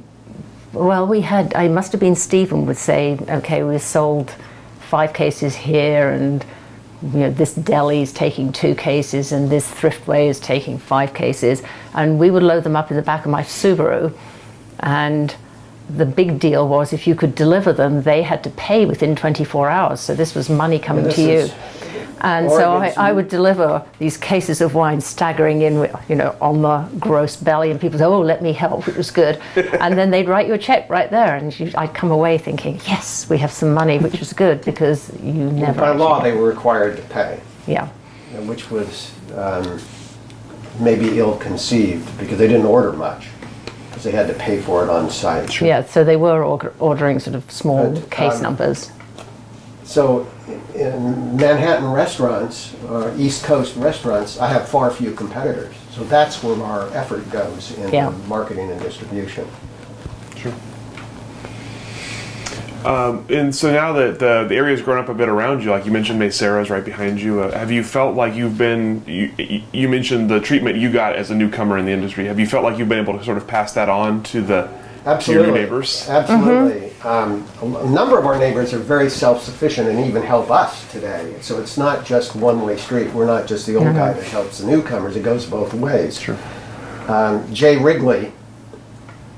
well, 0.71 1.05
we 1.05 1.21
had, 1.21 1.53
I 1.55 1.67
must 1.67 1.91
have 1.91 1.99
been 1.99 2.15
Stephen 2.15 2.65
would 2.65 2.77
say, 2.77 3.19
okay, 3.29 3.63
we 3.63 3.77
sold 3.79 4.33
five 4.89 5.13
cases 5.13 5.55
here, 5.55 6.09
and 6.09 6.45
you 7.11 7.19
know, 7.19 7.31
this 7.31 7.53
deli 7.53 8.01
is 8.01 8.13
taking 8.13 8.53
two 8.53 8.75
cases, 8.75 9.33
and 9.33 9.49
this 9.49 9.69
thriftway 9.69 10.29
is 10.29 10.39
taking 10.39 10.77
five 10.77 11.13
cases, 11.13 11.61
and 11.93 12.17
we 12.17 12.31
would 12.31 12.43
load 12.43 12.63
them 12.63 12.77
up 12.77 12.91
in 12.91 12.95
the 12.95 13.03
back 13.03 13.25
of 13.25 13.31
my 13.31 13.41
Subaru, 13.41 14.13
and 14.79 15.35
the 15.89 16.05
big 16.05 16.39
deal 16.39 16.67
was 16.67 16.93
if 16.93 17.07
you 17.07 17.15
could 17.15 17.35
deliver 17.35 17.73
them, 17.73 18.01
they 18.03 18.21
had 18.21 18.43
to 18.43 18.49
pay 18.51 18.85
within 18.85 19.15
24 19.15 19.69
hours. 19.69 19.99
So 19.99 20.15
this 20.15 20.33
was 20.33 20.49
money 20.49 20.79
coming 20.79 21.09
to 21.09 21.21
you. 21.21 21.49
And 22.21 22.49
so 22.49 22.77
I, 22.77 22.93
I 22.95 23.11
would 23.11 23.27
deliver 23.27 23.85
these 23.99 24.15
cases 24.15 24.61
of 24.61 24.75
wine 24.75 25.01
staggering 25.01 25.61
in, 25.61 25.89
you 26.07 26.15
know, 26.15 26.33
on 26.39 26.61
the 26.61 26.87
gross 26.97 27.35
belly, 27.35 27.69
and 27.69 27.81
people 27.81 27.99
say, 27.99 28.05
"Oh, 28.05 28.21
let 28.21 28.41
me 28.41 28.53
help," 28.53 28.87
which 28.87 28.95
was 28.95 29.11
good. 29.11 29.41
and 29.55 29.97
then 29.97 30.09
they'd 30.09 30.29
write 30.29 30.47
you 30.47 30.53
a 30.53 30.57
check 30.57 30.89
right 30.89 31.11
there, 31.11 31.35
and 31.35 31.59
you, 31.59 31.69
I'd 31.75 31.93
come 31.93 32.11
away 32.11 32.37
thinking, 32.37 32.79
"Yes, 32.87 33.29
we 33.29 33.37
have 33.39 33.51
some 33.51 33.73
money," 33.73 33.99
which 33.99 34.19
was 34.19 34.31
good 34.31 34.63
because 34.63 35.11
you 35.21 35.33
never. 35.33 35.81
by 35.81 35.91
law, 35.91 36.21
they 36.23 36.31
were 36.31 36.47
required 36.47 36.95
to 36.95 37.03
pay. 37.03 37.41
yeah, 38.31 38.39
which 38.39 38.71
was 38.71 39.11
um, 39.35 39.81
maybe 40.79 41.19
ill-conceived 41.19 42.17
because 42.17 42.37
they 42.37 42.47
didn't 42.47 42.67
order 42.67 42.93
much 42.93 43.27
because 43.93 44.03
they 44.05 44.11
had 44.11 44.27
to 44.27 44.33
pay 44.33 44.59
for 44.59 44.83
it 44.83 44.89
on 44.89 45.07
site. 45.11 45.61
yeah. 45.61 45.83
So 45.83 46.03
they 46.03 46.15
were 46.15 46.43
order, 46.43 46.73
ordering 46.79 47.19
sort 47.19 47.35
of 47.35 47.49
small 47.51 47.91
But, 47.91 48.09
case 48.09 48.37
um, 48.37 48.41
numbers. 48.41 48.89
So 49.83 50.27
in 50.73 51.37
Manhattan 51.37 51.91
restaurants, 51.91 52.73
or 52.89 53.13
East 53.17 53.43
Coast 53.43 53.75
restaurants, 53.75 54.39
I 54.39 54.47
have 54.47 54.67
far 54.67 54.89
few 54.89 55.11
competitors. 55.11 55.75
So 55.91 56.03
that's 56.05 56.41
where 56.41 56.59
our 56.63 56.89
effort 56.95 57.29
goes 57.29 57.77
in 57.77 57.93
Yeah. 57.93 58.09
marketing 58.27 58.71
and 58.71 58.81
distribution. 58.81 59.47
Sure. 60.35 60.53
Um, 62.85 63.25
and 63.29 63.55
so 63.55 63.71
now 63.71 63.93
that 63.93 64.19
the, 64.19 64.45
the 64.47 64.55
area's 64.55 64.81
grown 64.81 64.97
up 64.97 65.09
a 65.09 65.13
bit 65.13 65.29
around 65.29 65.63
you, 65.63 65.71
like 65.71 65.85
you 65.85 65.91
mentioned, 65.91 66.19
Maysara's 66.19 66.69
right 66.69 66.83
behind 66.83 67.21
you. 67.21 67.41
Uh, 67.41 67.57
have 67.57 67.71
you 67.71 67.83
felt 67.83 68.15
like 68.15 68.35
you've 68.35 68.57
been? 68.57 69.03
You, 69.05 69.31
you 69.71 69.89
mentioned 69.89 70.29
the 70.29 70.39
treatment 70.39 70.77
you 70.77 70.91
got 70.91 71.15
as 71.15 71.31
a 71.31 71.35
newcomer 71.35 71.77
in 71.77 71.85
the 71.85 71.91
industry. 71.91 72.25
Have 72.25 72.39
you 72.39 72.47
felt 72.47 72.63
like 72.63 72.77
you've 72.77 72.89
been 72.89 72.99
able 72.99 73.17
to 73.17 73.23
sort 73.23 73.37
of 73.37 73.47
pass 73.47 73.73
that 73.73 73.89
on 73.89 74.23
to 74.23 74.41
the 74.41 74.63
to 74.63 75.09
your 75.09 75.13
Absolutely. 75.15 75.51
new 75.51 75.57
neighbors? 75.57 76.09
Absolutely. 76.09 76.91
Um, 77.01 77.45
a 77.61 77.65
a 77.65 77.89
number 77.89 78.17
of 78.17 78.25
our 78.25 78.39
neighbors 78.39 78.73
are 78.73 78.79
very 78.79 79.09
self-sufficient 79.09 79.89
and 79.89 79.99
even 79.99 80.23
help 80.23 80.49
us 80.49 80.89
today. 80.91 81.35
So 81.41 81.59
it's 81.59 81.77
not 81.77 82.05
just 82.05 82.35
one-way 82.35 82.77
street. 82.77 83.11
We're 83.13 83.25
not 83.25 83.45
just 83.45 83.67
the 83.67 83.75
old 83.75 83.93
guy 83.93 84.13
that 84.13 84.23
helps 84.23 84.59
the 84.59 84.67
newcomers. 84.67 85.17
It 85.17 85.23
goes 85.23 85.45
both 85.45 85.73
ways. 85.73 86.19
Sure. 86.19 86.37
Um, 87.09 87.53
Jay 87.53 87.75
Wrigley, 87.75 88.31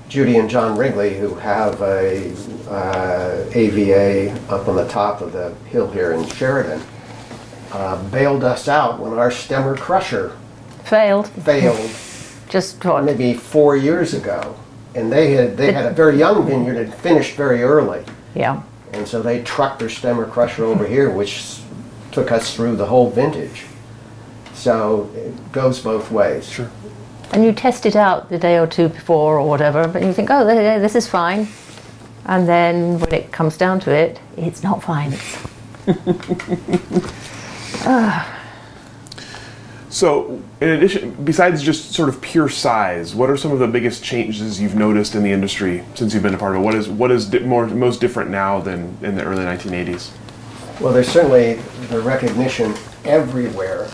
Judy 0.10 0.38
and 0.38 0.50
John 0.50 0.78
Wrigley, 0.78 1.18
who 1.18 1.36
have 1.36 1.82
a 1.82 2.32
uh, 2.70 3.46
AVA 3.54 4.32
up 4.50 4.68
on 4.68 4.76
the 4.76 4.88
top 4.88 5.22
of 5.22 5.32
the 5.34 5.54
hill 5.70 5.90
here 5.90 6.12
in 6.14 6.28
Sheridan, 6.28 6.82
uh, 7.72 8.02
bailed 8.10 8.44
us 8.44 8.68
out 8.68 9.00
when 9.00 9.14
our 9.14 9.30
stemmer 9.30 9.78
crusher 9.78 10.36
Failed. 10.84 11.28
failed 11.30 11.90
Just 12.50 12.84
what? 12.86 13.04
maybe 13.04 13.34
four 13.34 13.76
years 13.76 14.14
ago. 14.14 14.56
And 14.94 15.12
they 15.12 15.32
had 15.34 15.58
they 15.58 15.74
had 15.74 15.86
a 15.88 15.92
very 15.92 16.18
young 16.18 16.46
vineyard 16.46 16.78
and 16.78 16.94
finished 16.94 17.36
very 17.36 17.64
early. 17.64 18.06
Yeah. 18.36 18.62
And 18.94 19.06
so 19.08 19.22
they 19.22 19.42
trucked 19.44 19.80
their 19.80 19.90
stemmer 19.90 20.30
crusher 20.32 20.64
over 20.64 20.86
here, 20.88 21.10
which 21.10 21.60
took 22.12 22.32
us 22.32 22.56
through 22.56 22.78
the 22.78 22.86
whole 22.86 23.10
vintage. 23.10 23.66
So 24.54 25.12
it 25.16 25.52
goes 25.52 25.82
both 25.82 26.12
ways. 26.12 26.48
Sure. 26.50 26.70
And 27.34 27.44
you 27.44 27.52
test 27.52 27.86
it 27.86 27.96
out 27.96 28.30
the 28.30 28.38
day 28.38 28.58
or 28.58 28.68
two 28.68 28.90
before 28.90 29.40
or 29.40 29.48
whatever, 29.48 29.88
but 29.88 30.02
you 30.02 30.14
think, 30.14 30.30
oh, 30.32 30.46
th- 30.46 30.58
th- 30.58 30.82
this 30.82 30.96
is 30.96 31.08
fine. 31.08 31.48
And 32.26 32.48
then 32.48 33.00
when 33.00 33.14
it 33.14 33.32
comes 33.32 33.58
down 33.58 33.80
to 33.82 33.92
it, 33.92 34.20
it's 34.38 34.64
not 34.64 34.82
fine. 34.84 35.14
It's, 35.14 35.38
So, 39.96 40.44
in 40.60 40.68
addition, 40.68 41.12
besides 41.24 41.64
just 41.64 41.94
sort 41.94 42.10
of 42.10 42.20
pure 42.20 42.50
size, 42.50 43.16
what 43.16 43.30
are 43.30 43.38
some 43.38 43.54
of 43.54 43.60
the 43.60 43.68
biggest 43.68 44.04
changes 44.04 44.60
you've 44.60 44.76
noticed 44.76 45.16
in 45.16 45.24
the 45.24 45.32
industry 45.32 45.86
since 45.94 46.14
you've 46.14 46.22
been 46.22 46.34
a 46.34 46.38
part 46.38 46.54
of 46.54 46.62
it? 46.62 46.66
What 46.66 46.76
is 46.76 46.90
what 46.90 47.12
is 47.12 47.28
di- 47.28 47.40
more 47.40 47.66
most 47.66 48.02
different 48.02 48.30
now 48.30 48.60
than 48.60 48.98
in 49.02 49.16
the 49.16 49.24
early 49.24 49.46
1980s? 49.46 50.12
Well, 50.82 50.92
there's 50.92 51.08
certainly 51.08 51.54
the 51.88 52.02
recognition 52.02 52.74
everywhere 53.06 53.86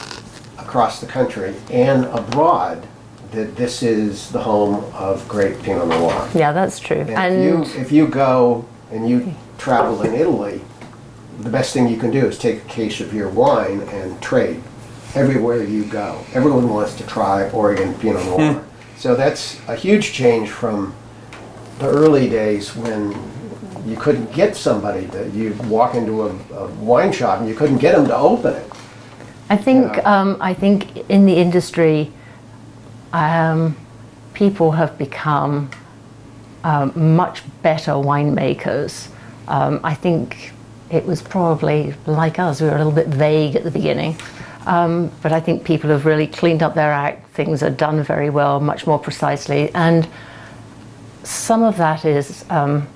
across 0.58 1.02
the 1.02 1.06
country 1.06 1.54
and 1.70 2.06
abroad 2.06 2.88
that 3.32 3.56
this 3.56 3.82
is 3.82 4.30
the 4.32 4.42
home 4.42 4.84
of 4.94 5.28
great 5.28 5.62
Pinot 5.64 5.88
Noir. 5.88 6.30
yeah, 6.34 6.52
that's 6.52 6.80
true. 6.80 6.98
And, 6.98 7.10
And 7.12 7.64
if, 7.64 7.76
you, 7.76 7.82
if 7.82 7.92
you 7.92 8.08
go 8.08 8.66
and 8.92 9.10
you 9.10 9.34
travel 9.58 10.02
in 10.02 10.14
Italy, 10.14 10.62
the 11.40 11.50
best 11.50 11.74
thing 11.74 11.88
you 11.88 11.98
can 11.98 12.12
do 12.12 12.26
is 12.28 12.38
take 12.38 12.58
a 12.58 12.68
case 12.68 13.00
of 13.00 13.14
your 13.14 13.30
wine 13.30 13.82
and 13.82 14.22
trade 14.22 14.62
everywhere 15.16 15.64
you 15.64 15.86
go. 15.86 16.24
Everyone 16.34 16.70
wants 16.70 16.94
to 16.96 17.08
try 17.08 17.50
Oregon 17.52 17.94
Pinot 17.96 18.26
Noir. 18.26 18.66
So 18.98 19.16
that's 19.16 19.60
a 19.68 19.76
huge 19.76 20.12
change 20.14 20.50
from 20.50 20.94
the 21.80 21.88
early 21.88 22.30
days 22.30 22.76
when 22.76 23.12
you 23.86 23.96
couldn't 23.96 24.32
get 24.34 24.56
somebody 24.56 25.08
to, 25.08 25.28
you 25.32 25.54
walk 25.64 25.96
into 25.96 26.24
a, 26.24 26.36
a 26.54 26.68
wine 26.74 27.12
shop 27.12 27.40
and 27.40 27.50
you 27.50 27.56
couldn't 27.56 27.80
get 27.80 27.96
them 27.96 28.06
to 28.08 28.16
open 28.16 28.54
it. 28.54 28.72
I 29.50 29.58
think 29.58 29.96
Yeah. 29.96 30.02
um, 30.22 30.38
I 30.40 30.54
think 30.54 31.10
in 31.10 31.26
the 31.26 31.36
industry, 31.38 32.12
um, 33.14 33.76
people 34.34 34.72
have 34.72 34.98
become 34.98 35.70
um, 36.64 37.16
much 37.16 37.44
better 37.62 37.92
winemakers. 37.92 39.08
Um, 39.48 39.80
I 39.84 39.94
think 39.94 40.54
it 40.90 41.06
was 41.06 41.22
probably 41.22 41.94
like 42.06 42.40
us; 42.40 42.62
we 42.62 42.68
were 42.68 42.76
a 42.76 42.78
little 42.78 42.92
bit 42.92 43.08
vague 43.08 43.56
at 43.56 43.64
the 43.64 43.72
beginning, 43.72 44.18
um, 44.66 45.12
but 45.22 45.32
I 45.32 45.40
think 45.40 45.64
people 45.64 45.90
have 45.90 46.06
really 46.06 46.28
cleaned 46.28 46.64
up 46.64 46.76
their 46.76 46.92
act. 46.92 47.30
Things 47.32 47.64
are 47.64 47.70
done 47.70 48.04
very 48.04 48.30
well, 48.30 48.60
much 48.60 48.86
more 48.86 49.00
precisely, 49.00 49.74
and 49.74 50.08
some 51.24 51.64
of 51.64 51.78
that 51.78 52.06
is. 52.06 52.46
Um, 52.50 52.88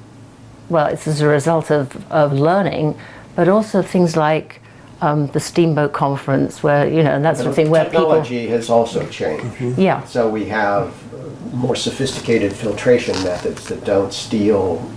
well, 0.69 0.87
it's 0.87 1.07
as 1.07 1.21
a 1.21 1.27
result 1.27 1.71
of, 1.71 2.11
of 2.11 2.33
learning, 2.33 2.97
but 3.35 3.47
also 3.47 3.81
things 3.81 4.17
like 4.17 4.61
um, 5.01 5.27
the 5.27 5.39
Steamboat 5.39 5.93
Conference, 5.93 6.63
where, 6.63 6.87
you 6.87 7.03
know, 7.03 7.11
and 7.11 7.23
that 7.25 7.37
sort 7.37 7.47
of 7.47 7.55
thing, 7.55 7.69
where 7.69 7.85
people. 7.85 8.01
Technology 8.01 8.47
has 8.47 8.69
also 8.69 9.07
changed. 9.09 9.77
Yeah, 9.77 10.03
So 10.03 10.29
we 10.29 10.45
have 10.45 10.93
more 11.53 11.75
sophisticated 11.75 12.53
filtration 12.53 13.15
methods 13.23 13.67
that 13.67 13.83
don't 13.83 14.13
steal 14.13 14.89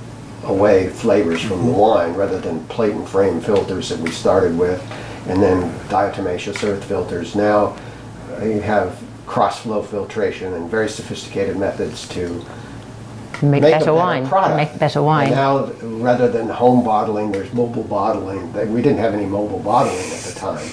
away 0.45 0.89
flavors 0.89 1.43
from 1.43 1.67
the 1.67 1.73
wine 1.73 2.15
rather 2.15 2.41
than 2.41 2.65
plate 2.67 2.93
and 2.93 3.09
frame 3.09 3.41
filters 3.41 3.89
that 3.89 3.99
we 3.99 4.11
started 4.11 4.57
with 4.57 4.81
and 5.27 5.43
then 5.43 5.71
diatomaceous 5.89 6.65
earth 6.65 6.85
filters. 6.85 7.35
Now 7.35 7.77
uh, 8.33 8.45
you 8.45 8.61
have 8.61 9.03
cross 9.27 9.61
flow 9.61 9.83
filtration 9.83 10.55
and 10.55 10.71
very 10.71 10.89
sophisticated 10.89 11.57
methods 11.57 12.09
to 12.09 12.45
Make 13.43 13.63
make, 13.63 13.73
better 13.73 13.95
wine, 13.95 14.27
product. 14.27 14.57
make 14.57 14.79
better 14.79 15.03
wine. 15.03 15.29
And 15.29 15.37
now, 15.37 15.67
rather 16.05 16.29
than 16.29 16.49
home 16.49 16.85
bottling, 16.85 17.31
there's 17.31 17.53
mobile 17.53 17.85
bottling. 17.85 18.53
We 18.73 18.83
didn't 18.83 18.99
have 18.99 19.15
any 19.15 19.27
mobile 19.27 19.61
bottling 19.61 20.11
at 20.11 20.21
the 20.21 20.33
time. 20.39 20.69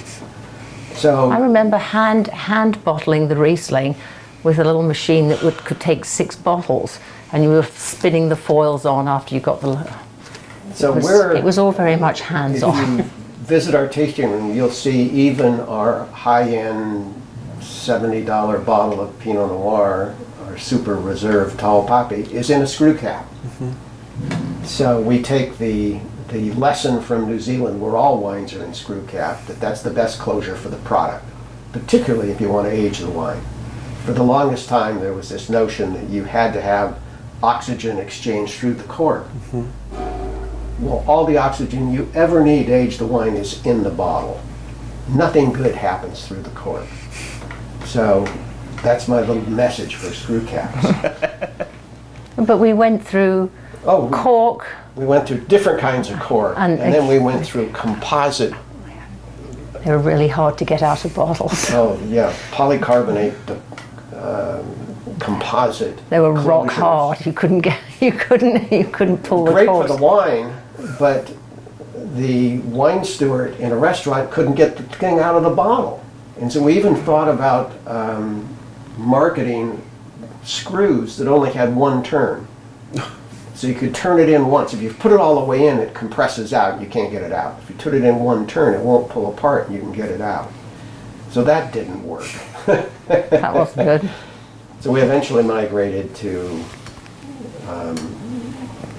So 0.96 1.30
I 1.30 1.40
remember 1.40 1.78
hand 1.78 2.28
hand 2.28 2.84
bottling 2.84 3.28
the 3.28 3.36
Riesling 3.36 3.96
with 4.44 4.60
a 4.60 4.64
little 4.64 4.84
machine 4.84 5.28
that 5.30 5.44
would 5.44 5.58
could 5.58 5.80
take 5.80 6.06
six 6.06 6.36
bottles, 6.36 7.00
and 7.32 7.44
you 7.44 7.50
were 7.50 7.64
spinning 7.64 8.30
the 8.30 8.36
foils 8.36 8.86
on 8.86 9.08
after 9.08 9.36
you 9.36 9.42
got 9.42 9.62
the. 9.62 9.76
so 10.74 10.92
It 10.92 10.96
was, 10.96 11.04
we're 11.04 11.36
it 11.36 11.44
was 11.44 11.58
all 11.58 11.72
very 11.72 11.98
much 11.98 12.22
hands 12.22 12.64
on. 12.64 13.04
visit 13.46 13.76
our 13.76 13.88
tasting 13.88 14.32
room, 14.32 14.56
you'll 14.56 14.72
see 14.72 15.10
even 15.10 15.60
our 15.62 16.06
high-end 16.08 17.14
$70 17.66 18.66
bottle 18.66 19.02
of 19.02 19.18
Pinot 19.20 19.50
Noir, 19.50 20.16
or 20.46 20.58
super 20.58 20.96
reserve 20.96 21.58
tall 21.58 21.86
poppy, 21.88 22.22
is 22.34 22.50
in 22.50 22.62
a 22.62 22.68
screw 22.68 22.98
cap. 22.98 23.26
Mm-hmm. 23.26 24.64
So 24.66 25.02
we 25.02 25.22
take 25.22 25.58
the, 25.58 26.00
the 26.30 26.54
lesson 26.54 27.02
from 27.02 27.28
New 27.28 27.40
Zealand, 27.40 27.82
where 27.82 27.96
all 27.96 28.20
wines 28.20 28.54
are 28.54 28.64
in 28.64 28.74
screw 28.74 29.06
cap, 29.06 29.46
that 29.48 29.60
that's 29.60 29.82
the 29.82 29.92
best 29.92 30.20
closure 30.20 30.56
for 30.56 30.70
the 30.70 30.78
product, 30.78 31.26
particularly 31.72 32.32
if 32.32 32.40
you 32.40 32.50
want 32.50 32.68
to 32.68 32.74
age 32.74 33.00
the 33.00 33.10
wine. 33.10 33.42
For 34.06 34.14
the 34.14 34.24
longest 34.24 34.70
time, 34.70 35.00
there 35.00 35.14
was 35.14 35.30
this 35.30 35.50
notion 35.50 35.94
that 35.94 36.10
you 36.10 36.24
had 36.24 36.54
to 36.54 36.62
have 36.62 37.00
oxygen 37.42 37.98
exchanged 37.98 38.54
through 38.54 38.76
the 38.76 38.84
cork. 38.84 39.26
Mm-hmm. 39.52 40.86
Well, 40.86 41.06
all 41.08 41.26
the 41.26 41.38
oxygen 41.38 41.94
you 41.94 42.12
ever 42.14 42.44
need 42.44 42.68
to 42.68 42.74
age 42.74 42.98
the 42.98 43.08
wine 43.08 43.36
is 43.36 43.66
in 43.66 43.84
the 43.84 43.90
bottle. 43.90 44.42
Nothing 45.08 45.54
good 45.54 45.76
happens 45.76 46.28
through 46.28 46.42
the 46.42 46.50
cork. 46.52 46.88
So 47.96 48.26
that's 48.84 49.08
my 49.08 49.22
little 49.22 49.50
message 49.50 49.96
for 49.96 50.08
screw 50.14 50.44
caps. 50.46 50.86
But 52.38 52.58
we 52.58 52.74
went 52.74 53.02
through 53.08 53.50
Oh, 53.86 54.06
we- 54.08 54.12
cork. 54.12 54.68
we 54.98 55.06
went 55.06 55.26
through 55.26 55.40
different 55.48 55.80
kinds 55.80 56.10
of 56.10 56.20
cork, 56.20 56.56
And- 56.58 56.78
and 56.82 56.94
then 56.94 57.08
we 57.08 57.18
went 57.20 57.46
through 57.48 57.70
composite. 57.72 58.54
They 59.86 59.92
were 59.92 59.98
really 60.12 60.28
hard 60.28 60.58
to 60.58 60.66
get 60.66 60.82
out 60.84 61.06
of 61.06 61.14
bottles. 61.16 61.70
Oh 61.74 61.98
yeah, 62.10 62.34
polycarbonate, 62.52 63.36
the 63.46 63.56
um, 64.22 64.66
composite. 65.20 65.98
They 66.10 66.20
were 66.20 66.34
rock 66.34 66.68
closures. 66.68 66.72
hard. 67.16 67.26
You 67.26 67.32
couldn't 67.32 67.62
get. 67.62 67.80
You 68.02 68.12
couldn't. 68.12 68.70
You 68.74 68.84
couldn't 68.98 69.20
pull 69.24 69.46
the 69.46 69.54
Great 69.54 69.68
for 69.68 69.86
corks. 69.88 69.92
the 69.96 70.02
wine, 70.04 70.54
but 71.00 71.32
the 72.18 72.58
wine 72.82 73.06
steward 73.06 73.56
in 73.62 73.72
a 73.72 73.78
restaurant 73.78 74.30
couldn't 74.32 74.56
get 74.56 74.76
the 74.76 74.84
thing 74.84 75.20
out 75.20 75.36
of 75.36 75.44
the 75.44 75.56
bottle. 75.64 76.04
And 76.40 76.52
so 76.52 76.62
we 76.62 76.78
even 76.78 76.96
thought 76.96 77.30
about 77.30 77.74
um, 77.88 78.48
marketing 78.98 79.82
screws 80.44 81.18
that 81.18 81.28
only 81.28 81.52
had 81.52 81.76
one 81.76 82.04
turn. 82.04 82.48
So 83.54 83.68
you 83.68 83.74
could 83.74 83.96
turn 83.96 84.20
it 84.20 84.28
in 84.28 84.48
once. 84.48 84.74
If 84.74 84.82
you 84.82 84.94
put 84.94 85.14
it 85.14 85.20
all 85.20 85.40
the 85.40 85.46
way 85.46 85.68
in, 85.68 85.80
it 85.80 85.94
compresses 85.94 86.54
out. 86.54 86.82
You 86.82 86.88
can't 86.88 87.10
get 87.10 87.24
it 87.24 87.32
out. 87.32 87.58
If 87.64 87.70
you 87.70 87.76
put 87.78 87.94
it 87.94 88.04
in 88.04 88.20
one 88.20 88.46
turn, 88.48 88.74
it 88.74 88.82
won't 88.82 89.10
pull 89.10 89.34
apart 89.34 89.68
and 89.68 89.76
you 89.76 89.82
can 89.82 89.94
get 89.94 90.10
it 90.10 90.20
out. 90.20 90.52
So 91.32 91.42
that 91.46 91.72
didn't 91.72 92.04
work. 92.04 92.28
That 92.66 93.54
wasn't 93.54 94.02
good. 94.02 94.10
So 94.82 94.92
we 94.92 95.02
eventually 95.02 95.42
migrated 95.42 96.14
to 96.18 96.64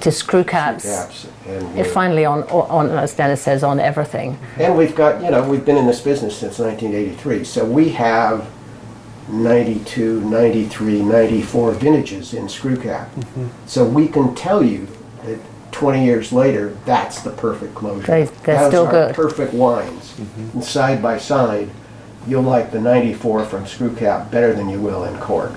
To 0.00 0.12
screw 0.12 0.44
caps. 0.44 0.84
caps. 0.84 1.26
And 1.46 1.78
It 1.78 1.86
finally 1.86 2.24
on, 2.24 2.42
on 2.44 2.90
as 2.90 3.14
Denis 3.14 3.42
says 3.42 3.62
on 3.64 3.80
everything. 3.80 4.38
And 4.58 4.76
we've 4.76 4.94
got, 4.94 5.22
you 5.22 5.30
know, 5.30 5.48
we've 5.48 5.64
been 5.64 5.76
in 5.76 5.86
this 5.86 6.00
business 6.00 6.36
since 6.36 6.58
1983, 6.58 7.44
so 7.44 7.64
we 7.64 7.90
have 7.90 8.48
92, 9.28 10.20
93, 10.28 11.02
94 11.02 11.72
vintages 11.72 12.34
in 12.34 12.48
screw 12.48 12.76
cap. 12.76 13.08
Mm-hmm. 13.14 13.46
So 13.66 13.84
we 13.84 14.08
can 14.08 14.34
tell 14.34 14.62
you 14.62 14.86
that 15.24 15.38
20 15.72 16.04
years 16.04 16.32
later, 16.32 16.76
that's 16.84 17.22
the 17.22 17.30
perfect 17.30 17.74
closure. 17.74 18.06
They- 18.06 18.24
they're 18.44 18.58
Those 18.60 18.68
still 18.68 18.86
are 18.86 18.90
good. 18.90 19.14
perfect 19.14 19.52
wines. 19.54 20.12
Mm-hmm. 20.12 20.50
And 20.58 20.64
side 20.64 21.02
by 21.02 21.18
side, 21.18 21.70
you'll 22.26 22.42
like 22.42 22.70
the 22.70 22.80
94 22.80 23.44
from 23.46 23.66
screw 23.66 23.94
cap 23.94 24.30
better 24.30 24.52
than 24.52 24.68
you 24.68 24.80
will 24.80 25.04
in 25.04 25.16
cork. 25.18 25.52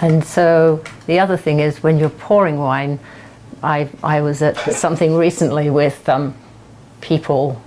And 0.00 0.24
so 0.24 0.82
the 1.06 1.18
other 1.18 1.36
thing 1.36 1.60
is 1.60 1.82
when 1.82 1.98
you're 1.98 2.10
pouring 2.10 2.58
wine, 2.58 2.98
I, 3.66 3.90
I 4.02 4.20
was 4.20 4.42
at 4.42 4.56
something 4.74 5.16
recently 5.16 5.70
with 5.70 6.08
um, 6.08 6.34
people 7.00 7.60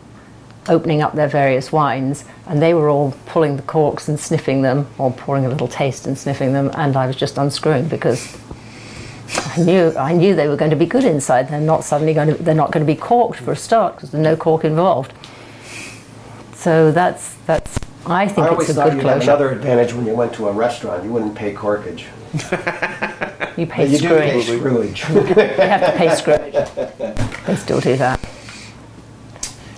opening 0.69 1.01
up 1.01 1.13
their 1.13 1.27
various 1.27 1.71
wines, 1.71 2.23
and 2.47 2.61
they 2.61 2.73
were 2.73 2.89
all 2.89 3.13
pulling 3.25 3.57
the 3.57 3.63
corks 3.63 4.07
and 4.07 4.17
sniffing 4.19 4.61
them, 4.61 4.87
or 4.97 5.11
pouring 5.11 5.45
a 5.45 5.49
little 5.49 5.67
taste 5.67 6.07
and 6.07 6.17
sniffing 6.17 6.53
them, 6.53 6.71
and 6.75 6.95
I 6.95 7.05
was 7.05 7.17
just 7.17 7.37
unscrewing 7.37 7.89
because 7.89 8.37
I 9.35 9.61
knew 9.61 9.93
I 9.97 10.13
knew 10.13 10.35
they 10.35 10.47
were 10.47 10.55
going 10.55 10.71
to 10.71 10.77
be 10.77 10.85
good 10.85 11.03
inside. 11.03 11.49
They're 11.49 11.59
not 11.59 11.83
suddenly 11.83 12.13
going 12.13 12.35
to 12.35 12.43
they're 12.43 12.55
not 12.55 12.71
going 12.71 12.85
to 12.85 12.91
be 12.91 12.99
corked 12.99 13.39
for 13.39 13.51
a 13.51 13.55
start 13.55 13.95
because 13.95 14.11
there's 14.11 14.23
no 14.23 14.37
cork 14.37 14.63
involved. 14.63 15.13
So 16.53 16.91
that's 16.91 17.35
that's 17.45 17.77
I 18.05 18.27
think 18.27 18.47
I 18.47 18.51
it's 18.51 18.53
always 18.53 18.69
a 18.69 18.73
thought 18.73 18.85
good 18.85 18.97
you'd 18.97 19.05
have 19.05 19.17
closure. 19.17 19.31
another 19.31 19.51
advantage 19.51 19.93
when 19.93 20.05
you 20.05 20.15
went 20.15 20.33
to 20.35 20.47
a 20.47 20.51
restaurant, 20.53 21.03
you 21.03 21.11
wouldn't 21.11 21.35
pay 21.35 21.53
corkage. 21.53 22.05
You 23.59 23.67
pay 23.67 23.83
But 23.83 23.89
you 23.89 23.97
do 23.99 24.07
pay 24.07 24.41
screwage. 24.41 25.01
screwage. 25.01 25.09
You 25.09 25.23
have 25.35 25.91
to 25.91 25.97
pay 25.97 26.15
screwage. 26.15 27.45
They 27.45 27.55
still 27.57 27.81
do 27.81 27.97
that. 27.97 28.19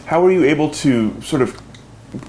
How 0.06 0.22
were 0.22 0.32
you 0.32 0.44
able 0.44 0.70
to 0.70 1.20
sort 1.22 1.42
of 1.42 1.60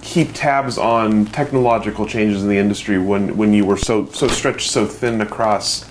keep 0.01 0.33
tabs 0.33 0.79
on 0.79 1.27
technological 1.27 2.07
changes 2.07 2.43
in 2.43 2.49
the 2.49 2.57
industry 2.57 2.97
when, 2.99 3.37
when 3.37 3.53
you 3.53 3.67
were 3.67 3.77
so 3.77 4.07
so 4.07 4.29
stretched 4.29 4.71
so 4.71 4.87
thin 4.87 5.21
across 5.21 5.85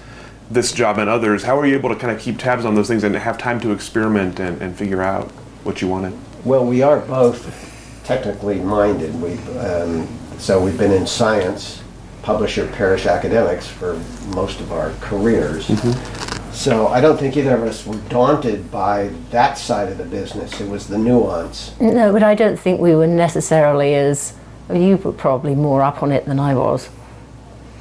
this 0.49 0.71
job 0.71 0.97
and 0.97 1.07
others? 1.07 1.43
How 1.43 1.57
were 1.57 1.67
you 1.67 1.75
able 1.75 1.89
to 1.89 1.95
kind 1.95 2.15
of 2.15 2.19
keep 2.19 2.39
tabs 2.39 2.65
on 2.65 2.73
those 2.73 2.87
things 2.87 3.03
and 3.03 3.15
have 3.15 3.37
time 3.37 3.59
to 3.59 3.71
experiment 3.71 4.39
and, 4.39 4.59
and 4.63 4.75
figure 4.75 5.03
out 5.03 5.29
what 5.63 5.79
you 5.79 5.87
wanted? 5.87 6.13
Well, 6.43 6.65
we 6.65 6.81
are 6.81 7.01
both 7.01 8.01
technically 8.03 8.59
minded. 8.59 9.13
We, 9.21 9.33
um, 9.59 10.07
so 10.39 10.63
we've 10.63 10.77
been 10.77 10.91
in 10.91 11.05
science, 11.05 11.80
publisher 12.21 12.67
parish 12.67 13.05
academics 13.05 13.67
for 13.67 13.95
most 14.35 14.59
of 14.59 14.71
our 14.71 14.91
careers. 15.01 15.67
Mm-hmm. 15.67 16.51
So 16.51 16.87
I 16.87 16.99
don't 17.01 17.17
think 17.17 17.37
either 17.37 17.55
of 17.55 17.63
us 17.63 17.85
were 17.85 17.97
daunted 18.09 18.69
by 18.69 19.09
that 19.31 19.57
side 19.57 19.89
of 19.89 19.97
the 19.97 20.03
business. 20.03 20.59
It 20.59 20.69
was 20.69 20.87
the 20.87 20.97
nuance. 20.97 21.73
No, 21.79 22.11
but 22.11 22.23
I 22.23 22.35
don't 22.35 22.57
think 22.59 22.79
we 22.81 22.95
were 22.95 23.07
necessarily 23.07 23.95
as. 23.95 24.33
You 24.71 24.97
were 24.97 25.11
probably 25.11 25.55
more 25.55 25.81
up 25.81 26.01
on 26.03 26.11
it 26.11 26.25
than 26.25 26.39
I 26.39 26.55
was. 26.55 26.89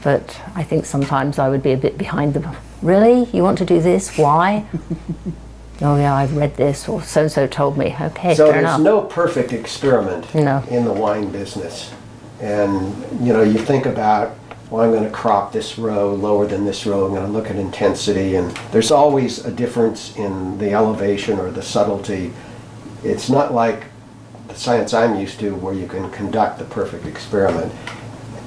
But 0.02 0.40
I 0.54 0.62
think 0.64 0.86
sometimes 0.86 1.38
I 1.38 1.48
would 1.48 1.62
be 1.62 1.72
a 1.72 1.76
bit 1.76 1.98
behind 1.98 2.34
the. 2.34 2.56
Really? 2.80 3.24
You 3.32 3.42
want 3.42 3.58
to 3.58 3.64
do 3.66 3.80
this? 3.80 4.16
Why? 4.16 4.64
oh, 5.82 5.96
yeah, 5.96 6.14
I've 6.14 6.36
read 6.36 6.56
this, 6.56 6.88
or 6.88 7.02
so 7.02 7.22
and 7.22 7.30
so 7.30 7.46
told 7.46 7.76
me. 7.76 7.94
Okay, 8.00 8.34
So 8.34 8.46
fair 8.46 8.62
there's 8.62 8.74
enough. 8.74 8.80
no 8.80 9.02
perfect 9.02 9.52
experiment 9.52 10.32
No. 10.34 10.64
in 10.70 10.84
the 10.84 10.92
wine 10.92 11.30
business. 11.30 11.92
And, 12.40 13.26
you 13.26 13.32
know, 13.32 13.42
you 13.42 13.58
think 13.58 13.86
about, 13.86 14.36
well, 14.70 14.82
I'm 14.82 14.92
going 14.92 15.04
to 15.04 15.10
crop 15.10 15.52
this 15.52 15.78
row 15.78 16.14
lower 16.14 16.46
than 16.46 16.64
this 16.64 16.86
row, 16.86 17.06
I'm 17.06 17.12
going 17.12 17.26
to 17.26 17.32
look 17.32 17.50
at 17.50 17.56
intensity, 17.56 18.36
and 18.36 18.50
there's 18.72 18.90
always 18.90 19.44
a 19.44 19.50
difference 19.50 20.16
in 20.16 20.58
the 20.58 20.72
elevation 20.72 21.38
or 21.38 21.50
the 21.50 21.62
subtlety. 21.62 22.32
It's 23.04 23.28
not 23.28 23.52
like 23.52 23.84
the 24.48 24.54
science 24.54 24.94
I'm 24.94 25.18
used 25.18 25.38
to 25.40 25.54
where 25.54 25.74
you 25.74 25.86
can 25.86 26.10
conduct 26.10 26.58
the 26.58 26.64
perfect 26.64 27.06
experiment. 27.06 27.72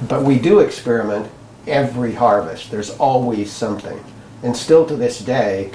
But 0.07 0.23
we 0.23 0.39
do 0.39 0.59
experiment 0.59 1.31
every 1.67 2.13
harvest. 2.13 2.71
There's 2.71 2.91
always 2.97 3.51
something. 3.51 4.03
And 4.43 4.55
still 4.55 4.85
to 4.87 4.95
this 4.95 5.19
day, 5.19 5.71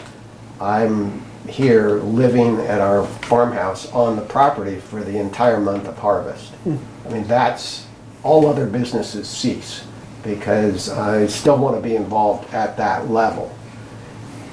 I'm 0.60 1.24
here 1.48 1.98
living 2.00 2.58
at 2.60 2.80
our 2.80 3.06
farmhouse 3.06 3.90
on 3.92 4.16
the 4.16 4.22
property 4.22 4.76
for 4.76 5.02
the 5.02 5.18
entire 5.18 5.60
month 5.60 5.86
of 5.88 5.96
harvest. 5.96 6.52
Hmm. 6.64 6.76
I 7.06 7.10
mean, 7.10 7.26
that's, 7.26 7.86
all 8.22 8.46
other 8.46 8.66
businesses 8.66 9.28
cease 9.28 9.84
because 10.22 10.90
I 10.90 11.26
still 11.26 11.56
want 11.56 11.76
to 11.76 11.82
be 11.82 11.96
involved 11.96 12.52
at 12.52 12.76
that 12.76 13.10
level. 13.10 13.50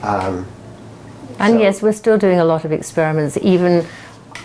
and 0.04 0.46
so- 1.40 1.60
yes, 1.60 1.82
we're 1.82 1.92
still 1.92 2.18
doing 2.18 2.40
a 2.40 2.46
lot 2.46 2.66
of 2.66 2.72
experiments, 2.72 3.38
even 3.42 3.86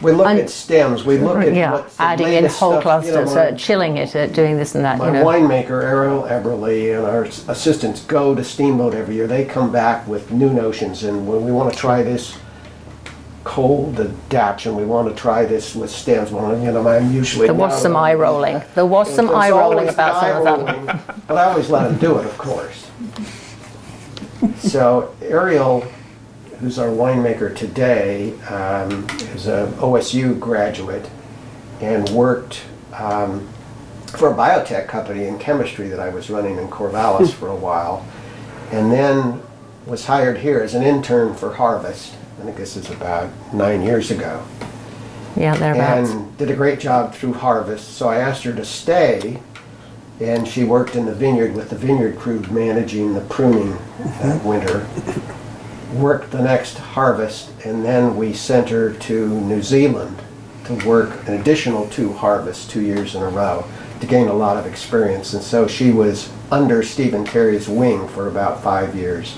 We 0.02 0.12
look 0.12 0.26
at 0.28 0.48
stems, 0.48 1.04
we 1.04 1.18
look 1.18 1.36
at 1.38 1.54
yeah, 1.62 1.84
adding 1.98 2.32
in 2.32 2.46
whole 2.46 2.80
stuff, 2.80 3.04
you 3.04 3.12
know, 3.12 3.24
clusters, 3.24 3.34
my- 3.34 3.48
uh, 3.48 3.56
chilling 3.56 3.98
it, 3.98 4.16
uh, 4.16 4.26
doing 4.28 4.56
this 4.56 4.74
and 4.74 4.84
that. 4.84 4.98
My 4.98 5.06
you 5.08 5.12
know. 5.12 5.24
winemaker, 5.24 5.82
Ariel 5.82 6.22
Eberly, 6.22 6.96
and 6.96 7.06
our 7.06 7.24
assistants 7.52 8.00
go 8.04 8.34
to 8.34 8.42
Steamboat 8.42 8.94
every 8.94 9.16
year. 9.16 9.26
They 9.26 9.44
come 9.44 9.70
back 9.70 10.06
with 10.08 10.32
new 10.32 10.50
notions, 10.50 11.04
and 11.04 11.28
when 11.28 11.44
we 11.44 11.52
want 11.52 11.72
to 11.72 11.78
try 11.78 12.02
this 12.02 12.38
cold, 13.44 13.98
and 13.98 14.76
we 14.76 14.84
want 14.84 15.08
to 15.08 15.14
try 15.14 15.44
this 15.44 15.74
with 15.74 15.90
stems, 15.90 16.30
well, 16.30 16.58
you 16.58 16.70
know, 16.70 16.86
I'm 16.86 17.12
usually. 17.12 17.46
There 17.46 17.54
was 17.54 17.80
some 17.80 17.96
eye 17.96 18.14
rolling. 18.14 18.62
There 18.74 18.86
was 18.86 19.12
some 19.14 19.30
eye 19.30 19.50
rolling 19.50 19.88
about 19.88 20.20
some 20.20 20.46
of 20.46 20.86
them. 20.86 21.00
But 21.26 21.36
I 21.36 21.44
always 21.44 21.70
let 21.70 21.88
them 21.88 21.98
do 21.98 22.18
it, 22.18 22.26
of 22.26 22.36
course. 22.36 22.90
So 24.58 25.14
Ariel, 25.22 25.80
who's 26.60 26.78
our 26.78 26.88
winemaker 26.88 27.54
today, 27.54 28.38
um, 28.42 29.06
is 29.34 29.46
a 29.46 29.72
OSU 29.78 30.38
graduate 30.38 31.08
and 31.80 32.08
worked 32.10 32.62
um, 32.92 33.48
for 34.06 34.32
a 34.32 34.34
biotech 34.34 34.86
company 34.86 35.24
in 35.24 35.38
chemistry 35.38 35.88
that 35.88 36.00
I 36.00 36.08
was 36.10 36.30
running 36.30 36.56
in 36.58 36.68
Corvallis 36.68 37.32
for 37.32 37.48
a 37.48 37.56
while. 37.56 38.06
And 38.70 38.92
then 38.92 39.42
was 39.86 40.06
hired 40.06 40.38
here 40.38 40.60
as 40.60 40.74
an 40.74 40.82
intern 40.82 41.34
for 41.34 41.54
Harvest. 41.54 42.14
I 42.40 42.42
think 42.42 42.56
this 42.56 42.74
is 42.74 42.88
about 42.88 43.30
nine 43.52 43.82
years 43.82 44.10
ago. 44.10 44.42
Yeah, 45.36 45.54
thereabouts. 45.56 46.10
and 46.10 46.38
did 46.38 46.50
a 46.50 46.56
great 46.56 46.80
job 46.80 47.14
through 47.14 47.34
harvest. 47.34 47.96
So 47.96 48.08
I 48.08 48.16
asked 48.16 48.44
her 48.44 48.52
to 48.54 48.64
stay, 48.64 49.42
and 50.20 50.48
she 50.48 50.64
worked 50.64 50.96
in 50.96 51.04
the 51.04 51.14
vineyard 51.14 51.54
with 51.54 51.68
the 51.68 51.76
vineyard 51.76 52.18
crew 52.18 52.40
managing 52.50 53.12
the 53.12 53.20
pruning 53.22 53.72
that 53.98 54.40
mm-hmm. 54.40 54.48
winter. 54.48 54.88
Worked 56.00 56.30
the 56.30 56.40
next 56.40 56.78
harvest, 56.78 57.50
and 57.66 57.84
then 57.84 58.16
we 58.16 58.32
sent 58.32 58.70
her 58.70 58.94
to 58.94 59.40
New 59.42 59.62
Zealand 59.62 60.16
to 60.64 60.74
work 60.88 61.28
an 61.28 61.34
additional 61.34 61.90
two 61.90 62.14
harvests, 62.14 62.66
two 62.66 62.80
years 62.80 63.14
in 63.14 63.22
a 63.22 63.28
row, 63.28 63.66
to 64.00 64.06
gain 64.06 64.28
a 64.28 64.32
lot 64.32 64.56
of 64.56 64.64
experience. 64.64 65.34
And 65.34 65.42
so 65.42 65.66
she 65.66 65.90
was 65.90 66.30
under 66.50 66.82
Stephen 66.82 67.26
Cary's 67.26 67.68
wing 67.68 68.08
for 68.08 68.28
about 68.28 68.62
five 68.62 68.96
years. 68.96 69.36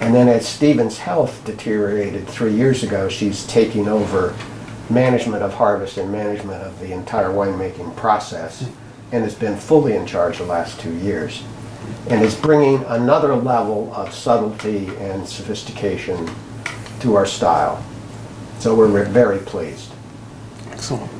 And 0.00 0.14
then 0.14 0.28
as 0.28 0.46
Stephen's 0.46 0.98
health 0.98 1.44
deteriorated 1.44 2.28
three 2.28 2.52
years 2.52 2.82
ago, 2.82 3.08
she's 3.08 3.46
taking 3.46 3.88
over 3.88 4.36
management 4.90 5.42
of 5.42 5.54
harvest 5.54 5.96
and 5.96 6.12
management 6.12 6.62
of 6.62 6.78
the 6.78 6.92
entire 6.92 7.28
winemaking 7.28 7.96
process 7.96 8.68
and 9.12 9.24
has 9.24 9.34
been 9.34 9.56
fully 9.56 9.96
in 9.96 10.06
charge 10.06 10.38
the 10.38 10.44
last 10.44 10.78
two 10.80 10.94
years 10.96 11.42
and 12.10 12.22
is 12.22 12.34
bringing 12.34 12.84
another 12.84 13.34
level 13.34 13.92
of 13.94 14.12
subtlety 14.12 14.88
and 14.96 15.26
sophistication 15.26 16.28
to 17.00 17.14
our 17.14 17.26
style. 17.26 17.82
So 18.58 18.74
we're 18.74 19.04
very 19.04 19.38
pleased. 19.38 19.92
Excellent. 20.70 21.10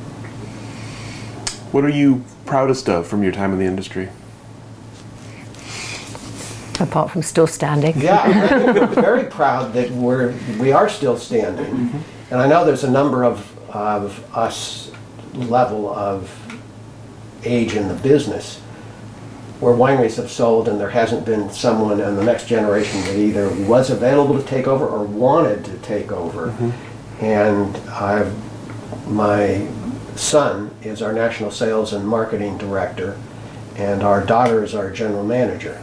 What 1.73 1.85
are 1.85 1.91
you 1.91 2.25
proudest 2.47 2.89
of 2.89 3.07
from 3.07 3.23
your 3.23 3.33
time 3.33 3.53
in 3.53 3.59
the 3.59 3.65
industry? 3.65 4.09
Apart 6.81 7.11
from 7.11 7.23
still 7.23 7.47
standing. 7.47 8.01
Yeah, 8.01 8.87
very 8.89 9.25
proud 9.25 9.73
that 9.75 9.91
we're, 9.91 10.35
we 10.59 10.73
are 10.73 10.89
still 10.89 11.17
standing. 11.17 12.05
And 12.31 12.41
I 12.41 12.49
know 12.49 12.65
there's 12.65 12.85
a 12.85 12.91
number 12.91 13.25
of, 13.25 13.49
of 13.71 14.37
us 14.37 14.91
level 15.35 15.89
of 15.89 16.31
age 17.45 17.75
in 17.75 17.89
the 17.89 17.95
business 17.95 18.61
where 19.61 19.75
wineries 19.75 20.17
have 20.17 20.31
sold 20.31 20.69
and 20.69 20.81
there 20.81 20.91
hasn't 20.91 21.25
been 21.25 21.49
someone 21.51 22.01
in 22.01 22.17
the 22.17 22.25
next 22.25 22.47
generation 22.49 23.01
that 23.03 23.17
either 23.17 23.49
was 23.67 23.91
available 23.91 24.37
to 24.39 24.47
take 24.47 24.67
over 24.67 24.87
or 24.87 25.05
wanted 25.05 25.65
to 25.65 25.77
take 25.79 26.11
over. 26.13 26.55
And 27.21 27.77
I've, 27.89 28.35
my 29.09 29.67
son 30.17 30.71
is 30.83 31.03
our 31.03 31.13
national 31.13 31.51
sales 31.51 31.93
and 31.93 32.07
marketing 32.07 32.59
director, 32.59 33.17
and 33.77 34.03
our 34.03 34.25
daughter 34.25 34.63
is 34.65 34.75
our 34.75 34.91
general 34.91 35.25
manager. 35.25 35.81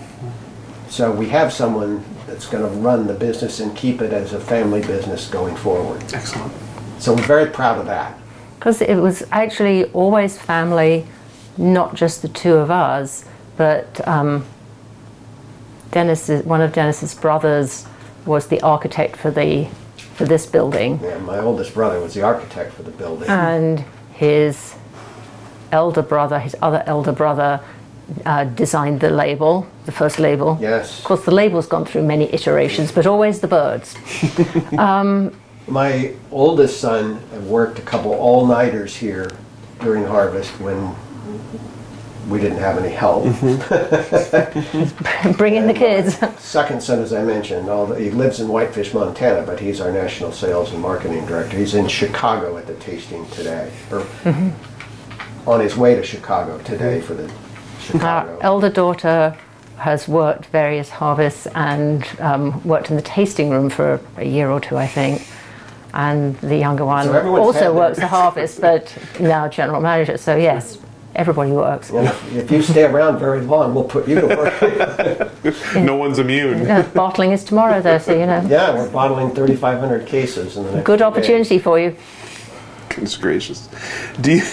So 0.92 1.10
we 1.10 1.30
have 1.30 1.54
someone 1.54 2.04
that's 2.28 2.48
going 2.48 2.64
to 2.64 2.80
run 2.80 3.08
the 3.08 3.14
business 3.14 3.62
and 3.62 3.74
keep 3.76 4.02
it 4.02 4.12
as 4.12 4.34
a 4.34 4.42
family 4.42 4.82
business 4.82 5.30
going 5.30 5.56
forward. 5.56 6.04
Excellent. 6.14 6.52
So 7.00 7.14
we're 7.14 7.22
very 7.22 7.50
proud 7.50 7.80
of 7.80 7.86
that. 7.86 8.18
Because 8.60 8.82
it 8.82 8.96
was 8.96 9.24
actually 9.32 9.86
always 9.86 10.38
family, 10.38 11.08
not 11.58 11.96
just 11.96 12.22
the 12.22 12.28
two 12.28 12.56
of 12.56 12.70
us, 12.70 13.24
but 13.56 14.06
um, 14.06 14.46
Denis, 15.92 16.28
one 16.44 16.60
of 16.60 16.74
Denis's 16.74 17.16
brothers, 17.16 17.88
was 18.26 18.48
the 18.48 18.60
architect 18.62 19.16
for 19.16 19.32
the 19.32 19.70
for 20.16 20.26
this 20.26 20.46
building, 20.46 21.00
Yeah, 21.02 21.18
my 21.20 21.40
oldest 21.40 21.74
brother 21.74 22.00
was 22.00 22.14
the 22.14 22.22
architect 22.22 22.74
for 22.74 22.84
the 22.84 22.92
building. 22.92 23.30
and 23.30 23.84
his 24.14 24.76
elder 25.72 26.02
brother, 26.02 26.38
his 26.38 26.56
other 26.62 26.84
elder 26.86 27.14
brother, 27.14 27.62
uh, 28.26 28.44
designed 28.46 29.00
the 29.00 29.10
label, 29.10 29.68
the 29.86 29.92
first 29.92 30.20
label. 30.20 30.58
Yes. 30.62 31.00
Of 31.00 31.06
course, 31.06 31.26
the 31.26 31.32
label's 31.32 31.68
gone 31.68 31.86
through 31.86 32.04
many 32.04 32.34
iterations, 32.34 32.92
but 32.92 33.06
always 33.06 33.40
the 33.40 33.48
birds. 33.48 33.96
Um, 34.78 35.34
my 35.68 36.14
oldest 36.32 36.80
son 36.80 37.20
worked 37.48 37.78
a 37.80 37.82
couple 37.82 38.14
all-nighters 38.14 38.96
here 38.96 39.30
during 39.80 40.04
harvest 40.06 40.52
when 40.60 40.96
we 42.28 42.40
didn't 42.40 42.60
have 42.60 42.78
any 42.78 42.94
help. 42.94 43.26
Mm-hmm. 43.26 44.12
Bring 45.38 45.56
in 45.56 45.68
the 45.68 45.74
kids. 45.74 46.18
Second 46.40 46.82
son, 46.82 47.00
as 47.00 47.14
I 47.14 47.24
mentioned, 47.24 47.70
although 47.70 47.96
he 47.96 48.12
lives 48.12 48.40
in 48.40 48.48
Whitefish, 48.48 48.94
Montana, 48.94 49.46
but 49.46 49.60
he's 49.60 49.82
our 49.82 49.92
national 49.92 50.32
sales 50.32 50.72
and 50.72 50.82
marketing 50.82 51.26
director. 51.26 51.58
He's 51.58 51.74
in 51.74 51.88
Chicago 51.88 52.58
at 52.58 52.68
the 52.68 52.76
tasting 52.76 53.28
today, 53.30 53.72
or 53.92 54.00
mm-hmm. 54.24 55.50
on 55.50 55.60
his 55.60 55.76
way 55.76 55.96
to 55.96 56.04
Chicago 56.04 56.58
today 56.60 57.02
for 57.02 57.14
the 57.14 57.32
Our 57.96 58.42
elder 58.42 58.70
daughter 58.70 59.36
has 59.78 60.08
worked 60.08 60.46
various 60.48 60.90
harvests 60.90 61.48
and 61.48 62.08
um, 62.20 62.64
worked 62.64 62.90
in 62.90 62.96
the 62.96 63.02
tasting 63.02 63.50
room 63.50 63.70
for 63.70 64.00
a 64.18 64.24
year 64.26 64.50
or 64.50 64.60
two, 64.60 64.78
I 64.78 64.88
think. 64.88 65.28
And 65.94 66.38
the 66.38 66.56
younger 66.56 66.86
one 66.86 67.06
So 67.06 67.36
also 67.36 67.76
works 67.76 67.98
the 68.00 68.08
harvest, 68.08 68.62
but 68.62 68.96
now 69.20 69.48
general 69.50 69.82
manager. 69.82 70.18
So 70.18 70.38
yes, 70.38 70.78
everybody 71.16 71.52
works. 71.52 71.90
And 71.90 72.08
if, 72.08 72.36
if 72.36 72.52
you 72.52 72.62
stay 72.62 72.84
around 72.84 73.20
very 73.20 73.42
long, 73.42 73.76
we'll 73.76 73.84
put 73.84 74.08
you 74.08 74.22
to 74.22 74.28
work. 74.28 75.32
No 75.76 75.96
one's 75.96 76.20
immune. 76.20 76.62
Yeah, 76.66 76.84
bottling 76.84 77.32
is 77.32 77.44
tomorrow, 77.44 77.82
though, 77.82 77.98
so 77.98 78.14
you 78.14 78.28
know, 78.28 78.46
yeah, 78.48 78.76
we're 78.76 78.90
bottling 78.92 79.34
3,500 79.34 80.06
cases 80.06 80.56
in 80.56 80.64
the 80.66 80.72
next. 80.74 80.86
good 80.86 81.00
few 81.00 81.06
opportunity 81.06 81.58
for 81.60 81.80
you. 81.80 81.96
Goodness 82.92 83.18
gracious. 83.18 83.70
Do 84.20 84.34
you 84.34 84.44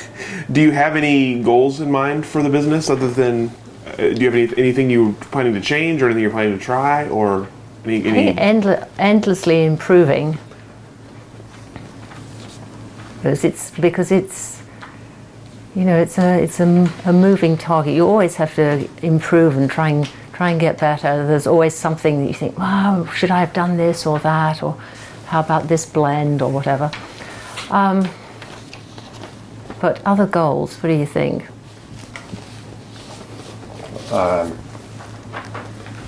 do 0.52 0.60
you 0.60 0.70
have 0.70 0.96
any 0.96 1.42
goals 1.42 1.80
in 1.80 1.90
mind 1.90 2.24
for 2.24 2.42
the 2.42 2.48
business 2.48 2.88
other 2.88 3.10
than 3.10 3.50
uh, 3.86 3.96
do 3.96 4.14
you 4.14 4.30
have 4.30 4.34
any, 4.34 4.48
anything 4.56 4.90
you're 4.90 5.12
planning 5.12 5.54
to 5.54 5.60
change 5.60 6.02
or 6.02 6.06
anything 6.06 6.22
you're 6.22 6.30
planning 6.30 6.58
to 6.58 6.64
try 6.64 7.08
or 7.08 7.48
any, 7.84 7.98
I 7.98 8.02
think 8.02 8.38
any 8.38 8.60
endle- 8.60 8.88
endlessly 8.98 9.64
improving 9.64 10.38
because 13.16 13.44
it's 13.44 13.70
because 13.72 14.12
it's 14.12 14.62
you 15.74 15.84
know 15.84 15.98
it's 16.00 16.18
a 16.18 16.42
it's 16.42 16.60
a, 16.60 16.90
a 17.04 17.12
moving 17.12 17.56
target. 17.56 17.94
You 17.94 18.06
always 18.06 18.36
have 18.36 18.54
to 18.54 18.88
improve 19.02 19.56
and 19.56 19.70
try 19.70 19.90
and 19.90 20.08
try 20.32 20.50
and 20.50 20.60
get 20.60 20.78
better. 20.78 21.26
There's 21.26 21.48
always 21.48 21.74
something 21.74 22.20
that 22.22 22.28
you 22.28 22.34
think, 22.34 22.56
wow, 22.58 23.06
should 23.12 23.32
I 23.32 23.40
have 23.40 23.52
done 23.52 23.76
this 23.76 24.06
or 24.06 24.20
that, 24.20 24.62
or 24.62 24.78
how 25.26 25.40
about 25.40 25.66
this 25.66 25.84
blend 25.84 26.42
or 26.42 26.50
whatever. 26.50 26.92
Um, 27.70 28.08
but 29.80 30.04
other 30.04 30.26
goals, 30.26 30.76
what 30.82 30.88
do 30.88 30.94
you 30.94 31.06
think? 31.06 31.46
Um, 34.12 34.56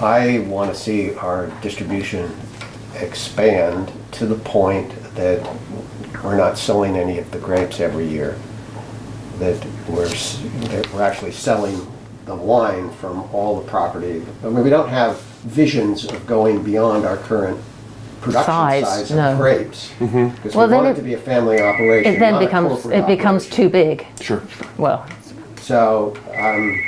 I 0.01 0.41
want 0.49 0.75
to 0.75 0.81
see 0.81 1.14
our 1.14 1.49
distribution 1.61 2.35
expand 2.97 3.93
to 4.12 4.27
the 4.27 4.37
point 4.37 4.91
that 5.14 5.47
we're 6.25 6.37
not 6.37 6.59
selling 6.59 6.97
any 6.97 7.18
of 7.18 7.31
the 7.31 7.39
grapes 7.39 7.81
every 7.81 8.07
year. 8.07 8.39
That 9.39 9.64
we're, 9.89 10.09
that 10.09 10.91
we're 10.93 11.03
actually 11.03 11.33
selling 11.33 11.87
the 12.27 12.35
wine 12.35 12.91
from 12.93 13.23
all 13.35 13.61
the 13.61 13.66
property. 13.68 14.23
I 14.43 14.49
mean, 14.49 14.64
we 14.64 14.71
don't 14.71 14.89
have 14.89 15.21
visions 15.21 16.05
of 16.05 16.27
going 16.27 16.62
beyond 16.62 17.05
our 17.05 17.16
current 17.16 17.59
production 18.21 18.45
Size, 18.53 18.85
size 18.85 19.11
no. 19.11 19.37
grapes. 19.37 19.91
Because 19.99 20.55
Well, 20.55 20.66
we 20.66 20.71
then 20.71 20.85
want 20.85 20.87
it 20.89 20.91
it- 20.91 20.95
to 20.97 21.03
be 21.03 21.14
a 21.14 21.18
family 21.18 21.61
operation, 21.61 22.14
It 22.14 22.18
then 22.18 22.33
not 22.35 22.41
becomes 22.41 22.68
corporate 22.83 22.99
it 22.99 23.07
becomes 23.07 23.43
operation. 23.47 23.64
too 23.64 23.68
big. 23.71 24.07
sure 24.21 24.43
Well, 24.79 25.07
So 25.61 26.14
um, 26.39 26.81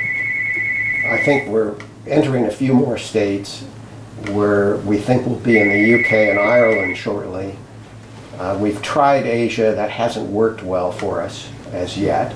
I 1.11 1.19
think 1.25 1.49
we're 1.49 1.75
entering 2.07 2.47
a 2.47 2.51
few 2.51 2.75
more 2.75 2.99
states 2.99 3.65
where 4.31 4.77
we 4.79 4.99
think 4.99 5.27
we'll 5.27 5.37
be 5.37 5.59
in 5.59 5.69
the 5.69 5.95
UK 6.01 6.13
and 6.31 6.39
Ireland 6.39 6.97
shortly. 6.97 7.57
Uh, 8.39 8.57
We've 8.61 8.81
tried 8.83 9.27
Asia, 9.27 9.73
that 9.75 9.91
hasn't 9.91 10.31
worked 10.31 10.63
well 10.63 10.91
for 10.93 11.21
us 11.23 11.49
as 11.73 11.97
yet. 11.99 12.35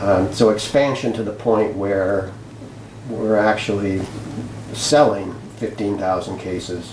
Um, 0.00 0.32
So 0.32 0.50
expansion 0.50 1.12
to 1.14 1.22
the 1.22 1.32
point 1.32 1.76
where 1.76 2.30
we're 3.08 3.36
actually 3.38 4.02
selling 4.72 5.34
15,000 5.58 6.38
cases 6.38 6.92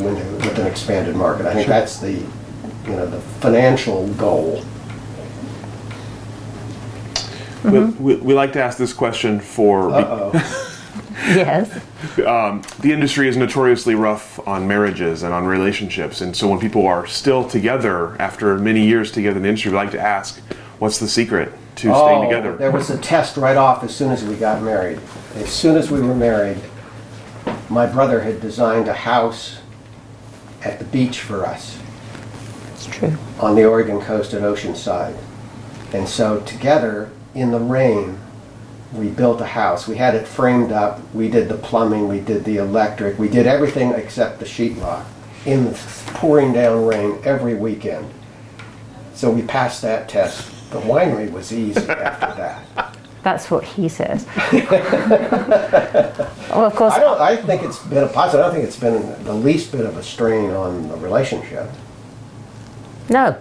with 0.00 0.44
with 0.44 0.58
an 0.58 0.66
expanded 0.66 1.16
market. 1.16 1.46
I 1.46 1.54
think 1.54 1.68
that's 1.68 1.98
the, 1.98 2.12
you 2.12 2.90
know, 2.90 3.06
the 3.06 3.20
financial 3.40 4.08
goal. 4.14 4.62
we, 7.64 7.80
we, 7.80 8.16
we 8.16 8.34
like 8.34 8.52
to 8.52 8.62
ask 8.62 8.78
this 8.78 8.92
question 8.92 9.40
for 9.40 9.90
Uh-oh. 9.90 10.30
yes. 11.26 11.74
um, 12.24 12.62
the 12.80 12.92
industry 12.92 13.28
is 13.28 13.36
notoriously 13.36 13.94
rough 13.94 14.38
on 14.46 14.68
marriages 14.68 15.24
and 15.24 15.34
on 15.34 15.44
relationships 15.44 16.20
and 16.20 16.36
so 16.36 16.46
when 16.46 16.60
people 16.60 16.86
are 16.86 17.06
still 17.06 17.48
together 17.48 18.14
after 18.20 18.56
many 18.58 18.86
years 18.86 19.10
together 19.10 19.38
in 19.38 19.42
the 19.42 19.48
industry 19.48 19.72
we 19.72 19.76
like 19.76 19.90
to 19.90 20.00
ask 20.00 20.38
what's 20.78 20.98
the 20.98 21.08
secret 21.08 21.50
to 21.76 21.92
staying 21.92 21.92
Oh, 21.92 22.22
together 22.24 22.56
There 22.56 22.70
was 22.70 22.90
a 22.90 22.98
test 22.98 23.36
right 23.36 23.56
off 23.56 23.82
as 23.82 23.94
soon 23.94 24.10
as 24.12 24.24
we 24.24 24.36
got 24.36 24.62
married. 24.62 25.00
As 25.34 25.50
soon 25.50 25.76
as 25.76 25.90
we 25.90 26.00
were 26.00 26.14
married, 26.14 26.58
my 27.68 27.84
brother 27.86 28.20
had 28.20 28.40
designed 28.40 28.88
a 28.88 28.94
house 28.94 29.58
at 30.66 30.78
the 30.78 30.84
beach 30.86 31.20
for 31.20 31.46
us 31.46 31.78
It's 32.74 32.86
true. 32.86 33.16
on 33.40 33.54
the 33.54 33.64
Oregon 33.64 34.00
coast 34.00 34.34
at 34.34 34.42
Oceanside. 34.42 35.16
And 35.92 36.08
so 36.08 36.40
together 36.40 37.10
in 37.34 37.50
the 37.52 37.60
rain, 37.60 38.18
we 38.92 39.08
built 39.08 39.40
a 39.40 39.46
house. 39.46 39.86
We 39.86 39.96
had 39.96 40.14
it 40.14 40.26
framed 40.26 40.72
up. 40.72 41.00
We 41.14 41.28
did 41.28 41.48
the 41.48 41.56
plumbing. 41.56 42.08
We 42.08 42.20
did 42.20 42.44
the 42.44 42.56
electric. 42.56 43.18
We 43.18 43.28
did 43.28 43.46
everything 43.46 43.92
except 43.92 44.40
the 44.40 44.44
sheetrock 44.46 45.04
in 45.44 45.64
the 45.64 45.72
pouring 46.14 46.52
down 46.52 46.84
rain 46.86 47.18
every 47.24 47.54
weekend. 47.54 48.10
So 49.14 49.30
we 49.30 49.42
passed 49.42 49.82
that 49.82 50.08
test. 50.08 50.50
The 50.70 50.80
winery 50.80 51.30
was 51.30 51.52
easy 51.52 51.80
after 51.88 52.34
that. 52.36 52.95
That's 53.26 53.50
what 53.50 53.64
he 53.64 53.88
says. 53.88 54.24
well, 54.52 54.64
of 56.64 56.76
course, 56.76 56.94
I 56.94 57.00
don't. 57.00 57.20
I 57.20 57.34
think 57.34 57.64
it's 57.64 57.80
been 57.80 58.04
a 58.04 58.06
positive. 58.06 58.38
I 58.38 58.44
don't 58.44 58.54
think 58.54 58.68
it's 58.68 58.78
been 58.78 59.24
the 59.24 59.34
least 59.34 59.72
bit 59.72 59.84
of 59.84 59.96
a 59.96 60.02
strain 60.04 60.50
on 60.50 60.88
the 60.88 60.96
relationship. 60.98 61.68
no. 63.08 63.36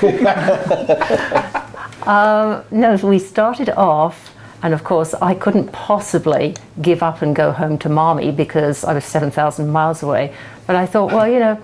um, 2.06 2.62
no, 2.70 2.94
we 3.02 3.18
started 3.18 3.70
off, 3.70 4.32
and 4.62 4.72
of 4.72 4.84
course, 4.84 5.12
I 5.14 5.34
couldn't 5.34 5.72
possibly 5.72 6.54
give 6.80 7.02
up 7.02 7.20
and 7.20 7.34
go 7.34 7.50
home 7.50 7.78
to 7.78 7.88
Mommy 7.88 8.30
because 8.30 8.84
I 8.84 8.94
was 8.94 9.04
7,000 9.04 9.68
miles 9.68 10.04
away. 10.04 10.32
But 10.68 10.76
I 10.76 10.86
thought, 10.86 11.12
well, 11.12 11.26
you 11.26 11.40
know, 11.40 11.60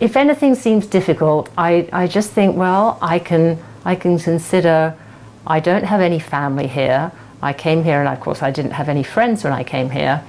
if 0.00 0.18
anything 0.18 0.54
seems 0.54 0.86
difficult, 0.86 1.48
I, 1.56 1.88
I 1.94 2.06
just 2.06 2.32
think, 2.32 2.58
well, 2.58 2.98
I 3.00 3.20
can, 3.20 3.58
I 3.86 3.94
can 3.94 4.18
consider 4.18 4.94
I 5.46 5.60
don't 5.60 5.84
have 5.84 6.00
any 6.00 6.18
family 6.18 6.66
here. 6.66 7.12
I 7.42 7.52
came 7.52 7.82
here, 7.82 7.98
and 8.00 8.08
of 8.08 8.20
course, 8.20 8.42
I 8.42 8.50
didn't 8.50 8.72
have 8.72 8.88
any 8.88 9.02
friends 9.02 9.44
when 9.44 9.52
I 9.52 9.64
came 9.64 9.90
here. 9.90 10.22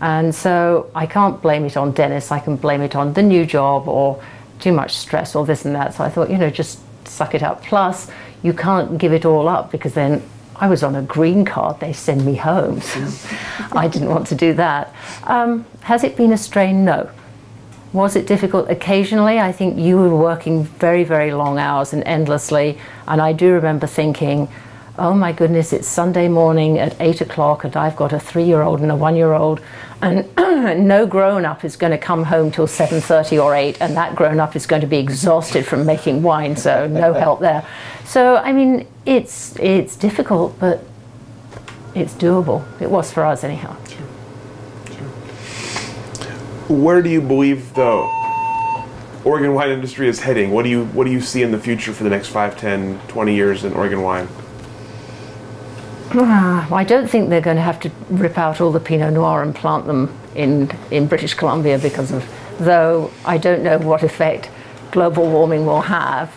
And 0.00 0.34
so 0.34 0.90
I 0.94 1.06
can't 1.06 1.40
blame 1.40 1.64
it 1.64 1.76
on 1.76 1.92
Denis. 1.92 2.32
I 2.32 2.40
can 2.40 2.56
blame 2.56 2.80
it 2.80 2.96
on 2.96 3.12
the 3.12 3.22
new 3.22 3.46
job 3.46 3.88
or 3.88 4.22
too 4.60 4.72
much 4.72 4.94
stress 4.94 5.34
or 5.34 5.46
this 5.46 5.64
and 5.64 5.74
that. 5.74 5.94
So 5.94 6.04
I 6.04 6.08
thought, 6.08 6.30
you 6.30 6.38
know, 6.38 6.50
just 6.50 6.80
suck 7.06 7.34
it 7.34 7.42
up. 7.42 7.62
Plus, 7.62 8.10
you 8.42 8.52
can't 8.52 8.98
give 8.98 9.12
it 9.12 9.24
all 9.24 9.48
up 9.48 9.70
because 9.70 9.94
then 9.94 10.22
I 10.56 10.68
was 10.68 10.82
on 10.82 10.94
a 10.94 11.02
green 11.02 11.44
card. 11.44 11.80
They 11.80 11.92
send 11.92 12.24
me 12.24 12.34
home. 12.34 12.80
So 12.80 13.00
I 13.72 13.88
didn't 13.88 14.08
want 14.08 14.26
to 14.28 14.34
do 14.34 14.52
that. 14.54 14.94
Um, 15.24 15.66
has 15.82 16.04
it 16.04 16.16
been 16.16 16.32
a 16.32 16.38
strain? 16.38 16.84
No. 16.84 17.10
Was 17.94 18.16
it 18.16 18.26
difficult? 18.26 18.68
Occasionally, 18.68 19.38
I 19.38 19.52
think 19.52 19.78
you 19.78 19.96
were 19.96 20.16
working 20.16 20.64
very, 20.64 21.04
very 21.04 21.32
long 21.32 21.60
hours 21.60 21.92
and 21.92 22.02
endlessly. 22.02 22.76
And 23.06 23.22
I 23.22 23.32
do 23.32 23.52
remember 23.52 23.86
thinking, 23.86 24.48
oh 24.98 25.14
my 25.14 25.30
goodness, 25.30 25.72
it's 25.72 25.86
Sunday 25.86 26.26
morning 26.26 26.76
at 26.76 27.00
eight 27.00 27.20
o'clock, 27.20 27.62
and 27.62 27.76
I've 27.76 27.94
got 27.94 28.12
a 28.12 28.18
three-year-old 28.18 28.80
and 28.80 28.90
a 28.90 28.96
one-year-old, 28.96 29.60
and 30.02 30.28
no 30.36 31.06
grown-up 31.06 31.64
is 31.64 31.76
going 31.76 31.92
to 31.92 31.98
come 31.98 32.24
home 32.24 32.50
till 32.50 32.66
seven 32.66 33.00
thirty 33.00 33.38
or 33.38 33.54
eight, 33.54 33.80
and 33.80 33.96
that 33.96 34.16
grown-up 34.16 34.56
is 34.56 34.66
going 34.66 34.82
to 34.82 34.88
be 34.88 34.98
exhausted 34.98 35.64
from 35.64 35.86
making 35.86 36.20
wine, 36.20 36.56
so 36.56 36.88
no 36.88 37.12
help 37.12 37.38
there. 37.38 37.64
So 38.04 38.36
I 38.36 38.52
mean, 38.52 38.88
it's 39.06 39.56
it's 39.60 39.94
difficult, 39.94 40.58
but 40.58 40.82
it's 41.94 42.14
doable. 42.14 42.64
It 42.80 42.90
was 42.90 43.12
for 43.12 43.24
us 43.24 43.44
anyhow. 43.44 43.76
Where 46.68 47.02
do 47.02 47.10
you 47.10 47.20
believe 47.20 47.74
the 47.74 48.08
Oregon 49.22 49.52
wine 49.52 49.70
industry 49.70 50.08
is 50.08 50.20
heading? 50.20 50.50
What 50.50 50.62
do 50.62 50.70
you 50.70 50.86
what 50.86 51.04
do 51.04 51.10
you 51.10 51.20
see 51.20 51.42
in 51.42 51.50
the 51.50 51.58
future 51.58 51.92
for 51.92 52.04
the 52.04 52.10
next 52.10 52.28
5, 52.28 52.58
10, 52.58 53.00
20 53.06 53.34
years 53.34 53.64
in 53.64 53.74
Oregon 53.74 54.00
wine? 54.00 54.28
Ah, 56.12 56.66
I 56.72 56.84
don't 56.84 57.06
think 57.06 57.28
they're 57.28 57.42
going 57.42 57.56
to 57.56 57.62
have 57.62 57.80
to 57.80 57.90
rip 58.08 58.38
out 58.38 58.62
all 58.62 58.72
the 58.72 58.80
Pinot 58.80 59.12
Noir 59.12 59.42
and 59.42 59.54
plant 59.54 59.86
them 59.86 60.16
in, 60.34 60.70
in 60.90 61.06
British 61.06 61.34
Columbia 61.34 61.78
because 61.78 62.10
of, 62.10 62.26
though 62.58 63.10
I 63.26 63.36
don't 63.36 63.62
know 63.62 63.78
what 63.78 64.02
effect 64.02 64.48
global 64.90 65.28
warming 65.28 65.66
will 65.66 65.82
have. 65.82 66.34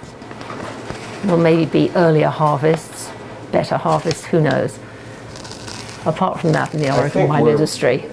Will 1.26 1.38
maybe 1.38 1.66
be 1.66 1.92
earlier 1.96 2.30
harvests, 2.30 3.10
better 3.54 3.78
harvests, 3.78 4.26
who 4.26 4.42
knows. 4.42 4.78
Apart 6.06 6.42
from 6.42 6.52
that 6.52 6.74
in 6.74 6.82
the 6.82 6.94
Oregon 6.94 7.30
wine 7.30 7.48
industry. 7.48 8.10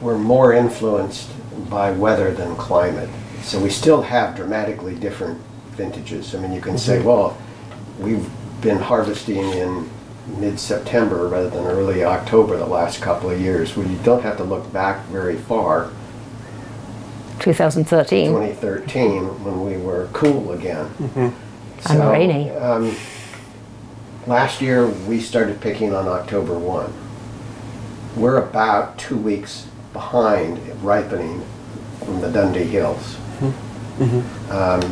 We're 0.00 0.18
more 0.18 0.52
influenced 0.52 1.30
by 1.70 1.90
weather 1.90 2.32
than 2.32 2.56
climate. 2.56 3.08
So 3.42 3.58
we 3.60 3.70
still 3.70 4.02
have 4.02 4.36
dramatically 4.36 4.94
different 4.94 5.38
vintages. 5.70 6.34
I 6.34 6.38
mean, 6.40 6.52
you 6.52 6.60
can 6.60 6.78
say, 6.78 7.00
well, 7.02 7.36
we've 7.98 8.28
been 8.60 8.78
harvesting 8.78 9.36
in 9.52 9.88
mid-September 10.38 11.28
rather 11.28 11.48
than 11.50 11.64
early 11.66 12.04
October 12.04 12.56
the 12.56 12.66
last 12.66 13.00
couple 13.00 13.30
of 13.30 13.40
years. 13.40 13.76
Well, 13.76 13.86
you 13.88 13.96
don't 13.98 14.22
have 14.22 14.36
to 14.38 14.44
look 14.44 14.70
back 14.72 15.06
very 15.06 15.36
far, 15.36 15.90
2013. 17.38 18.32
2013, 18.32 19.44
when 19.44 19.64
we 19.64 19.76
were 19.76 20.08
cool 20.12 20.52
again. 20.52 20.90
And 21.14 21.32
So, 21.80 22.10
rainy. 22.10 22.50
um, 22.50 22.94
Last 24.26 24.60
year, 24.60 24.88
we 24.88 25.20
started 25.20 25.60
picking 25.60 25.94
on 25.94 26.08
October 26.08 26.58
1. 26.58 26.92
We're 28.16 28.38
about 28.38 28.98
two 28.98 29.16
weeks 29.16 29.66
behind 30.00 30.58
ripening 30.84 31.42
from 32.04 32.20
the 32.20 32.30
Dundee 32.30 32.64
Hills. 32.64 33.16
Um, 34.50 34.82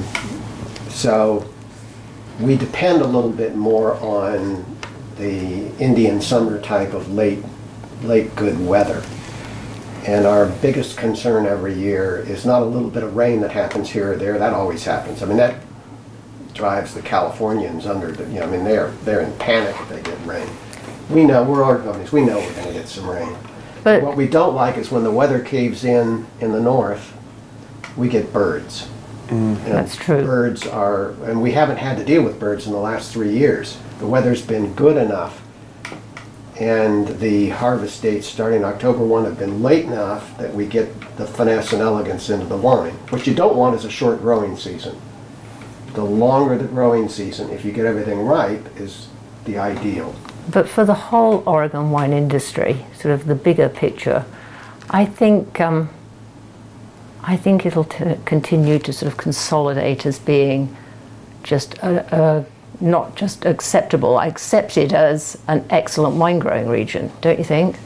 So 0.88 1.44
we 2.40 2.56
depend 2.56 3.02
a 3.02 3.06
little 3.06 3.30
bit 3.30 3.54
more 3.54 3.94
on 3.96 4.64
the 5.18 5.66
Indian 5.78 6.20
summer 6.22 6.58
type 6.60 6.94
of 6.94 7.12
late, 7.12 7.42
late 8.02 8.34
good 8.36 8.58
weather. 8.66 9.02
And 10.06 10.24
our 10.26 10.46
biggest 10.62 10.96
concern 10.96 11.46
every 11.46 11.74
year 11.74 12.18
is 12.26 12.46
not 12.46 12.62
a 12.62 12.64
little 12.64 12.90
bit 12.90 13.02
of 13.02 13.14
rain 13.16 13.40
that 13.42 13.50
happens 13.50 13.90
here 13.90 14.12
or 14.12 14.16
there, 14.16 14.38
that 14.38 14.52
always 14.54 14.84
happens. 14.84 15.22
I 15.22 15.26
mean, 15.26 15.36
that 15.38 15.56
drives 16.54 16.94
the 16.94 17.02
Californians 17.02 17.86
under, 17.86 18.10
the 18.12 18.24
you 18.32 18.38
know, 18.40 18.46
I 18.46 18.50
mean, 18.50 18.64
they're, 18.64 18.90
they're 19.04 19.20
in 19.20 19.32
panic 19.38 19.74
if 19.80 19.88
they 19.88 20.00
get 20.00 20.18
rain. 20.24 20.48
We 21.10 21.24
know, 21.24 21.42
we're 21.42 21.64
our 21.64 21.78
companies, 21.78 22.12
we 22.12 22.22
know 22.24 22.38
we're 22.38 22.54
gonna 22.54 22.72
get 22.72 22.88
some 22.88 23.08
rain. 23.10 23.36
But- 23.84 24.02
What 24.02 24.16
we 24.16 24.26
don't 24.26 24.54
like 24.54 24.76
is 24.76 24.90
when 24.90 25.04
the 25.04 25.10
weather 25.12 25.38
caves 25.40 25.84
in 25.84 26.26
in 26.40 26.52
the 26.52 26.60
north, 26.60 27.12
we 27.96 28.08
get 28.08 28.32
birds. 28.32 28.88
Mm. 29.28 29.32
You 29.32 29.68
know, 29.68 29.74
That's 29.76 29.96
true. 29.96 30.24
Birds 30.24 30.66
are, 30.66 31.10
and 31.24 31.40
we 31.40 31.52
haven't 31.52 31.76
had 31.78 31.96
to 31.98 32.04
deal 32.04 32.22
with 32.22 32.38
birds 32.40 32.66
in 32.66 32.72
the 32.72 32.78
last 32.78 33.12
three 33.12 33.30
years. 33.32 33.78
The 33.98 34.06
weather's 34.06 34.42
been 34.42 34.74
good 34.74 34.96
enough, 34.96 35.40
and 36.58 37.08
the 37.20 37.50
harvest 37.50 38.02
dates 38.02 38.26
starting 38.26 38.64
October 38.64 39.04
1 39.04 39.24
have 39.24 39.38
been 39.38 39.62
late 39.62 39.84
enough 39.86 40.36
that 40.38 40.54
we 40.54 40.66
get 40.66 40.88
the 41.16 41.26
finesse 41.26 41.72
and 41.72 41.80
elegance 41.82 42.28
into 42.30 42.46
the 42.46 42.56
wine. 42.56 42.92
What 43.10 43.26
you 43.26 43.34
don't 43.34 43.56
want 43.56 43.76
is 43.76 43.84
a 43.84 43.90
short 43.90 44.20
growing 44.20 44.56
season. 44.56 44.96
The 45.94 46.04
longer 46.04 46.58
the 46.58 46.64
growing 46.64 47.08
season, 47.08 47.50
if 47.50 47.64
you 47.64 47.72
get 47.72 47.86
everything 47.86 48.20
ripe, 48.26 48.78
is 48.78 49.08
the 49.44 49.58
ideal. 49.58 50.14
But 50.50 50.68
for 50.68 50.84
the 50.84 50.94
whole 50.94 51.42
Oregon 51.46 51.90
wine 51.90 52.12
industry, 52.12 52.84
sort 52.98 53.14
of 53.14 53.26
the 53.26 53.34
bigger 53.34 53.68
picture, 53.68 54.24
I 54.90 55.06
think 55.06 55.60
um, 55.60 55.88
I 57.22 57.36
think 57.36 57.64
it'll 57.64 57.84
t- 57.84 58.16
continue 58.26 58.78
to 58.80 58.92
sort 58.92 59.10
of 59.10 59.16
consolidate 59.16 60.04
as 60.04 60.18
being 60.18 60.76
just 61.42 61.74
a, 61.78 62.14
a, 62.14 62.46
not 62.80 63.16
just 63.16 63.46
acceptable, 63.46 64.20
accepted 64.20 64.92
as 64.92 65.38
an 65.48 65.64
excellent 65.70 66.16
wine 66.16 66.38
growing 66.38 66.68
region, 66.68 67.10
don't 67.22 67.38
you 67.38 67.44
think? 67.44 67.76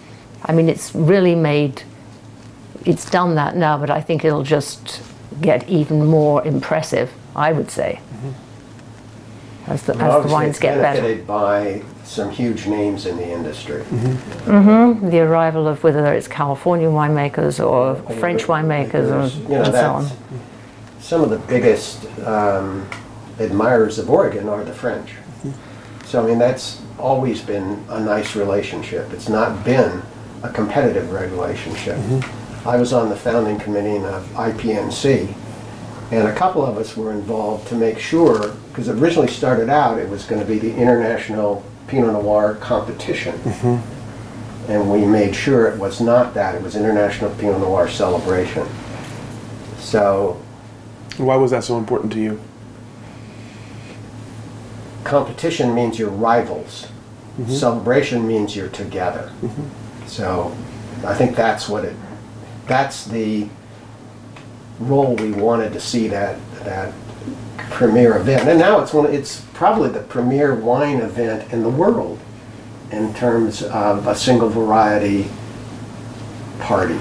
I 0.45 0.53
mean, 0.53 0.69
it's 0.69 0.95
really 0.95 1.37
made, 1.37 1.83
it's 2.85 3.09
done 3.09 3.37
that 3.37 3.57
now, 3.57 3.79
but 3.79 3.91
I 3.91 4.01
think 4.01 4.25
it'll 4.25 4.43
just 4.43 5.03
get 5.41 5.69
even 5.69 6.07
more 6.07 6.45
impressive, 6.45 7.13
I 7.37 7.53
would 7.53 7.71
say, 7.71 8.01
as 9.69 9.85
the, 9.85 9.97
as 9.97 10.25
the 10.25 10.33
wines 10.33 10.59
get 10.59 10.81
better. 10.81 11.23
by 11.23 11.83
some 12.09 12.31
huge 12.31 12.67
names 12.67 13.05
in 13.05 13.19
the 13.19 13.29
industry. 13.29 13.83
the 15.11 15.21
arrival 15.21 15.69
of 15.69 15.85
whether 15.85 16.07
it's 16.15 16.27
California 16.27 16.89
winemakers 16.89 17.65
or 17.65 17.97
French 18.15 18.45
winemakers 18.45 19.09
or, 19.13 19.43
You 19.43 19.49
know, 19.59 19.63
and 19.65 19.73
so 19.75 19.93
on. 19.93 20.09
some 21.01 21.21
of 21.21 21.29
the 21.29 21.39
biggest 21.39 22.07
um, 22.21 22.89
admirers 23.39 23.99
of 23.99 24.09
Oregon 24.09 24.49
are 24.49 24.65
the 24.65 24.73
French. 24.73 25.11
So, 26.07 26.25
I 26.25 26.27
mean, 26.27 26.39
that's 26.39 26.81
always 26.99 27.43
been 27.43 27.85
a 27.91 28.01
nice 28.01 28.35
relationship. 28.35 29.13
It's 29.13 29.29
not 29.29 29.63
been 29.63 30.03
a 30.43 30.49
competitive 30.49 31.13
relationship. 31.13 31.99
I 32.65 32.77
was 32.79 32.95
on 32.95 33.11
the 33.11 33.17
founding 33.17 33.59
committee 33.59 34.03
of 34.03 34.25
IPNC, 34.33 35.35
and 36.11 36.27
a 36.27 36.35
couple 36.35 36.65
of 36.65 36.79
us 36.79 36.97
were 36.97 37.13
involved 37.13 37.69
to 37.69 37.75
make 37.75 37.99
sure, 37.99 38.53
because 38.71 38.89
it 38.89 38.97
originally 38.97 39.29
started 39.29 39.69
out, 39.69 39.99
it 39.99 40.09
was 40.09 40.25
going 40.25 40.41
to 40.41 40.47
be 40.47 40.59
the 40.59 40.75
International 40.75 41.63
Pinot 41.89 42.13
Noir 42.13 42.55
competition. 42.55 43.35
Mm-hmm. 43.39 44.71
And 44.71 44.91
we 44.91 45.05
made 45.05 45.35
sure 45.35 45.67
it 45.67 45.79
was 45.79 46.01
not 46.01 46.35
that, 46.35 46.55
it 46.55 46.63
was 46.63 46.77
International 46.77 47.31
Pinot 47.37 47.61
Noir 47.61 47.89
celebration. 47.89 48.69
So 49.79 50.41
Why 51.17 51.37
was 51.37 51.51
that 51.51 51.65
so 51.65 51.79
important 51.79 52.13
to 52.13 52.21
you? 52.21 52.41
competition 55.09 55.75
means 55.75 55.99
you're 55.99 56.11
rivals. 56.11 56.87
Mm-hmm. 57.39 57.53
Celebration 57.53 58.27
means 58.27 58.55
you're 58.55 58.69
together. 58.69 59.33
Mm-hmm. 59.41 60.07
So 60.07 60.55
I 61.05 61.15
think 61.15 61.35
that's 61.35 61.69
what 61.69 61.85
it, 61.85 61.97
that's 62.67 63.07
the 63.07 63.49
role 64.79 65.17
we 65.17 65.33
wanted 65.33 65.73
to 65.73 65.81
see 65.81 66.09
that, 66.09 66.39
that 66.65 66.93
premier 67.71 68.17
event. 68.17 68.49
And 68.49 68.59
now 68.59 68.81
it's 68.81 68.93
one, 68.93 69.13
it's 69.13 69.43
probably 69.55 69.91
the 69.91 70.01
premier 70.01 70.55
wine 70.55 71.01
event 71.01 71.53
in 71.53 71.63
the 71.63 71.69
world. 71.69 72.19
in 72.91 73.13
terms 73.13 73.63
of 73.63 74.07
a 74.07 74.15
single 74.15 74.49
variety 74.49 75.29
party. 76.59 76.99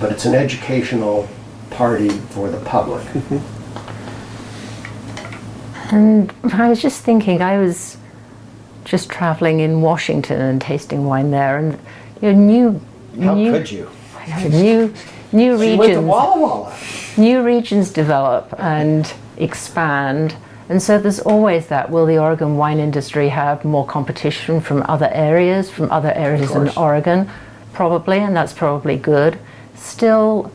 But 0.00 0.12
it's 0.12 0.24
an 0.24 0.34
educational 0.34 1.28
party 1.70 2.08
for 2.08 2.48
the 2.50 2.60
public. 2.60 3.04
And 5.90 6.32
I 6.52 6.68
was 6.68 6.82
just 6.82 7.02
thinking, 7.02 7.40
I 7.40 7.58
was 7.58 7.96
just 8.84 9.08
traveling 9.08 9.60
in 9.60 9.80
Washington 9.80 10.38
and 10.38 10.60
tasting 10.60 11.06
wine 11.06 11.30
there, 11.30 11.56
and 11.56 11.78
you 12.20 12.32
know, 12.32 12.38
new, 12.38 12.80
How 13.24 13.34
new, 13.34 13.52
could 13.52 13.70
you? 13.70 13.90
new, 14.50 14.92
new 15.32 15.52
regions. 15.52 15.72
She 15.72 15.76
went 15.78 15.92
to 15.94 16.00
Walla 16.02 16.40
Walla. 16.40 16.76
New 17.18 17.42
regions 17.42 17.90
develop 17.90 18.54
and 18.58 19.12
expand, 19.36 20.36
and 20.68 20.82
so 20.82 20.98
there's 20.98 21.20
always 21.20 21.66
that. 21.68 21.90
Will 21.90 22.06
the 22.06 22.18
Oregon 22.18 22.56
wine 22.56 22.78
industry 22.78 23.28
have 23.30 23.64
more 23.64 23.86
competition 23.86 24.60
from 24.60 24.84
other 24.88 25.10
areas, 25.12 25.70
from 25.70 25.90
other 25.90 26.12
areas 26.12 26.54
in. 26.54 26.68
Oregon? 26.76 27.30
Probably, 27.72 28.18
and 28.18 28.36
that's 28.36 28.52
probably 28.52 28.96
good. 28.96 29.38
Still, 29.74 30.52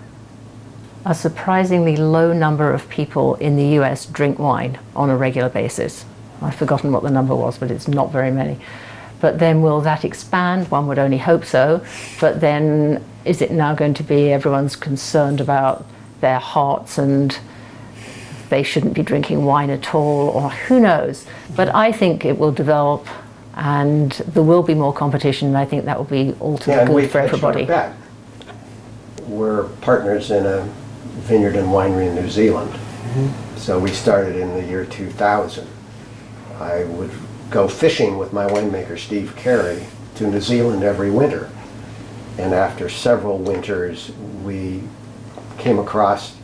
a 1.06 1.14
surprisingly 1.14 1.98
low 1.98 2.32
number 2.32 2.72
of 2.72 2.88
people 2.90 3.36
in 3.36 3.56
the 3.56 3.80
US 3.80 4.06
drink 4.06 4.40
wine 4.40 4.80
on 4.96 5.10
a 5.10 5.18
regular 5.18 5.50
basis. 5.50 6.06
I've 6.42 6.56
forgotten 6.56 6.92
what 6.92 7.04
the 7.04 7.10
number 7.10 7.36
was, 7.36 7.58
but 7.58 7.72
it's 7.72 7.88
not 7.88 8.12
very 8.12 8.32
many. 8.32 8.60
But 9.20 9.40
then 9.40 9.62
will 9.62 9.82
that 9.82 10.04
expand? 10.04 10.70
One 10.70 10.88
would 10.88 11.00
only 11.00 11.18
hope 11.18 11.46
so. 11.46 11.86
But 12.20 12.42
then 12.42 13.04
is 13.26 13.42
it 13.42 13.52
now 13.52 13.74
going 13.74 13.94
to 13.96 14.04
be 14.04 14.32
everyone's 14.32 14.76
concerned 14.76 15.40
about 15.40 15.86
their 16.24 16.40
hearts 16.40 16.98
and 16.98 17.38
they 18.50 18.64
shouldn't 18.64 18.94
be 18.94 19.04
drinking 19.04 19.46
wine 19.46 19.70
at 19.70 19.94
all, 19.94 20.30
or 20.30 20.50
who 20.50 20.80
knows? 20.80 21.26
But 21.56 21.74
I 21.76 21.92
think 21.92 22.26
it 22.26 22.38
will 22.40 22.52
develop 22.52 23.06
and 23.56 24.12
there 24.34 24.42
will 24.42 24.64
be 24.64 24.74
more 24.74 24.94
competition, 24.94 25.50
and 25.50 25.58
I 25.58 25.66
think 25.66 25.86
that 25.86 25.98
will 25.98 26.06
be 26.06 26.34
all 26.40 26.58
to 26.60 26.72
Yeah, 26.72 26.78
the 26.78 26.82
and 26.84 26.94
we 26.96 27.02
good 27.04 27.12
for 27.12 27.20
hedged 27.20 27.34
everybody. 27.34 27.66
bet. 27.66 27.96
We're 29.28 29.66
partners 29.82 30.32
in 30.32 30.46
a 30.46 30.62
vineyard 31.28 31.56
and 31.56 31.68
winery 31.68 32.08
in 32.08 32.16
New 32.16 32.30
Zealand. 32.30 32.72
Mm-hmm. 32.72 33.58
So 33.58 33.78
we 33.78 33.92
started 33.92 34.36
in 34.36 34.54
the 34.56 34.64
year 34.64 34.86
2000. 34.86 35.68
I 36.60 36.86
would 36.86 37.12
go 37.52 37.68
fishing 37.68 38.18
with 38.18 38.34
my 38.34 38.46
winemaker 38.48 38.98
Steve 38.98 39.36
Cary 39.36 39.86
to 40.16 40.28
New 40.28 40.42
Zealand 40.42 40.84
every 40.84 41.12
winter. 41.12 41.50
And 42.40 42.54
after 42.54 42.90
several 42.90 43.38
winters, 43.38 44.12
we 44.44 44.82
came 45.58 45.80
across 45.80 46.36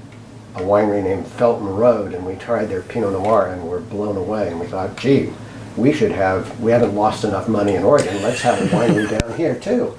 a 0.56 0.60
winery 0.60 1.04
named 1.04 1.28
Felton 1.28 1.68
Road 1.68 2.14
and 2.14 2.26
we 2.26 2.36
tried 2.36 2.66
their 2.66 2.82
Pinot 2.82 3.12
Noir 3.14 3.48
and 3.48 3.68
were 3.68 3.80
blown 3.80 4.18
away. 4.18 4.50
And 4.50 4.60
we 4.60 4.68
thought, 4.68 4.98
gee, 4.98 5.32
we 5.78 5.94
should 5.94 6.12
have, 6.12 6.60
we 6.60 6.72
haven't 6.72 6.96
lost 6.96 7.24
enough 7.24 7.48
money 7.48 7.76
in 7.76 7.84
Oregon, 7.84 8.22
let's 8.22 8.42
have 8.42 8.60
a 8.62 8.66
winery 8.68 9.10
down 9.20 9.38
here 9.38 9.56
too. 9.56 9.96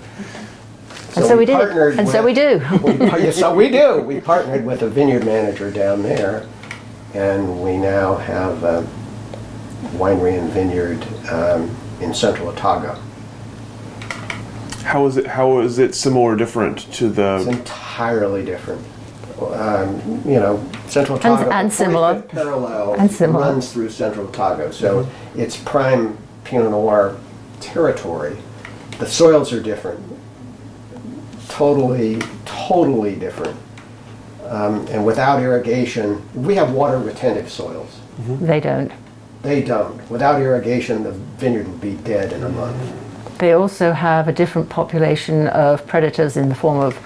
And 1.16 1.24
so 1.24 1.36
we 1.36 1.44
did. 1.44 1.56
partnered 1.56 1.98
And 1.98 2.08
so 2.08 2.24
we 2.24 2.32
do. 2.32 2.60
we- 2.84 2.92
yeah, 2.94 3.30
So 3.30 3.54
we 3.54 3.68
do. 3.68 4.00
We 4.00 4.20
partnered 4.32 4.64
with 4.64 4.82
a 4.82 4.88
vineyard 4.88 5.24
manager 5.24 5.70
down 5.70 6.02
there 6.02 6.46
and 7.14 7.62
we 7.62 7.76
now 7.76 8.14
have 8.16 8.62
a 8.62 8.86
winery 9.96 10.38
and 10.38 10.50
vineyard 10.50 11.04
um, 11.30 11.74
in 12.00 12.14
central 12.14 12.48
Otago. 12.48 13.00
How 14.84 15.06
is 15.06 15.16
it? 15.16 15.26
How 15.26 15.60
is 15.60 15.78
it 15.78 15.94
similar 15.94 16.32
or 16.32 16.36
different 16.36 16.92
to 16.94 17.08
the? 17.10 17.36
It's 17.36 17.44
the? 17.44 17.50
entirely 17.52 18.44
different. 18.44 18.84
Um, 19.48 20.22
you 20.26 20.38
know, 20.38 20.62
Central 20.86 21.16
Otago. 21.18 21.50
and 21.50 21.70
the 21.70 21.74
similar. 21.74 22.22
Parallel 22.22 22.94
And 22.94 23.10
similar. 23.10 23.40
runs 23.46 23.72
through 23.72 23.90
Central 23.90 24.28
Otago, 24.28 24.70
so 24.70 25.08
it's 25.34 25.56
prime 25.56 26.18
Pinot 26.44 26.70
Noir 26.70 27.16
territory. 27.60 28.36
The 28.98 29.06
soils 29.06 29.52
are 29.52 29.62
different, 29.62 30.00
totally, 31.48 32.18
totally 32.44 33.16
different. 33.16 33.56
Um, 34.46 34.86
and 34.88 35.06
without 35.06 35.40
irrigation, 35.40 36.22
we 36.34 36.54
have 36.56 36.72
water 36.72 36.98
retentive 36.98 37.50
soils. 37.50 38.00
They 38.18 38.60
don't. 38.60 38.92
They 39.42 39.62
don't. 39.62 40.10
Without 40.10 40.40
irrigation, 40.40 41.02
the 41.02 41.12
vineyard 41.12 41.66
would 41.68 41.80
be 41.80 41.94
dead 41.94 42.32
in 42.32 42.42
a 42.42 42.48
month. 42.50 43.38
They 43.38 43.52
also 43.52 43.92
have 43.92 44.28
a 44.28 44.32
different 44.32 44.68
population 44.68 45.46
of 45.48 45.86
predators 45.86 46.36
in 46.36 46.50
the 46.50 46.54
form 46.54 46.78
of 46.78 46.98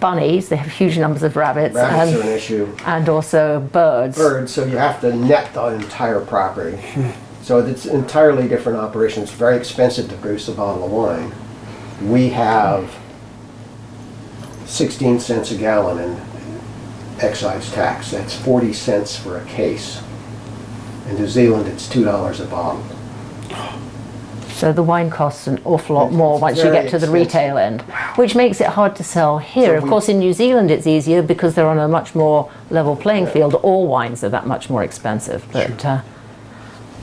bunnies. 0.00 0.48
They 0.48 0.56
have 0.56 0.70
huge 0.70 0.98
numbers 0.98 1.22
of 1.22 1.36
rabbits, 1.36 1.74
Rabbits 1.74 2.12
are 2.12 2.20
an 2.20 2.26
and, 2.28 2.36
issue. 2.36 2.74
and 2.86 3.08
also 3.08 3.60
birds. 3.60 4.16
birds, 4.16 4.52
so 4.52 4.64
you 4.64 4.76
have 4.76 5.00
to 5.02 5.14
net 5.14 5.52
the 5.54 5.66
entire 5.66 6.20
property. 6.20 6.78
So 7.42 7.58
it's 7.58 7.84
an 7.84 7.96
entirely 7.96 8.48
different 8.48 8.78
operation. 8.78 9.22
It's 9.22 9.32
very 9.32 9.58
expensive 9.58 10.08
to 10.08 10.16
produce 10.16 10.48
a 10.48 10.52
bottle 10.52 10.84
of 10.84 10.90
wine. 10.90 11.32
We 12.10 12.30
have 12.30 12.96
16 14.64 15.20
cents 15.20 15.50
a 15.50 15.56
gallon 15.58 15.98
in 15.98 16.20
excise 17.20 17.70
tax. 17.70 18.10
That's 18.10 18.34
40 18.34 18.72
cents 18.72 19.16
for 19.16 19.36
a 19.36 19.44
case. 19.44 20.02
In 21.08 21.16
New 21.16 21.28
Zealand, 21.28 21.68
it's 21.68 21.86
$2 21.86 22.40
a 22.40 22.46
bottle. 22.46 22.82
So 24.54 24.72
the 24.72 24.82
wine 24.84 25.10
costs 25.10 25.48
an 25.48 25.60
awful 25.64 25.96
lot 25.96 26.06
It's 26.06 26.16
more 26.16 26.38
once 26.38 26.58
you 26.58 26.70
get 26.70 26.88
to 26.90 26.98
the 26.98 27.10
retail 27.10 27.58
end, 27.58 27.82
which 28.16 28.36
makes 28.36 28.60
it 28.60 28.68
hard 28.68 28.94
to 28.96 29.04
sell 29.04 29.38
here. 29.38 29.78
So 29.78 29.84
of 29.84 29.90
course, 29.90 30.08
in 30.08 30.20
New 30.20 30.32
Zealand, 30.32 30.70
it's 30.70 30.86
easier 30.86 31.22
because 31.22 31.56
they're 31.56 31.66
on 31.66 31.78
a 31.78 31.88
much 31.88 32.14
more 32.14 32.50
level 32.70 32.94
playing 32.94 33.26
field. 33.26 33.54
All 33.56 33.88
wines 33.88 34.22
are 34.22 34.28
that 34.28 34.46
much 34.46 34.70
more 34.70 34.84
expensive. 34.84 35.44
But 35.52 35.84
uh, 35.84 36.02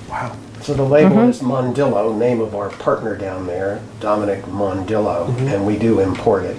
Wow. 0.10 0.36
So 0.62 0.74
the 0.74 0.84
label 0.84 1.28
is 1.28 1.40
Mondillo, 1.42 2.16
name 2.18 2.40
of 2.40 2.54
our 2.54 2.70
partner 2.70 3.18
down 3.18 3.48
there, 3.48 3.82
Dominic 4.00 4.44
Mondillo, 4.44 5.28
and 5.52 5.66
we 5.66 5.78
do 5.78 6.00
import 6.00 6.44
it. 6.44 6.58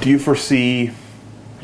Do 0.00 0.08
you 0.08 0.18
foresee? 0.18 0.92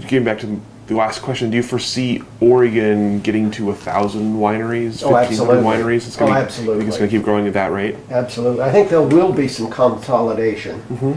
Getting 0.03 0.25
back 0.25 0.41
to 0.41 0.61
the 0.87 0.95
last 0.95 1.23
question, 1.23 1.51
do 1.51 1.57
you 1.57 1.63
foresee 1.63 2.23
Oregon 2.41 3.21
getting 3.21 3.51
to 3.53 3.71
a 3.71 3.75
thousand 3.75 4.37
wineries, 4.37 5.03
Oh, 5.03 5.11
1,500 5.11 5.57
absolutely. 5.57 5.63
wineries? 5.65 6.07
It's 6.07 6.17
gonna 6.17 6.33
Oh, 6.33 6.35
be, 6.35 6.41
absolutely. 6.41 6.75
You 6.75 6.81
think 6.81 6.89
it's 6.89 6.99
going 6.99 7.11
to 7.11 7.17
keep 7.17 7.25
growing 7.25 7.47
at 7.47 7.55
that 7.55 7.73
rate? 7.73 7.97
Absolutely. 8.11 8.63
I 8.63 8.71
think 8.71 8.91
there 8.91 9.03
will 9.03 9.33
be 9.33 9.49
some 9.49 9.71
consolidation. 9.71 10.81
Mm-hmm. 10.91 11.13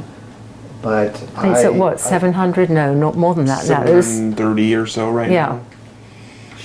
But 0.81 1.15
I 1.35 1.41
think 1.41 1.55
it's 1.55 1.65
at 1.65 1.73
what, 1.73 1.99
700? 1.99 2.69
No, 2.69 2.93
not 2.93 3.15
more 3.15 3.33
than 3.35 3.45
that 3.45 3.67
now. 3.67 3.83
730 3.83 4.75
or 4.75 4.85
so 4.85 5.09
right 5.09 5.29
yeah. 5.31 5.47
now. 5.47 5.61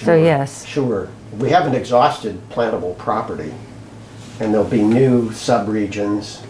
So, 0.05 0.15
yes. 0.15 0.65
Sure. 0.67 1.09
We 1.39 1.49
haven't 1.49 1.75
exhausted 1.75 2.41
plantable 2.51 2.97
property, 2.99 3.55
and 4.39 4.53
there'll 4.53 4.67
be 4.69 4.83
new 4.83 5.31
subregions. 5.31 6.45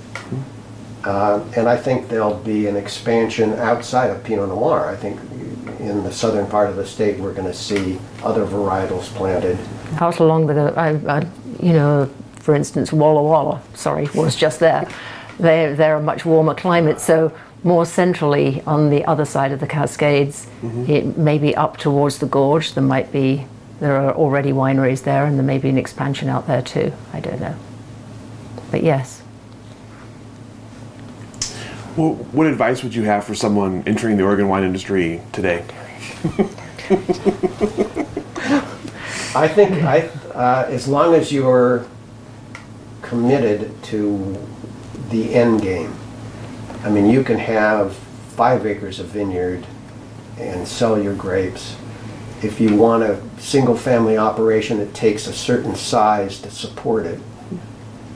Uh, 1.04 1.40
And 1.56 1.68
I 1.68 1.76
think 1.76 2.08
there'll 2.08 2.34
be 2.38 2.66
an 2.66 2.76
expansion 2.76 3.54
outside 3.54 4.10
of 4.10 4.22
Pinot 4.24 4.48
Noir. 4.48 4.88
I 4.88 4.96
think 4.96 5.18
in 5.78 6.02
the 6.02 6.12
southern 6.12 6.46
part 6.46 6.68
of 6.68 6.76
the 6.76 6.86
state, 6.86 7.18
we're 7.18 7.34
going 7.34 7.46
to 7.46 7.54
see 7.54 7.98
other 8.22 8.46
varietals 8.46 9.04
planted. 9.14 9.58
out 9.96 10.18
along 10.20 10.46
with, 10.46 10.58
a, 10.58 10.72
I, 10.76 11.18
I, 11.18 11.26
you 11.60 11.72
know, 11.72 12.10
for 12.40 12.54
instance, 12.54 12.92
Walla 12.92 13.22
Walla, 13.22 13.62
sorry, 13.74 14.08
was 14.14 14.34
just 14.36 14.60
there. 14.60 14.88
They're, 15.38 15.74
they're 15.74 15.96
a 15.96 16.02
much 16.02 16.24
warmer 16.24 16.54
climate, 16.54 17.00
so 17.00 17.32
more 17.64 17.86
centrally 17.86 18.62
on 18.66 18.90
the 18.90 19.04
other 19.04 19.24
side 19.24 19.52
of 19.52 19.60
the 19.60 19.66
Cascades, 19.66 20.46
mm-hmm. 20.60 20.90
it 20.90 21.16
may 21.16 21.38
be 21.38 21.54
up 21.54 21.76
towards 21.76 22.18
the 22.18 22.26
gorge. 22.26 22.74
There 22.74 22.82
might 22.82 23.12
be, 23.12 23.46
there 23.80 23.96
are 23.96 24.12
already 24.14 24.52
wineries 24.52 25.04
there, 25.04 25.24
and 25.24 25.38
there 25.38 25.44
may 25.44 25.58
be 25.58 25.68
an 25.68 25.78
expansion 25.78 26.28
out 26.28 26.46
there 26.46 26.62
too. 26.62 26.92
I 27.12 27.20
don't 27.20 27.40
know. 27.40 27.54
But 28.70 28.82
yes. 28.82 29.21
Well, 31.94 32.14
what 32.32 32.46
advice 32.46 32.82
would 32.82 32.94
you 32.94 33.02
have 33.02 33.24
for 33.24 33.34
someone 33.34 33.82
entering 33.86 34.16
the 34.16 34.24
Oregon 34.24 34.48
wine 34.48 34.64
industry 34.64 35.20
today? 35.30 35.62
I 39.34 39.46
think 39.46 39.82
I, 39.82 40.08
uh, 40.34 40.66
as 40.68 40.88
long 40.88 41.14
as 41.14 41.30
you're 41.30 41.86
committed 43.02 43.82
to 43.84 44.38
the 45.10 45.34
end 45.34 45.60
game, 45.60 45.94
I 46.82 46.88
mean, 46.88 47.10
you 47.10 47.22
can 47.22 47.38
have 47.38 47.94
five 47.94 48.64
acres 48.64 48.98
of 48.98 49.08
vineyard 49.08 49.66
and 50.38 50.66
sell 50.66 50.98
your 50.98 51.14
grapes. 51.14 51.76
If 52.42 52.58
you 52.58 52.74
want 52.74 53.02
a 53.02 53.20
single-family 53.38 54.16
operation, 54.16 54.80
it 54.80 54.94
takes 54.94 55.26
a 55.26 55.32
certain 55.34 55.74
size 55.74 56.40
to 56.40 56.50
support 56.50 57.04
it. 57.04 57.20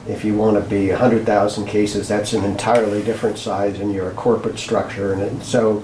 If 0.08 0.24
you 0.24 0.34
want 0.36 0.62
to 0.62 0.68
be 0.68 0.90
100,000 0.90 1.66
cases, 1.66 2.06
that's 2.08 2.32
an 2.32 2.44
entirely 2.44 3.02
different 3.02 3.38
size 3.38 3.80
and 3.80 3.92
you're 3.92 4.08
a 4.08 4.14
corporate 4.14 4.58
structure. 4.58 5.12
And 5.12 5.22
it- 5.22 5.42
so 5.42 5.82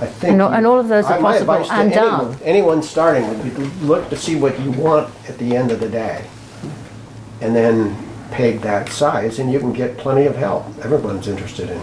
I 0.00 0.06
think. 0.06 0.32
And 0.34 0.42
all- 0.42 0.52
and 0.52 0.64
all 0.66 0.78
of 0.78 0.86
those 0.88 1.06
are 1.06 1.14
I- 1.14 1.18
my 1.18 1.32
possible 1.32 1.54
advice 1.54 1.68
to 1.68 1.74
and 1.74 1.92
anyone- 1.92 2.18
done. 2.26 2.36
Anyone 2.44 2.82
starting 2.82 3.28
would 3.28 3.42
be 3.42 3.50
to 3.50 3.70
look 3.84 4.08
to 4.10 4.16
see 4.16 4.36
what 4.36 4.60
you 4.60 4.70
want 4.70 5.08
at 5.28 5.38
the 5.38 5.56
end 5.56 5.72
of 5.72 5.80
the 5.80 5.88
day. 5.88 6.22
And 7.40 7.54
then 7.56 7.96
peg 8.30 8.60
that 8.60 8.90
size 8.90 9.38
and 9.38 9.50
you 9.52 9.58
can 9.58 9.72
get 9.72 9.96
plenty 9.98 10.26
of 10.26 10.36
help. 10.36 10.66
Everyone's 10.84 11.26
interested 11.26 11.68
in 11.70 11.80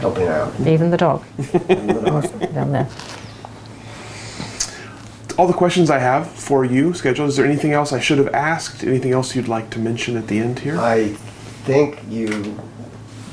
helping 0.00 0.26
out. 0.28 0.52
Even 0.66 0.90
the 0.90 0.96
dog 0.96 1.22
down 2.54 2.72
there. 2.72 2.88
All 5.38 5.46
the 5.46 5.52
questions 5.52 5.90
I 5.90 5.98
have 5.98 6.28
for 6.30 6.64
you 6.64 6.94
scheduled. 6.94 7.28
Is 7.28 7.36
there 7.36 7.46
anything 7.46 7.72
else 7.72 7.92
I 7.92 8.00
should 8.00 8.18
have 8.18 8.32
asked? 8.34 8.84
Anything 8.84 9.12
else 9.12 9.34
you'd 9.36 9.48
like 9.48 9.70
to 9.70 9.78
mention 9.78 10.16
at 10.16 10.28
the 10.28 10.38
end 10.38 10.60
here? 10.60 10.78
I 10.78 11.08
think 11.64 12.00
you 12.08 12.58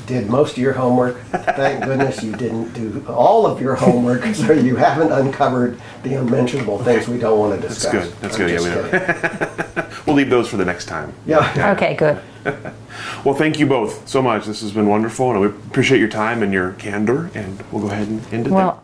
did 0.06 0.28
most 0.28 0.52
of 0.52 0.58
your 0.58 0.74
homework. 0.74 1.18
Thank 1.30 1.84
goodness 1.84 2.22
you 2.22 2.32
didn't 2.32 2.72
do 2.74 3.04
all 3.08 3.46
of 3.46 3.60
your 3.60 3.74
homework, 3.74 4.24
so 4.34 4.52
you 4.52 4.76
haven't 4.76 5.12
uncovered 5.12 5.80
the 6.02 6.14
unmentionable 6.14 6.78
things 6.84 7.08
we 7.08 7.18
don't 7.18 7.38
want 7.38 7.60
to 7.60 7.68
discuss. 7.68 7.92
That's 7.92 8.08
good. 8.08 8.20
That's 8.20 8.38
I'm 8.38 8.46
good. 8.46 8.94
Yeah, 8.94 9.74
we 9.74 9.82
know. 9.82 9.90
We'll 10.06 10.16
leave 10.16 10.28
those 10.28 10.48
for 10.48 10.58
the 10.58 10.66
next 10.66 10.84
time. 10.84 11.14
Yeah. 11.24 11.72
Okay, 11.74 11.94
good. 11.94 12.20
Well, 13.24 13.34
thank 13.34 13.58
you 13.58 13.66
both 13.66 14.06
so 14.06 14.20
much. 14.20 14.44
This 14.44 14.60
has 14.60 14.70
been 14.70 14.86
wonderful, 14.86 15.30
and 15.30 15.40
we 15.40 15.46
appreciate 15.46 15.98
your 15.98 16.10
time 16.10 16.42
and 16.42 16.52
your 16.52 16.72
candor. 16.74 17.30
And 17.34 17.64
we'll 17.72 17.80
go 17.80 17.88
ahead 17.88 18.08
and 18.08 18.20
end 18.30 18.46
it 18.46 18.50
there. 18.50 18.52
Well, 18.52 18.83